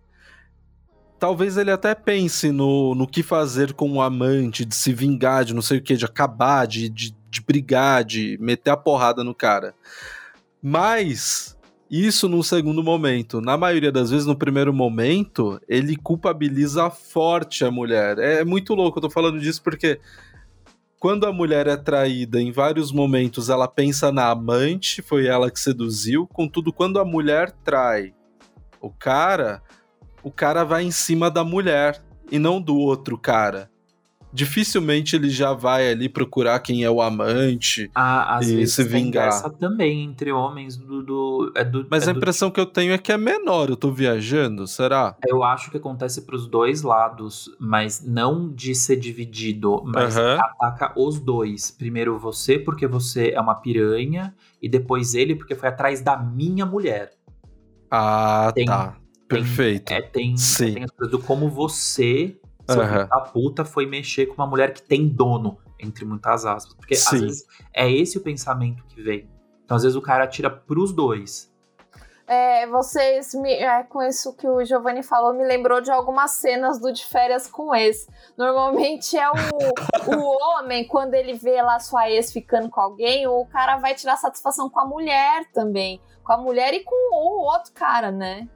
talvez 1.18 1.56
ele 1.56 1.70
até 1.70 1.94
pense 1.94 2.52
no, 2.52 2.94
no 2.94 3.06
que 3.06 3.22
fazer 3.22 3.72
com 3.72 3.90
o 3.92 4.02
amante, 4.02 4.66
de 4.66 4.74
se 4.74 4.92
vingar, 4.92 5.46
de 5.46 5.54
não 5.54 5.62
sei 5.62 5.78
o 5.78 5.82
que, 5.82 5.96
de 5.96 6.04
acabar, 6.04 6.66
de, 6.66 6.90
de, 6.90 7.16
de 7.30 7.40
brigar, 7.40 8.04
de 8.04 8.36
meter 8.38 8.70
a 8.70 8.76
porrada 8.76 9.24
no 9.24 9.34
cara. 9.34 9.74
Mas 10.68 11.56
isso 11.88 12.28
num 12.28 12.42
segundo 12.42 12.82
momento. 12.82 13.40
Na 13.40 13.56
maioria 13.56 13.92
das 13.92 14.10
vezes, 14.10 14.26
no 14.26 14.34
primeiro 14.34 14.74
momento, 14.74 15.60
ele 15.68 15.96
culpabiliza 15.96 16.90
forte 16.90 17.64
a 17.64 17.70
mulher. 17.70 18.18
É 18.18 18.44
muito 18.44 18.74
louco, 18.74 18.98
eu 18.98 19.02
tô 19.02 19.08
falando 19.08 19.38
disso 19.38 19.62
porque 19.62 20.00
quando 20.98 21.24
a 21.24 21.32
mulher 21.32 21.68
é 21.68 21.76
traída, 21.76 22.40
em 22.40 22.50
vários 22.50 22.90
momentos 22.90 23.48
ela 23.48 23.68
pensa 23.68 24.10
na 24.10 24.28
amante, 24.28 25.02
foi 25.02 25.28
ela 25.28 25.52
que 25.52 25.60
seduziu. 25.60 26.26
Contudo, 26.26 26.72
quando 26.72 26.98
a 26.98 27.04
mulher 27.04 27.52
trai 27.62 28.12
o 28.80 28.90
cara, 28.90 29.62
o 30.20 30.32
cara 30.32 30.64
vai 30.64 30.82
em 30.82 30.90
cima 30.90 31.30
da 31.30 31.44
mulher 31.44 32.02
e 32.28 32.40
não 32.40 32.60
do 32.60 32.76
outro 32.76 33.16
cara. 33.16 33.70
Dificilmente 34.36 35.16
ele 35.16 35.30
já 35.30 35.52
vai 35.54 35.90
ali 35.90 36.08
procurar 36.08 36.60
quem 36.60 36.84
é 36.84 36.90
o 36.90 37.00
amante 37.00 37.90
Ah, 37.94 38.36
às 38.36 38.46
e 38.48 38.56
vezes 38.56 38.74
se 38.74 38.84
tem 38.88 39.04
vingar. 39.04 39.26
dessa 39.26 39.48
também 39.50 40.04
entre 40.04 40.30
homens 40.30 40.76
do. 40.76 41.02
do, 41.02 41.52
é 41.56 41.64
do 41.64 41.86
Mas 41.90 42.06
é 42.06 42.10
a 42.10 42.12
do 42.12 42.18
impressão 42.18 42.50
que 42.50 42.60
eu 42.60 42.66
tenho 42.66 42.92
é 42.92 42.98
que 42.98 43.10
é 43.10 43.16
menor, 43.16 43.70
eu 43.70 43.76
tô 43.76 43.90
viajando, 43.90 44.66
será? 44.66 45.16
Eu 45.26 45.42
acho 45.42 45.70
que 45.70 45.78
acontece 45.78 46.22
pros 46.26 46.46
dois 46.46 46.82
lados, 46.82 47.50
mas 47.58 48.04
não 48.06 48.52
de 48.52 48.74
ser 48.74 48.96
dividido, 48.96 49.82
mas 49.86 50.16
Aham. 50.16 50.38
ataca 50.40 50.92
os 50.96 51.18
dois. 51.18 51.70
Primeiro 51.70 52.18
você, 52.18 52.58
porque 52.58 52.86
você 52.86 53.30
é 53.30 53.40
uma 53.40 53.54
piranha, 53.54 54.34
e 54.60 54.68
depois 54.68 55.14
ele, 55.14 55.34
porque 55.34 55.54
foi 55.54 55.68
atrás 55.70 56.00
da 56.02 56.16
minha 56.16 56.66
mulher. 56.66 57.12
Ah, 57.90 58.52
Tem- 58.54 58.66
tá. 58.66 58.96
Perfeito. 59.28 59.92
É, 59.92 60.00
tem, 60.00 60.36
Sim. 60.36 60.74
tem 60.74 60.84
as 60.84 60.90
coisas 60.92 61.10
do 61.10 61.18
como 61.18 61.50
você, 61.50 62.36
seu 62.66 62.82
Aham. 62.82 62.92
filho 62.92 63.08
da 63.08 63.20
puta, 63.20 63.64
foi 63.64 63.86
mexer 63.86 64.26
com 64.26 64.34
uma 64.34 64.46
mulher 64.46 64.72
que 64.72 64.82
tem 64.82 65.08
dono, 65.08 65.58
entre 65.78 66.04
muitas 66.04 66.44
aspas. 66.44 66.74
Porque 66.74 66.94
às 66.94 67.00
Sim. 67.00 67.20
vezes 67.20 67.46
é 67.72 67.90
esse 67.90 68.18
o 68.18 68.20
pensamento 68.20 68.84
que 68.84 69.02
vem. 69.02 69.28
Então, 69.64 69.76
às 69.76 69.82
vezes, 69.82 69.96
o 69.96 70.02
cara 70.02 70.24
atira 70.24 70.48
pros 70.48 70.92
dois. 70.92 71.52
É, 72.28 72.66
vocês, 72.66 73.34
me, 73.34 73.52
é, 73.52 73.84
com 73.84 74.02
isso 74.02 74.34
que 74.34 74.48
o 74.48 74.64
Giovanni 74.64 75.02
falou, 75.02 75.32
me 75.32 75.44
lembrou 75.44 75.80
de 75.80 75.92
algumas 75.92 76.32
cenas 76.32 76.80
do 76.80 76.92
De 76.92 77.04
Férias 77.04 77.46
com 77.46 77.72
Ex. 77.74 78.08
Normalmente 78.36 79.16
é 79.16 79.30
o, 79.30 79.34
o 80.10 80.38
homem, 80.42 80.86
quando 80.88 81.14
ele 81.14 81.34
vê 81.34 81.62
lá 81.62 81.78
sua 81.78 82.10
ex 82.10 82.32
ficando 82.32 82.68
com 82.68 82.80
alguém, 82.80 83.28
o 83.28 83.46
cara 83.46 83.76
vai 83.76 83.94
tirar 83.94 84.16
satisfação 84.16 84.68
com 84.68 84.80
a 84.80 84.84
mulher 84.84 85.44
também. 85.52 86.00
Com 86.24 86.32
a 86.32 86.36
mulher 86.36 86.74
e 86.74 86.82
com 86.82 87.14
o 87.14 87.44
outro 87.44 87.72
cara, 87.72 88.10
né? 88.10 88.48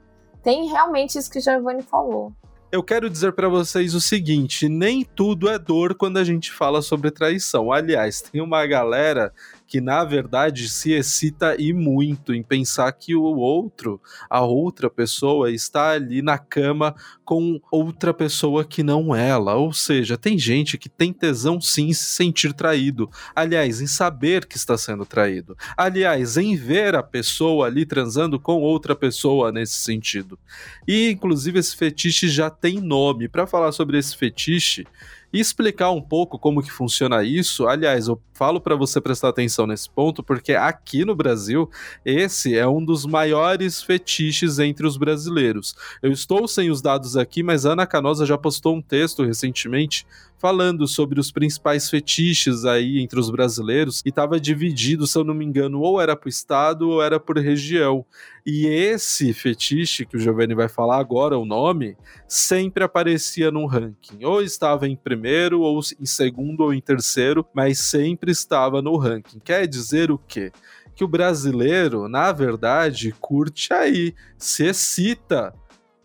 Tem 0.43 0.65
realmente 0.67 1.17
isso 1.17 1.31
que 1.31 1.39
o 1.39 1.41
Giovanni 1.41 1.81
falou. 1.81 2.33
Eu 2.71 2.81
quero 2.81 3.09
dizer 3.09 3.33
pra 3.33 3.49
vocês 3.49 3.93
o 3.93 3.99
seguinte: 3.99 4.69
nem 4.69 5.03
tudo 5.03 5.49
é 5.49 5.59
dor 5.59 5.93
quando 5.93 6.17
a 6.17 6.23
gente 6.23 6.51
fala 6.53 6.81
sobre 6.81 7.11
traição. 7.11 7.69
Aliás, 7.69 8.21
tem 8.21 8.39
uma 8.41 8.65
galera 8.65 9.33
que 9.71 9.79
na 9.79 10.03
verdade 10.03 10.67
se 10.67 10.91
excita 10.91 11.55
e 11.57 11.71
muito 11.71 12.33
em 12.33 12.43
pensar 12.43 12.91
que 12.91 13.15
o 13.15 13.23
outro, 13.23 14.01
a 14.29 14.41
outra 14.41 14.89
pessoa, 14.89 15.49
está 15.49 15.91
ali 15.91 16.21
na 16.21 16.37
cama 16.37 16.93
com 17.23 17.57
outra 17.71 18.13
pessoa 18.13 18.65
que 18.65 18.83
não 18.83 19.15
ela. 19.15 19.55
Ou 19.55 19.71
seja, 19.71 20.17
tem 20.17 20.37
gente 20.37 20.77
que 20.77 20.89
tem 20.89 21.13
tesão 21.13 21.61
sim 21.61 21.87
em 21.87 21.93
se 21.93 22.03
sentir 22.03 22.51
traído. 22.51 23.09
Aliás, 23.33 23.79
em 23.79 23.87
saber 23.87 24.45
que 24.45 24.57
está 24.57 24.77
sendo 24.77 25.05
traído. 25.05 25.55
Aliás, 25.77 26.35
em 26.35 26.53
ver 26.53 26.93
a 26.93 27.01
pessoa 27.01 27.67
ali 27.67 27.85
transando 27.85 28.37
com 28.37 28.59
outra 28.59 28.93
pessoa 28.93 29.53
nesse 29.53 29.75
sentido. 29.75 30.37
E 30.85 31.11
inclusive 31.11 31.59
esse 31.59 31.77
fetiche 31.77 32.27
já 32.27 32.49
tem 32.49 32.81
nome. 32.81 33.29
Para 33.29 33.47
falar 33.47 33.71
sobre 33.71 33.97
esse 33.97 34.17
fetiche 34.17 34.85
e 35.33 35.39
explicar 35.39 35.91
um 35.91 36.01
pouco 36.01 36.37
como 36.37 36.61
que 36.61 36.71
funciona 36.71 37.23
isso, 37.23 37.67
aliás, 37.67 38.07
eu 38.07 38.21
falo 38.33 38.59
para 38.59 38.75
você 38.75 38.99
prestar 38.99 39.29
atenção 39.29 39.67
nesse 39.67 39.89
ponto 39.89 40.23
porque 40.23 40.53
aqui 40.53 41.05
no 41.05 41.15
Brasil 41.15 41.69
esse 42.03 42.57
é 42.57 42.67
um 42.67 42.83
dos 42.83 43.05
maiores 43.05 43.81
fetiches 43.81 44.59
entre 44.59 44.85
os 44.85 44.97
brasileiros. 44.97 45.75
Eu 46.01 46.11
estou 46.11 46.47
sem 46.47 46.69
os 46.69 46.81
dados 46.81 47.15
aqui, 47.15 47.43
mas 47.43 47.65
Ana 47.65 47.85
Canosa 47.85 48.25
já 48.25 48.37
postou 48.37 48.75
um 48.75 48.81
texto 48.81 49.23
recentemente 49.23 50.05
falando 50.41 50.87
sobre 50.87 51.19
os 51.19 51.31
principais 51.31 51.87
fetiches 51.87 52.65
aí 52.65 52.99
entre 52.99 53.19
os 53.19 53.29
brasileiros 53.29 54.01
e 54.03 54.09
estava 54.09 54.39
dividido, 54.39 55.05
se 55.05 55.15
eu 55.15 55.23
não 55.23 55.35
me 55.35 55.45
engano, 55.45 55.79
ou 55.81 56.01
era 56.01 56.15
por 56.15 56.29
estado 56.29 56.89
ou 56.89 57.03
era 57.03 57.19
por 57.19 57.37
região. 57.37 58.03
E 58.43 58.65
esse 58.65 59.33
fetiche 59.33 60.03
que 60.03 60.17
o 60.17 60.19
Giovanni 60.19 60.55
vai 60.55 60.67
falar 60.67 60.97
agora, 60.97 61.37
o 61.37 61.45
nome, 61.45 61.95
sempre 62.27 62.83
aparecia 62.83 63.51
num 63.51 63.67
ranking. 63.67 64.25
Ou 64.25 64.41
estava 64.41 64.87
em 64.87 64.95
primeiro, 64.95 65.61
ou 65.61 65.79
em 65.99 66.07
segundo, 66.07 66.61
ou 66.61 66.73
em 66.73 66.81
terceiro, 66.81 67.45
mas 67.53 67.77
sempre 67.77 68.31
estava 68.31 68.81
no 68.81 68.97
ranking. 68.97 69.37
Quer 69.37 69.67
dizer 69.67 70.09
o 70.09 70.17
quê? 70.17 70.51
Que 70.95 71.03
o 71.03 71.07
brasileiro, 71.07 72.09
na 72.09 72.31
verdade, 72.31 73.13
curte 73.21 73.71
aí, 73.71 74.15
se 74.39 74.65
excita 74.65 75.53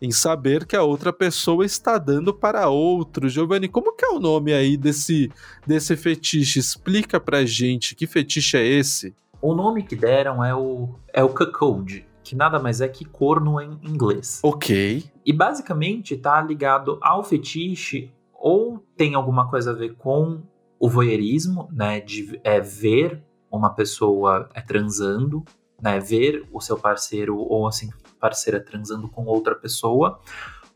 em 0.01 0.11
saber 0.11 0.65
que 0.65 0.75
a 0.75 0.83
outra 0.83 1.11
pessoa 1.11 1.65
está 1.65 1.97
dando 1.97 2.33
para 2.33 2.69
outro. 2.69 3.27
Giovanni, 3.27 3.67
como 3.67 3.95
que 3.95 4.05
é 4.05 4.09
o 4.09 4.19
nome 4.19 4.53
aí 4.53 4.77
desse, 4.77 5.31
desse 5.65 5.95
fetiche? 5.97 6.59
Explica 6.59 7.19
pra 7.19 7.45
gente 7.45 7.95
que 7.95 8.05
fetiche 8.05 8.57
é 8.57 8.65
esse. 8.65 9.15
O 9.41 9.53
nome 9.53 9.83
que 9.83 9.95
deram 9.95 10.43
é 10.43 10.55
o, 10.55 10.89
é 11.13 11.23
o 11.23 11.29
cuckold, 11.29 12.05
que 12.23 12.35
nada 12.35 12.59
mais 12.59 12.81
é 12.81 12.87
que 12.87 13.05
corno 13.05 13.59
em 13.61 13.79
inglês. 13.83 14.39
Ok. 14.43 15.03
E 15.25 15.33
basicamente 15.33 16.15
tá 16.17 16.41
ligado 16.41 16.97
ao 17.01 17.23
fetiche 17.23 18.11
ou 18.33 18.83
tem 18.95 19.15
alguma 19.15 19.49
coisa 19.49 19.71
a 19.71 19.73
ver 19.73 19.95
com 19.95 20.41
o 20.79 20.89
voyeurismo, 20.89 21.67
né, 21.71 21.99
de 21.99 22.39
é, 22.43 22.59
ver 22.59 23.23
uma 23.51 23.71
pessoa 23.71 24.47
é, 24.53 24.61
transando, 24.61 25.43
né, 25.81 25.99
ver 25.99 26.47
o 26.51 26.61
seu 26.61 26.77
parceiro 26.77 27.37
ou 27.37 27.67
assim 27.67 27.89
parceira 28.19 28.59
transando 28.59 29.07
com 29.07 29.25
outra 29.25 29.55
pessoa, 29.55 30.19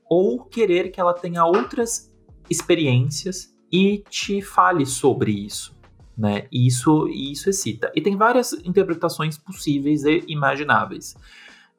ou 0.10 0.44
querer 0.44 0.92
que 0.92 1.00
ela 1.00 1.14
tenha 1.14 1.46
outras 1.46 2.12
experiências 2.50 3.56
e 3.72 4.04
te 4.10 4.42
fale 4.42 4.86
sobre 4.86 5.32
isso, 5.32 5.74
né? 6.18 6.48
E 6.52 6.68
isso, 6.68 7.08
isso 7.08 7.50
excita. 7.50 7.92
E 7.96 8.02
tem 8.02 8.18
várias 8.18 8.52
interpretações 8.66 9.38
possíveis 9.38 10.04
e 10.04 10.24
imagináveis. 10.28 11.16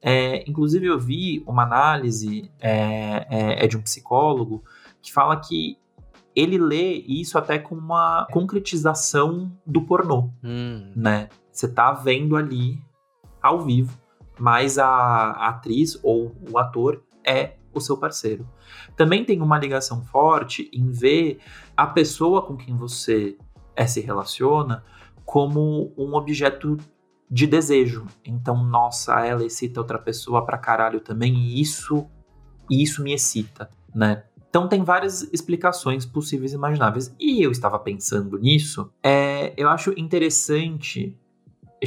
É, 0.00 0.48
inclusive, 0.48 0.86
eu 0.86 0.98
vi 0.98 1.42
uma 1.46 1.62
análise 1.62 2.50
é, 2.58 3.26
é, 3.30 3.64
é 3.64 3.66
de 3.68 3.76
um 3.76 3.82
psicólogo 3.82 4.64
que 5.00 5.12
fala 5.12 5.36
que 5.36 5.76
ele 6.34 6.56
lê 6.56 6.94
isso 7.06 7.36
até 7.36 7.58
com 7.58 7.74
uma 7.74 8.26
concretização 8.32 9.52
do 9.66 9.82
pornô, 9.82 10.30
Hum. 10.42 10.90
né? 10.96 11.28
Você 11.52 11.68
tá 11.68 11.92
vendo 11.92 12.34
ali 12.34 12.82
ao 13.42 13.60
vivo, 13.60 13.98
mas 14.38 14.78
a, 14.78 14.86
a 14.86 15.48
atriz 15.48 15.98
ou 16.02 16.34
o 16.50 16.58
ator 16.58 17.02
é 17.24 17.54
o 17.72 17.80
seu 17.80 17.96
parceiro. 17.96 18.46
Também 18.96 19.24
tem 19.24 19.40
uma 19.40 19.58
ligação 19.58 20.02
forte 20.04 20.70
em 20.72 20.90
ver 20.90 21.38
a 21.76 21.86
pessoa 21.86 22.42
com 22.42 22.56
quem 22.56 22.76
você 22.76 23.36
é, 23.74 23.86
se 23.86 24.00
relaciona 24.00 24.84
como 25.24 25.92
um 25.96 26.14
objeto 26.14 26.76
de 27.30 27.46
desejo. 27.46 28.06
Então, 28.24 28.62
nossa, 28.62 29.24
ela 29.24 29.44
excita 29.44 29.80
outra 29.80 29.98
pessoa 29.98 30.44
pra 30.44 30.58
caralho 30.58 31.00
também, 31.00 31.34
e 31.34 31.60
isso, 31.60 32.06
isso 32.70 33.02
me 33.02 33.14
excita, 33.14 33.70
né? 33.94 34.24
Então 34.50 34.68
tem 34.68 34.84
várias 34.84 35.22
explicações 35.32 36.04
possíveis 36.04 36.52
e 36.52 36.56
imagináveis. 36.56 37.14
E 37.18 37.42
eu 37.42 37.50
estava 37.50 37.78
pensando 37.78 38.38
nisso. 38.38 38.92
É, 39.02 39.54
eu 39.56 39.66
acho 39.70 39.98
interessante 39.98 41.18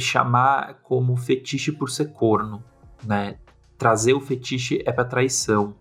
chamar 0.00 0.80
como 0.82 1.16
fetiche 1.16 1.72
por 1.72 1.90
ser 1.90 2.12
corno, 2.12 2.62
né? 3.04 3.38
Trazer 3.78 4.14
o 4.14 4.20
fetiche 4.20 4.82
é 4.86 4.92
para 4.92 5.04
traição. 5.04 5.74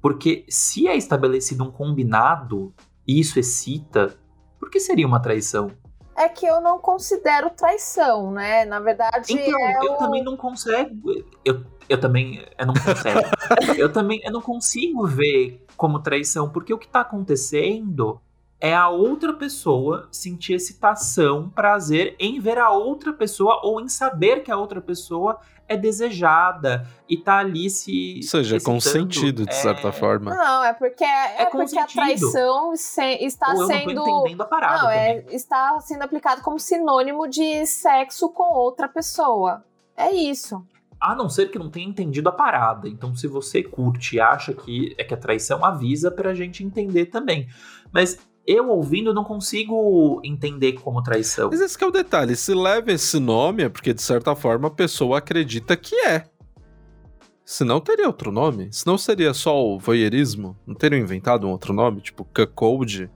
Porque 0.00 0.44
se 0.48 0.86
é 0.88 0.96
estabelecido 0.96 1.64
um 1.64 1.70
combinado 1.70 2.72
e 3.06 3.20
isso 3.20 3.38
excita, 3.38 4.16
por 4.58 4.70
que 4.70 4.80
seria 4.80 5.06
uma 5.06 5.20
traição? 5.20 5.70
É 6.16 6.28
que 6.28 6.44
eu 6.44 6.60
não 6.60 6.78
considero 6.78 7.50
traição, 7.50 8.30
né? 8.30 8.64
Na 8.64 8.78
verdade, 8.78 9.32
Então, 9.32 9.58
é 9.58 9.78
eu 9.86 9.92
o... 9.94 9.96
também 9.96 10.22
não 10.22 10.36
consigo. 10.36 11.10
Eu, 11.44 11.64
eu 11.88 11.98
também. 11.98 12.44
Eu 12.58 12.66
não 12.66 12.74
consigo. 12.74 13.20
eu 13.78 13.92
também 13.92 14.20
eu 14.22 14.32
não 14.32 14.42
consigo 14.42 15.06
ver 15.06 15.64
como 15.76 16.00
traição, 16.00 16.50
porque 16.50 16.74
o 16.74 16.78
que 16.78 16.86
tá 16.86 17.00
acontecendo 17.00 18.20
é 18.60 18.74
a 18.74 18.88
outra 18.88 19.32
pessoa 19.32 20.08
sentir 20.12 20.54
excitação, 20.54 21.48
prazer 21.48 22.14
em 22.18 22.38
ver 22.40 22.58
a 22.58 22.70
outra 22.70 23.12
pessoa 23.12 23.60
ou 23.64 23.80
em 23.80 23.88
saber 23.88 24.42
que 24.42 24.50
a 24.50 24.56
outra 24.56 24.80
pessoa 24.80 25.38
é 25.66 25.76
desejada 25.76 26.86
e 27.08 27.16
tá 27.16 27.38
ali 27.38 27.70
se. 27.70 28.16
Ou 28.16 28.22
seja, 28.22 28.54
é 28.54 28.58
excitando. 28.58 28.74
consentido, 28.74 29.46
de 29.46 29.54
certa 29.54 29.88
É- 29.88 29.92
forma. 29.92 30.34
Não, 30.34 30.64
é 30.64 30.72
porque, 30.74 31.04
é 31.04 31.42
É 31.42 31.46
porque 31.46 31.78
a 31.78 31.86
traição 31.86 32.74
se- 32.76 33.18
está 33.24 33.52
Ou 33.54 33.62
eu 33.62 33.66
sendo. 33.68 33.94
não 33.94 34.04
tô 34.04 34.18
entendendo 34.20 34.40
a 34.42 34.46
parada. 34.46 34.82
Não, 34.82 34.90
é, 34.90 35.24
está 35.30 35.78
sendo 35.80 36.02
aplicado 36.02 36.42
como 36.42 36.58
sinônimo 36.58 37.28
de 37.28 37.64
sexo 37.66 38.28
com 38.30 38.52
outra 38.52 38.88
pessoa. 38.88 39.64
É 39.96 40.10
isso. 40.10 40.60
A 41.00 41.14
não 41.14 41.30
ser 41.30 41.50
que 41.50 41.58
não 41.58 41.70
tenha 41.70 41.86
entendido 41.88 42.28
a 42.28 42.32
parada. 42.32 42.88
Então, 42.88 43.14
se 43.14 43.26
você 43.26 43.62
curte 43.62 44.16
e 44.16 44.20
acha 44.20 44.52
que 44.52 44.94
é 44.98 45.04
que 45.04 45.14
a 45.14 45.16
traição 45.16 45.64
avisa 45.64 46.10
pra 46.10 46.34
gente 46.34 46.62
entender 46.64 47.06
também. 47.06 47.48
Mas 47.92 48.18
eu 48.50 48.68
ouvindo 48.68 49.14
não 49.14 49.22
consigo 49.22 50.20
entender 50.24 50.72
como 50.72 51.02
traição. 51.02 51.48
Mas 51.50 51.60
esse 51.60 51.82
é 51.82 51.86
o 51.86 51.90
detalhe, 51.90 52.34
se 52.34 52.52
leva 52.52 52.90
esse 52.90 53.18
nome 53.18 53.62
é 53.62 53.68
porque, 53.68 53.94
de 53.94 54.02
certa 54.02 54.34
forma, 54.34 54.68
a 54.68 54.70
pessoa 54.70 55.18
acredita 55.18 55.76
que 55.76 55.94
é. 55.94 56.24
Senão 57.44 57.80
teria 57.80 58.06
outro 58.06 58.30
nome. 58.30 58.68
Senão 58.70 58.96
seria 58.96 59.34
só 59.34 59.60
o 59.60 59.78
voyeurismo. 59.78 60.56
Não 60.66 60.74
teriam 60.74 61.00
inventado 61.00 61.46
um 61.46 61.50
outro 61.50 61.72
nome, 61.72 62.00
tipo 62.00 62.24
cuckold. 62.24 63.10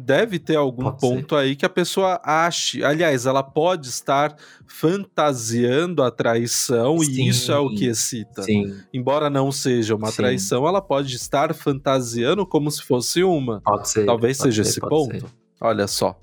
Deve 0.00 0.38
ter 0.38 0.56
algum 0.56 0.84
Pode 0.84 1.00
ponto 1.00 1.36
aí 1.36 1.54
que 1.54 1.64
a 1.64 1.68
pessoa 1.68 2.20
ache. 2.24 2.82
Aliás, 2.84 3.26
ela 3.26 3.42
pode 3.42 3.88
estar 3.88 4.34
fantasiando 4.66 6.02
a 6.02 6.10
traição 6.10 6.98
Sim, 6.98 7.10
e 7.10 7.28
isso 7.28 7.52
é 7.52 7.58
o 7.58 7.70
que 7.70 7.86
excita. 7.86 8.42
Sim, 8.42 8.76
Embora 8.92 9.28
não 9.28 9.52
seja 9.52 9.94
uma 9.94 10.10
Sim. 10.10 10.16
traição, 10.16 10.66
ela 10.66 10.80
pode 10.80 11.14
estar 11.14 11.54
fantasiando 11.54 12.46
como 12.46 12.70
se 12.70 12.82
fosse 12.82 13.22
uma. 13.22 13.60
pode 13.60 13.88
ser. 13.88 14.06
Talvez 14.06 14.38
pode 14.38 14.50
seja 14.50 14.64
ser, 14.64 14.70
esse 14.70 14.80
ponto. 14.80 15.20
ser. 15.20 15.40
Olha 15.60 15.86
só. 15.86 16.18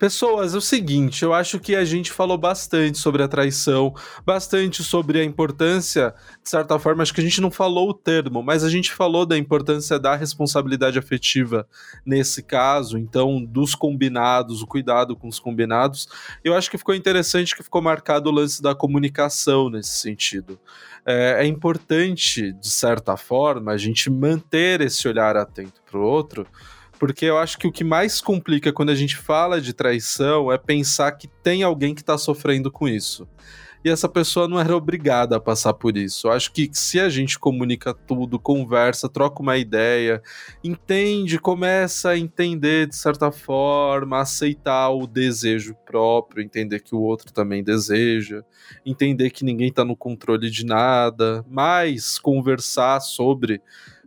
Pessoas, 0.00 0.54
é 0.54 0.56
o 0.56 0.62
seguinte, 0.62 1.22
eu 1.22 1.34
acho 1.34 1.60
que 1.60 1.76
a 1.76 1.84
gente 1.84 2.10
falou 2.10 2.38
bastante 2.38 2.96
sobre 2.96 3.22
a 3.22 3.28
traição, 3.28 3.94
bastante 4.24 4.82
sobre 4.82 5.20
a 5.20 5.24
importância, 5.24 6.14
de 6.42 6.48
certa 6.48 6.78
forma, 6.78 7.02
acho 7.02 7.12
que 7.12 7.20
a 7.20 7.22
gente 7.22 7.38
não 7.38 7.50
falou 7.50 7.90
o 7.90 7.92
termo, 7.92 8.42
mas 8.42 8.64
a 8.64 8.70
gente 8.70 8.90
falou 8.90 9.26
da 9.26 9.36
importância 9.36 9.98
da 9.98 10.16
responsabilidade 10.16 10.98
afetiva 10.98 11.68
nesse 12.02 12.42
caso, 12.42 12.96
então, 12.96 13.44
dos 13.44 13.74
combinados, 13.74 14.62
o 14.62 14.66
cuidado 14.66 15.14
com 15.14 15.28
os 15.28 15.38
combinados. 15.38 16.08
Eu 16.42 16.54
acho 16.54 16.70
que 16.70 16.78
ficou 16.78 16.94
interessante 16.94 17.54
que 17.54 17.62
ficou 17.62 17.82
marcado 17.82 18.30
o 18.30 18.32
lance 18.32 18.62
da 18.62 18.74
comunicação 18.74 19.68
nesse 19.68 19.98
sentido. 19.98 20.58
É, 21.04 21.44
é 21.44 21.46
importante, 21.46 22.52
de 22.52 22.70
certa 22.70 23.18
forma, 23.18 23.72
a 23.72 23.76
gente 23.76 24.08
manter 24.08 24.80
esse 24.80 25.06
olhar 25.06 25.36
atento 25.36 25.82
para 25.84 26.00
o 26.00 26.02
outro, 26.02 26.46
porque 27.00 27.24
eu 27.24 27.38
acho 27.38 27.56
que 27.56 27.66
o 27.66 27.72
que 27.72 27.82
mais 27.82 28.20
complica 28.20 28.74
quando 28.74 28.90
a 28.90 28.94
gente 28.94 29.16
fala 29.16 29.58
de 29.58 29.72
traição 29.72 30.52
é 30.52 30.58
pensar 30.58 31.10
que 31.12 31.26
tem 31.26 31.62
alguém 31.62 31.94
que 31.94 32.02
está 32.02 32.18
sofrendo 32.18 32.70
com 32.70 32.86
isso. 32.86 33.26
E 33.82 33.88
essa 33.88 34.06
pessoa 34.06 34.46
não 34.46 34.60
era 34.60 34.76
obrigada 34.76 35.36
a 35.36 35.40
passar 35.40 35.72
por 35.72 35.96
isso. 35.96 36.28
Eu 36.28 36.32
acho 36.32 36.52
que 36.52 36.68
se 36.74 37.00
a 37.00 37.08
gente 37.08 37.38
comunica 37.38 37.94
tudo, 37.94 38.38
conversa, 38.38 39.08
troca 39.08 39.40
uma 39.40 39.56
ideia, 39.56 40.22
entende, 40.62 41.38
começa 41.38 42.10
a 42.10 42.18
entender 42.18 42.86
de 42.86 42.96
certa 42.96 43.32
forma, 43.32 44.20
aceitar 44.20 44.90
o 44.90 45.06
desejo 45.06 45.74
próprio, 45.86 46.44
entender 46.44 46.80
que 46.80 46.94
o 46.94 47.00
outro 47.00 47.32
também 47.32 47.64
deseja, 47.64 48.44
entender 48.84 49.30
que 49.30 49.42
ninguém 49.46 49.68
está 49.68 49.86
no 49.86 49.96
controle 49.96 50.50
de 50.50 50.66
nada, 50.66 51.42
mas 51.48 52.18
conversar 52.18 53.00
sobre 53.00 53.62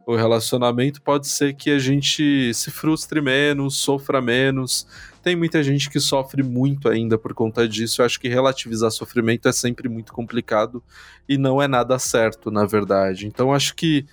o 0.05 0.15
relacionamento, 0.15 1.01
pode 1.01 1.27
ser 1.27 1.53
que 1.53 1.69
a 1.69 1.79
gente 1.79 2.53
se 2.53 2.69
frustre 2.69 3.21
menos, 3.21 3.77
sofra 3.77 4.21
menos. 4.21 4.85
Tem 5.21 5.35
muita 5.35 5.63
gente 5.63 5.89
que 5.89 5.99
sofre 5.99 6.43
muito 6.43 6.89
ainda 6.89 7.17
por 7.17 7.33
conta 7.33 7.67
disso. 7.67 8.01
Eu 8.01 8.05
acho 8.05 8.19
que 8.19 8.27
relativizar 8.27 8.91
sofrimento 8.91 9.47
é 9.47 9.53
sempre 9.53 9.87
muito 9.87 10.11
complicado 10.11 10.83
e 11.27 11.37
não 11.37 11.61
é 11.61 11.67
nada 11.67 11.97
certo, 11.97 12.51
na 12.51 12.65
verdade. 12.65 13.25
Então 13.25 13.53
acho 13.53 13.73
que 13.75 14.05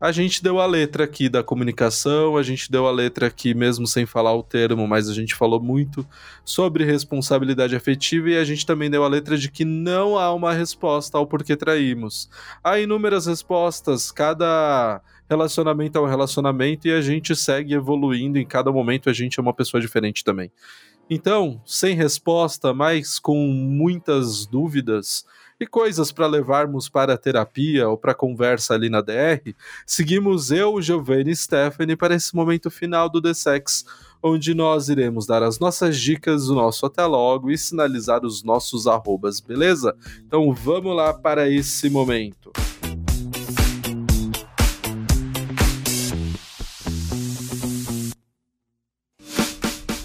a 0.00 0.12
gente 0.12 0.42
deu 0.42 0.58
a 0.58 0.64
letra 0.64 1.04
aqui 1.04 1.28
da 1.28 1.42
comunicação, 1.42 2.38
a 2.38 2.42
gente 2.42 2.70
deu 2.72 2.86
a 2.86 2.90
letra 2.90 3.26
aqui 3.26 3.52
mesmo 3.52 3.86
sem 3.86 4.06
falar 4.06 4.34
o 4.34 4.42
termo, 4.42 4.88
mas 4.88 5.10
a 5.10 5.14
gente 5.14 5.34
falou 5.34 5.60
muito 5.60 6.06
sobre 6.42 6.86
responsabilidade 6.86 7.76
afetiva 7.76 8.30
e 8.30 8.38
a 8.38 8.44
gente 8.44 8.64
também 8.64 8.88
deu 8.88 9.04
a 9.04 9.08
letra 9.08 9.36
de 9.36 9.50
que 9.50 9.62
não 9.62 10.16
há 10.18 10.32
uma 10.32 10.54
resposta 10.54 11.18
ao 11.18 11.26
porquê 11.26 11.54
traímos. 11.54 12.30
Há 12.64 12.78
inúmeras 12.78 13.26
respostas, 13.26 14.10
cada 14.10 15.02
relacionamento 15.30 15.96
é 15.96 16.00
um 16.00 16.06
relacionamento 16.06 16.88
e 16.88 16.92
a 16.92 17.00
gente 17.00 17.36
segue 17.36 17.72
evoluindo, 17.72 18.36
em 18.36 18.44
cada 18.44 18.72
momento 18.72 19.08
a 19.08 19.12
gente 19.12 19.38
é 19.38 19.42
uma 19.42 19.54
pessoa 19.54 19.80
diferente 19.80 20.24
também. 20.24 20.50
Então, 21.08 21.60
sem 21.64 21.94
resposta, 21.94 22.74
mas 22.74 23.20
com 23.20 23.36
muitas 23.36 24.44
dúvidas 24.44 25.24
e 25.58 25.66
coisas 25.66 26.10
para 26.10 26.26
levarmos 26.26 26.88
para 26.88 27.14
a 27.14 27.18
terapia 27.18 27.88
ou 27.88 27.96
para 27.96 28.14
conversa 28.14 28.74
ali 28.74 28.88
na 28.88 29.00
DR, 29.00 29.54
seguimos 29.86 30.50
eu, 30.50 30.80
Giovanni 30.82 31.30
e 31.30 31.36
Stephanie 31.36 31.96
para 31.96 32.14
esse 32.14 32.34
momento 32.34 32.70
final 32.70 33.08
do 33.08 33.20
The 33.20 33.34
Sex, 33.34 33.84
onde 34.22 34.52
nós 34.52 34.88
iremos 34.88 35.26
dar 35.26 35.42
as 35.42 35.58
nossas 35.58 35.98
dicas, 35.98 36.48
o 36.48 36.54
nosso 36.54 36.86
até 36.86 37.04
logo 37.04 37.50
e 37.50 37.58
sinalizar 37.58 38.24
os 38.24 38.42
nossos 38.42 38.86
arrobas, 38.86 39.38
beleza? 39.38 39.94
Então 40.26 40.52
vamos 40.52 40.96
lá 40.96 41.14
para 41.14 41.48
esse 41.48 41.88
momento. 41.88 42.50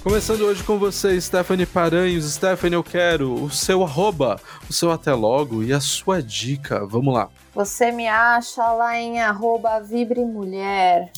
Começando 0.05 0.41
hoje 0.41 0.63
com 0.63 0.77
você, 0.77 1.19
Stephanie 1.19 1.65
Paranhos. 1.65 2.31
Stephanie, 2.31 2.75
eu 2.75 2.83
quero 2.83 3.33
o 3.43 3.49
seu 3.49 3.83
arroba, 3.83 4.39
o 4.69 4.71
seu 4.71 4.91
até 4.91 5.11
logo 5.11 5.63
e 5.63 5.73
a 5.73 5.79
sua 5.79 6.21
dica. 6.21 6.85
Vamos 6.85 7.11
lá. 7.11 7.27
Você 7.55 7.91
me 7.91 8.07
acha 8.07 8.71
lá 8.73 8.99
em 8.99 9.19
arroba 9.19 9.79
vibrimulher. 9.79 11.09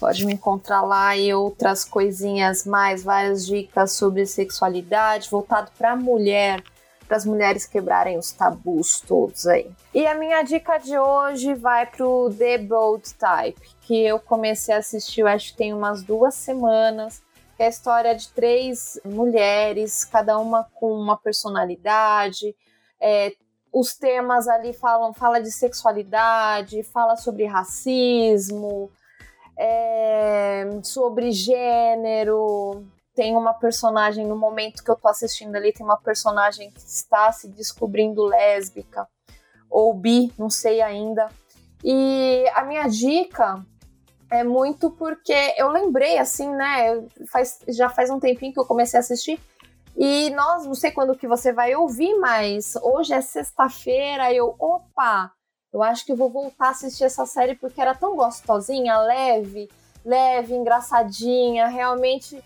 Pode 0.00 0.24
me 0.24 0.32
encontrar 0.32 0.80
lá 0.80 1.14
e 1.14 1.34
outras 1.34 1.84
coisinhas 1.84 2.64
mais, 2.64 3.04
várias 3.04 3.44
dicas 3.44 3.92
sobre 3.92 4.24
sexualidade, 4.24 5.28
voltado 5.28 5.70
para 5.76 5.94
mulher, 5.94 6.64
para 7.06 7.18
as 7.18 7.26
mulheres 7.26 7.66
quebrarem 7.66 8.16
os 8.16 8.32
tabus 8.32 9.02
todos 9.02 9.46
aí. 9.46 9.70
E 9.92 10.06
a 10.06 10.14
minha 10.14 10.42
dica 10.42 10.78
de 10.78 10.96
hoje 10.96 11.52
vai 11.52 11.84
pro 11.84 12.34
The 12.38 12.56
Bold 12.56 13.02
Type, 13.12 13.60
que 13.82 14.06
eu 14.06 14.18
comecei 14.18 14.74
a 14.74 14.78
assistir, 14.78 15.22
acho 15.26 15.50
que 15.50 15.58
tem 15.58 15.74
umas 15.74 16.02
duas 16.02 16.34
semanas 16.34 17.20
é 17.58 17.66
a 17.66 17.68
história 17.68 18.14
de 18.14 18.28
três 18.30 19.00
mulheres, 19.04 20.04
cada 20.04 20.38
uma 20.38 20.64
com 20.74 20.92
uma 20.92 21.16
personalidade. 21.16 22.54
É, 23.00 23.32
os 23.72 23.94
temas 23.94 24.48
ali 24.48 24.72
falam, 24.72 25.14
fala 25.14 25.40
de 25.40 25.50
sexualidade, 25.50 26.82
fala 26.82 27.16
sobre 27.16 27.46
racismo, 27.46 28.90
é, 29.58 30.64
sobre 30.82 31.30
gênero. 31.30 32.84
Tem 33.14 33.36
uma 33.36 33.54
personagem 33.54 34.26
no 34.26 34.36
momento 34.36 34.82
que 34.82 34.90
eu 34.90 34.96
tô 34.96 35.08
assistindo 35.08 35.54
ali, 35.54 35.72
tem 35.72 35.84
uma 35.84 35.98
personagem 35.98 36.70
que 36.70 36.80
está 36.80 37.30
se 37.32 37.48
descobrindo 37.48 38.24
lésbica 38.24 39.06
ou 39.70 39.92
bi, 39.94 40.32
não 40.38 40.50
sei 40.50 40.80
ainda. 40.80 41.28
E 41.84 42.44
a 42.54 42.64
minha 42.64 42.86
dica 42.88 43.64
é 44.32 44.42
muito 44.42 44.90
porque 44.90 45.54
eu 45.58 45.68
lembrei, 45.68 46.16
assim, 46.16 46.50
né? 46.50 47.04
Faz, 47.30 47.60
já 47.68 47.90
faz 47.90 48.08
um 48.08 48.18
tempinho 48.18 48.52
que 48.52 48.58
eu 48.58 48.64
comecei 48.64 48.98
a 48.98 49.00
assistir. 49.00 49.38
E 49.94 50.30
nós, 50.30 50.64
não 50.64 50.74
sei 50.74 50.90
quando 50.90 51.16
que 51.16 51.28
você 51.28 51.52
vai 51.52 51.76
ouvir, 51.76 52.18
mas 52.18 52.74
hoje 52.82 53.12
é 53.12 53.20
sexta-feira. 53.20 54.32
Eu, 54.32 54.54
opa, 54.58 55.30
eu 55.70 55.82
acho 55.82 56.06
que 56.06 56.12
eu 56.12 56.16
vou 56.16 56.30
voltar 56.30 56.68
a 56.68 56.70
assistir 56.70 57.04
essa 57.04 57.26
série 57.26 57.54
porque 57.54 57.80
era 57.80 57.94
tão 57.94 58.16
gostosinha, 58.16 58.98
leve, 59.00 59.68
leve, 60.02 60.54
engraçadinha. 60.54 61.68
Realmente 61.68 62.42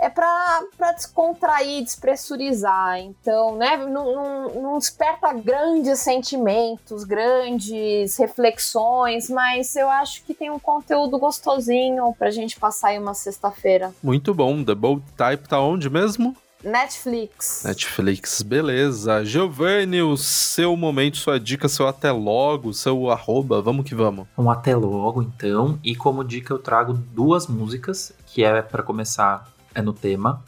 é 0.00 0.08
para 0.08 0.92
descontrair, 0.96 1.84
despressurizar. 1.84 2.98
Então, 2.98 3.56
né, 3.56 3.76
não, 3.76 4.14
não, 4.14 4.62
não, 4.62 4.78
desperta 4.78 5.32
grandes 5.32 5.98
sentimentos, 6.00 7.04
grandes 7.04 8.16
reflexões, 8.16 9.28
mas 9.28 9.76
eu 9.76 9.88
acho 9.88 10.24
que 10.24 10.32
tem 10.32 10.50
um 10.50 10.58
conteúdo 10.58 11.18
gostosinho 11.18 12.14
pra 12.18 12.30
gente 12.30 12.58
passar 12.58 12.88
aí 12.88 12.98
uma 12.98 13.14
sexta-feira. 13.14 13.92
Muito 14.02 14.32
bom. 14.34 14.64
The 14.64 14.74
Bold 14.74 15.02
Type 15.16 15.48
tá 15.48 15.60
onde 15.60 15.90
mesmo? 15.90 16.34
Netflix. 16.62 17.62
Netflix, 17.64 18.42
beleza. 18.42 19.24
Giovanni, 19.24 20.02
o 20.02 20.16
seu 20.16 20.76
momento, 20.76 21.16
sua 21.16 21.40
dica, 21.40 21.68
seu 21.68 21.88
até 21.88 22.12
logo, 22.12 22.74
seu 22.74 23.10
arroba, 23.10 23.62
vamos 23.62 23.86
que 23.86 23.94
vamos. 23.94 24.26
Um 24.36 24.50
até 24.50 24.76
logo, 24.76 25.22
então. 25.22 25.78
E 25.82 25.96
como 25.96 26.22
dica 26.22 26.52
eu 26.52 26.58
trago 26.58 26.92
duas 26.92 27.46
músicas, 27.46 28.12
que 28.26 28.44
é 28.44 28.60
para 28.60 28.82
começar 28.82 29.50
é 29.80 29.82
no 29.82 29.92
tema. 29.92 30.44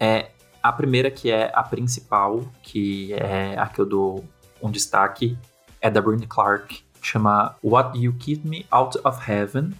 É, 0.00 0.30
a 0.62 0.72
primeira, 0.72 1.10
que 1.10 1.30
é 1.30 1.52
a 1.54 1.62
principal, 1.62 2.40
que 2.62 3.12
é 3.14 3.58
a 3.58 3.66
que 3.66 3.80
eu 3.80 3.86
dou 3.86 4.24
um 4.60 4.70
destaque, 4.70 5.38
é 5.80 5.90
da 5.90 6.00
Britney 6.00 6.26
Clark, 6.26 6.84
chama 7.00 7.56
What 7.62 7.98
You 7.98 8.14
Keep 8.18 8.46
Me 8.46 8.66
Out 8.70 8.98
of 9.04 9.30
Heaven, 9.30 9.70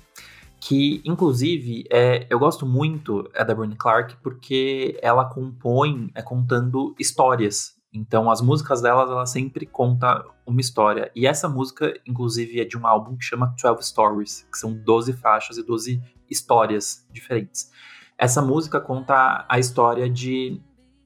que 0.61 1.01
inclusive 1.05 1.85
é, 1.91 2.27
eu 2.29 2.39
gosto 2.39 2.67
muito 2.67 3.29
é 3.35 3.45
da 3.45 3.55
Britney 3.55 3.77
Clark 3.77 4.17
porque 4.23 4.99
ela 5.03 5.25
compõe 5.25 6.11
é 6.15 6.23
contando 6.23 6.95
histórias. 6.99 7.77
Então 7.93 8.31
as 8.31 8.41
músicas 8.41 8.81
delas 8.81 9.11
ela 9.11 9.27
sempre 9.27 9.67
conta 9.67 10.25
uma 10.47 10.61
história. 10.61 11.11
E 11.15 11.27
essa 11.27 11.49
música 11.49 11.93
inclusive 12.07 12.61
é 12.61 12.65
de 12.65 12.77
um 12.77 12.87
álbum 12.87 13.17
que 13.17 13.25
chama 13.25 13.55
12 13.61 13.89
Stories, 13.89 14.47
que 14.51 14.59
são 14.59 14.73
12 14.73 15.13
faixas 15.15 15.59
e 15.59 15.63
12 15.63 16.03
histórias 16.29 17.07
diferentes. 17.13 17.71
Essa 18.23 18.41
música 18.41 18.81
conta 18.81 19.45
a 19.49 19.59
história 19.59 20.09
de 20.09 20.61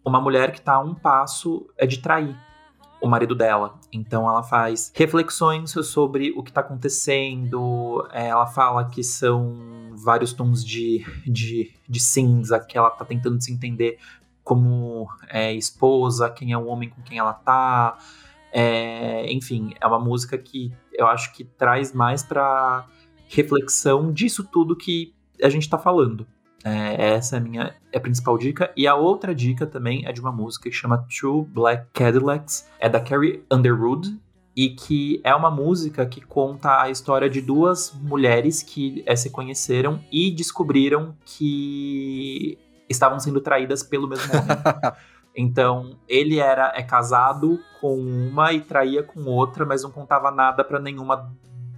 uma 0.04 0.20
mulher 0.20 0.52
que 0.52 0.58
está 0.58 0.74
a 0.74 0.80
um 0.80 0.94
passo 0.94 1.66
é 1.78 1.86
de 1.86 1.96
trair 2.00 2.36
o 3.00 3.08
marido 3.08 3.34
dela. 3.34 3.80
Então 3.90 4.28
ela 4.28 4.42
faz 4.42 4.92
reflexões 4.94 5.70
sobre 5.70 6.34
o 6.36 6.42
que 6.42 6.50
está 6.50 6.60
acontecendo. 6.60 8.06
É, 8.12 8.26
ela 8.26 8.46
fala 8.46 8.84
que 8.90 9.02
são 9.02 9.94
vários 9.94 10.34
tons 10.34 10.62
de, 10.62 11.06
de, 11.26 11.72
de 11.88 12.00
cinza, 12.00 12.60
que 12.60 12.76
ela 12.76 12.88
está 12.88 13.02
tentando 13.02 13.42
se 13.42 13.50
entender 13.50 13.98
como 14.44 15.08
é, 15.30 15.54
esposa, 15.54 16.28
quem 16.28 16.52
é 16.52 16.58
o 16.58 16.66
homem 16.66 16.90
com 16.90 17.00
quem 17.00 17.16
ela 17.16 17.32
tá. 17.32 17.96
É, 18.52 19.32
enfim, 19.32 19.72
é 19.80 19.86
uma 19.86 19.98
música 19.98 20.36
que 20.36 20.70
eu 20.92 21.06
acho 21.06 21.32
que 21.32 21.44
traz 21.44 21.94
mais 21.94 22.22
para 22.22 22.86
reflexão 23.26 24.12
disso 24.12 24.44
tudo 24.44 24.76
que 24.76 25.14
a 25.42 25.48
gente 25.48 25.62
está 25.62 25.78
falando 25.78 26.26
É, 26.66 27.14
essa 27.14 27.36
é 27.36 27.38
a 27.38 27.40
minha 27.40 27.74
é 27.92 27.98
a 27.98 28.00
principal 28.00 28.36
dica. 28.36 28.72
E 28.76 28.88
a 28.88 28.96
outra 28.96 29.32
dica 29.32 29.64
também 29.66 30.04
é 30.04 30.12
de 30.12 30.20
uma 30.20 30.32
música 30.32 30.68
que 30.68 30.74
chama 30.74 31.06
Two 31.08 31.44
Black 31.44 31.86
Cadillacs. 31.92 32.68
É 32.80 32.88
da 32.88 33.00
Carrie 33.00 33.44
Underwood. 33.48 34.18
E 34.56 34.70
que 34.70 35.20
é 35.22 35.34
uma 35.34 35.50
música 35.50 36.04
que 36.06 36.20
conta 36.20 36.82
a 36.82 36.90
história 36.90 37.30
de 37.30 37.40
duas 37.40 37.92
mulheres 38.02 38.62
que 38.62 39.04
é, 39.06 39.14
se 39.14 39.30
conheceram 39.30 40.00
e 40.10 40.30
descobriram 40.30 41.14
que 41.24 42.58
estavam 42.88 43.20
sendo 43.20 43.40
traídas 43.40 43.84
pelo 43.84 44.08
mesmo 44.08 44.32
homem. 44.32 44.46
Então, 45.38 45.98
ele 46.08 46.38
era 46.38 46.72
é 46.74 46.82
casado 46.82 47.60
com 47.78 47.94
uma 47.98 48.54
e 48.54 48.60
traía 48.62 49.02
com 49.02 49.22
outra, 49.26 49.66
mas 49.66 49.82
não 49.82 49.90
contava 49.90 50.30
nada 50.30 50.64
para 50.64 50.80
nenhuma 50.80 51.30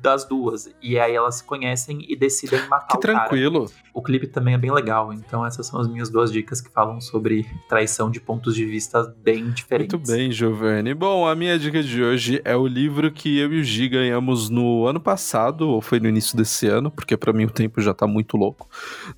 das 0.09 0.25
duas. 0.25 0.71
E 0.83 0.99
aí 0.99 1.15
elas 1.15 1.37
se 1.37 1.45
conhecem 1.45 2.05
e 2.09 2.17
decidem 2.17 2.67
matar 2.69 2.89
que 2.89 2.97
o 2.97 3.01
tranquilo. 3.01 3.69
cara. 3.69 3.89
O 3.93 4.03
clipe 4.03 4.27
também 4.27 4.55
é 4.55 4.59
bem 4.59 4.73
legal. 4.73 5.13
Então 5.13 5.45
essas 5.45 5.67
são 5.67 5.79
as 5.79 5.87
minhas 5.87 6.09
duas 6.09 6.33
dicas 6.33 6.61
que 6.61 6.71
falam 6.71 7.01
sobre 7.01 7.47
traição 7.69 8.11
de 8.11 8.21
pontos 8.21 8.55
de 8.55 8.65
vista 8.65 9.15
bem 9.23 9.51
diferentes. 9.51 9.95
Muito 9.95 10.11
bem, 10.11 10.33
Giovanni. 10.33 10.95
Bom, 10.95 11.27
a 11.27 11.35
minha 11.35 11.59
dica 11.59 11.83
de 11.83 12.03
hoje 12.03 12.41
é 12.45 12.57
o 12.57 12.67
livro 12.67 13.13
que 13.13 13.39
eu 13.39 13.53
e 13.53 13.61
o 13.61 13.65
Gi 13.65 13.89
ganhamos 13.89 14.49
no 14.49 14.87
ano 14.87 15.01
passado, 15.01 15.69
ou 15.69 15.83
foi 15.83 16.01
no 16.01 16.09
início 16.09 16.37
desse 16.37 16.67
ano, 16.67 16.91
porque 16.91 17.17
para 17.17 17.33
mim 17.33 17.45
o 17.45 17.51
tempo 17.51 17.81
já 17.81 17.93
tá 17.93 18.07
muito 18.07 18.37
louco, 18.37 18.69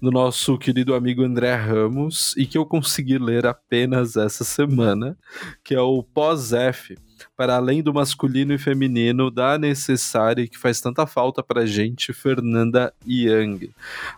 do 0.01 0.11
nosso 0.11 0.59
querido 0.59 0.95
amigo 0.95 1.23
André 1.23 1.55
Ramos, 1.55 2.35
e 2.37 2.47
que 2.47 2.59
eu 2.59 2.67
consegui 2.67 3.19
ler 3.19 3.47
apenas 3.47 4.17
essa 4.17 4.45
semana, 4.45 5.17
que 5.63 5.75
é 5.75 5.81
o 5.81 6.03
Pós-F 6.03 6.97
para 7.41 7.57
além 7.57 7.83
do 7.83 7.95
masculino 7.95 8.53
e 8.53 8.59
feminino 8.59 9.31
da 9.31 9.57
necessária 9.57 10.43
e 10.43 10.47
que 10.47 10.59
faz 10.59 10.79
tanta 10.79 11.07
falta 11.07 11.43
para 11.43 11.65
gente, 11.65 12.13
Fernanda 12.13 12.93
Young. 13.09 13.71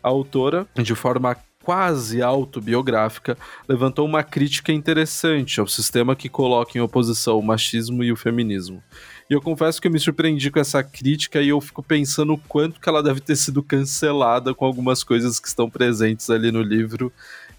A 0.02 0.08
autora, 0.08 0.66
de 0.74 0.92
forma 0.96 1.36
quase 1.62 2.20
autobiográfica, 2.20 3.38
levantou 3.68 4.04
uma 4.04 4.24
crítica 4.24 4.72
interessante 4.72 5.60
ao 5.60 5.68
sistema 5.68 6.16
que 6.16 6.28
coloca 6.28 6.76
em 6.76 6.80
oposição 6.80 7.38
o 7.38 7.42
machismo 7.44 8.02
e 8.02 8.10
o 8.10 8.16
feminismo. 8.16 8.82
E 9.30 9.34
eu 9.34 9.40
confesso 9.40 9.80
que 9.80 9.86
eu 9.86 9.92
me 9.92 10.00
surpreendi 10.00 10.50
com 10.50 10.58
essa 10.58 10.82
crítica 10.82 11.40
e 11.40 11.50
eu 11.50 11.60
fico 11.60 11.80
pensando 11.80 12.32
o 12.32 12.38
quanto 12.38 12.80
que 12.80 12.88
ela 12.88 13.04
deve 13.04 13.20
ter 13.20 13.36
sido 13.36 13.62
cancelada 13.62 14.52
com 14.52 14.66
algumas 14.66 15.04
coisas 15.04 15.38
que 15.38 15.46
estão 15.46 15.70
presentes 15.70 16.28
ali 16.28 16.50
no 16.50 16.60
livro 16.60 17.12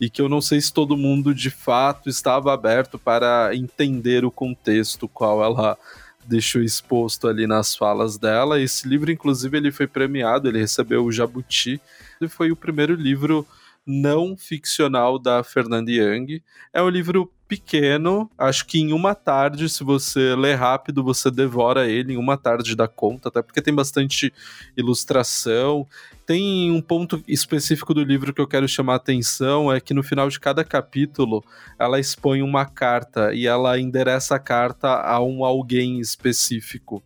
e 0.03 0.09
que 0.09 0.21
eu 0.21 0.27
não 0.27 0.41
sei 0.41 0.59
se 0.59 0.73
todo 0.73 0.97
mundo 0.97 1.33
de 1.33 1.49
fato 1.49 2.09
estava 2.09 2.53
aberto 2.53 2.99
para 2.99 3.55
entender 3.55 4.25
o 4.25 4.31
contexto 4.31 5.07
qual 5.07 5.41
ela 5.41 5.77
deixou 6.25 6.61
exposto 6.61 7.25
ali 7.25 7.47
nas 7.47 7.73
falas 7.73 8.17
dela. 8.17 8.59
Esse 8.59 8.85
livro, 8.85 9.09
inclusive, 9.09 9.55
ele 9.55 9.71
foi 9.71 9.87
premiado, 9.87 10.49
ele 10.49 10.59
recebeu 10.59 11.05
o 11.05 11.11
Jabuti, 11.11 11.79
e 12.19 12.27
foi 12.27 12.51
o 12.51 12.55
primeiro 12.55 12.95
livro 12.95 13.47
não 13.85 14.35
ficcional 14.35 15.17
da 15.17 15.41
Fernanda 15.41 15.89
Young. 15.89 16.41
É 16.73 16.81
um 16.81 16.89
livro 16.89 17.31
pequeno, 17.47 18.29
acho 18.37 18.65
que 18.65 18.79
em 18.79 18.91
uma 18.91 19.15
tarde, 19.15 19.69
se 19.69 19.85
você 19.85 20.35
ler 20.35 20.55
rápido, 20.55 21.01
você 21.01 21.31
devora 21.31 21.87
ele 21.87 22.13
em 22.13 22.17
uma 22.17 22.35
tarde 22.35 22.75
da 22.75 22.89
conta, 22.89 23.29
até 23.29 23.41
porque 23.41 23.61
tem 23.61 23.73
bastante 23.73 24.33
ilustração. 24.75 25.87
Tem 26.25 26.71
um 26.71 26.81
ponto 26.81 27.21
específico 27.27 27.93
do 27.93 28.03
livro 28.03 28.33
que 28.33 28.39
eu 28.39 28.47
quero 28.47 28.67
chamar 28.67 28.93
a 28.93 28.97
atenção, 28.97 29.71
é 29.71 29.81
que 29.81 29.93
no 29.93 30.01
final 30.01 30.29
de 30.29 30.39
cada 30.39 30.63
capítulo 30.63 31.43
ela 31.77 31.99
expõe 31.99 32.41
uma 32.41 32.65
carta 32.65 33.33
e 33.33 33.45
ela 33.45 33.77
endereça 33.77 34.35
a 34.35 34.39
carta 34.39 34.87
a 34.87 35.21
um 35.21 35.43
alguém 35.43 35.99
específico. 35.99 37.03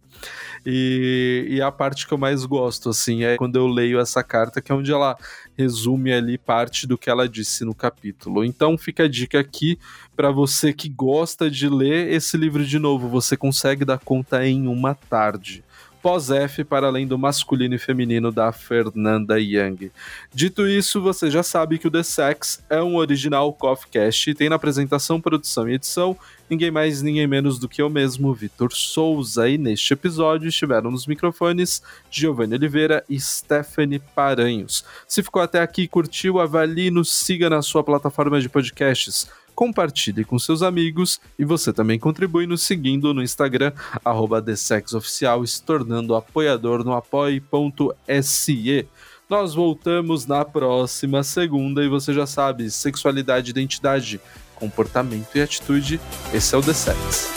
E, 0.65 1.45
e 1.49 1.61
a 1.61 1.71
parte 1.71 2.07
que 2.07 2.13
eu 2.13 2.17
mais 2.17 2.45
gosto, 2.45 2.89
assim, 2.89 3.23
é 3.23 3.37
quando 3.37 3.55
eu 3.55 3.67
leio 3.67 3.99
essa 3.99 4.23
carta, 4.23 4.61
que 4.61 4.71
é 4.71 4.75
onde 4.75 4.91
ela 4.91 5.17
resume 5.57 6.13
ali 6.13 6.37
parte 6.37 6.85
do 6.85 6.97
que 6.97 7.09
ela 7.09 7.27
disse 7.27 7.65
no 7.65 7.73
capítulo. 7.73 8.43
Então 8.43 8.77
fica 8.77 9.03
a 9.03 9.07
dica 9.07 9.39
aqui 9.39 9.79
para 10.15 10.29
você 10.29 10.73
que 10.73 10.89
gosta 10.89 11.49
de 11.49 11.67
ler 11.69 12.11
esse 12.11 12.37
livro 12.37 12.65
de 12.65 12.77
novo, 12.77 13.07
você 13.07 13.35
consegue 13.35 13.85
dar 13.85 13.99
conta 13.99 14.45
em 14.45 14.67
uma 14.67 14.93
tarde 14.93 15.63
pós-F 16.07 16.63
para 16.63 16.87
além 16.87 17.05
do 17.05 17.17
masculino 17.17 17.75
e 17.75 17.77
feminino 17.77 18.31
da 18.31 18.53
Fernanda 18.53 19.37
Young. 19.37 19.91
Dito 20.33 20.65
isso, 20.65 21.01
você 21.01 21.29
já 21.29 21.43
sabe 21.43 21.77
que 21.77 21.85
o 21.85 21.91
The 21.91 22.01
Sex 22.01 22.63
é 22.69 22.81
um 22.81 22.95
original 22.95 23.51
Coffeecast 23.51 24.29
e 24.29 24.33
tem 24.33 24.47
na 24.47 24.55
apresentação, 24.55 25.19
produção 25.19 25.67
e 25.67 25.73
edição 25.73 26.17
ninguém 26.49 26.71
mais, 26.71 27.01
ninguém 27.01 27.27
menos 27.27 27.59
do 27.59 27.67
que 27.67 27.81
eu 27.81 27.89
mesmo, 27.89 28.33
Vitor 28.33 28.73
Souza. 28.73 29.49
E 29.49 29.57
neste 29.57 29.93
episódio 29.93 30.47
estiveram 30.47 30.91
nos 30.91 31.07
microfones 31.07 31.81
Giovanni 32.09 32.55
Oliveira 32.55 33.03
e 33.09 33.19
Stephanie 33.19 33.99
Paranhos. 34.15 34.83
Se 35.07 35.21
ficou 35.21 35.41
até 35.41 35.61
aqui, 35.61 35.87
curtiu, 35.87 36.39
avalie, 36.39 36.91
nos 36.91 37.11
siga 37.11 37.49
na 37.49 37.61
sua 37.61 37.83
plataforma 37.83 38.39
de 38.39 38.49
podcasts 38.49 39.27
compartilhe 39.57 40.23
com 40.23 40.37
seus 40.37 40.61
amigos 40.61 41.19
e 41.39 41.43
você 41.43 41.73
também 41.73 41.97
contribui 41.97 42.45
nos 42.45 42.61
seguindo 42.61 43.11
no 43.11 43.23
Instagram, 43.23 43.71
arroba 44.05 44.39
TheSexOficial, 44.39 45.43
se 45.47 45.63
tornando 45.63 46.13
apoiador 46.13 46.83
no 46.83 46.93
apoie.se. 46.93 48.87
Nós 49.27 49.55
voltamos 49.55 50.27
na 50.27 50.45
próxima 50.45 51.23
segunda 51.23 51.83
e 51.83 51.89
você 51.89 52.13
já 52.13 52.27
sabe, 52.27 52.69
sexualidade, 52.69 53.49
identidade, 53.49 54.21
comportamento 54.57 55.35
e 55.35 55.41
atitude, 55.41 55.99
esse 56.33 56.53
é 56.53 56.57
o 56.57 56.61
The 56.61 56.73
Sex. 56.73 57.29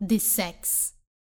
The 0.00 0.18
Sex. 0.18 0.81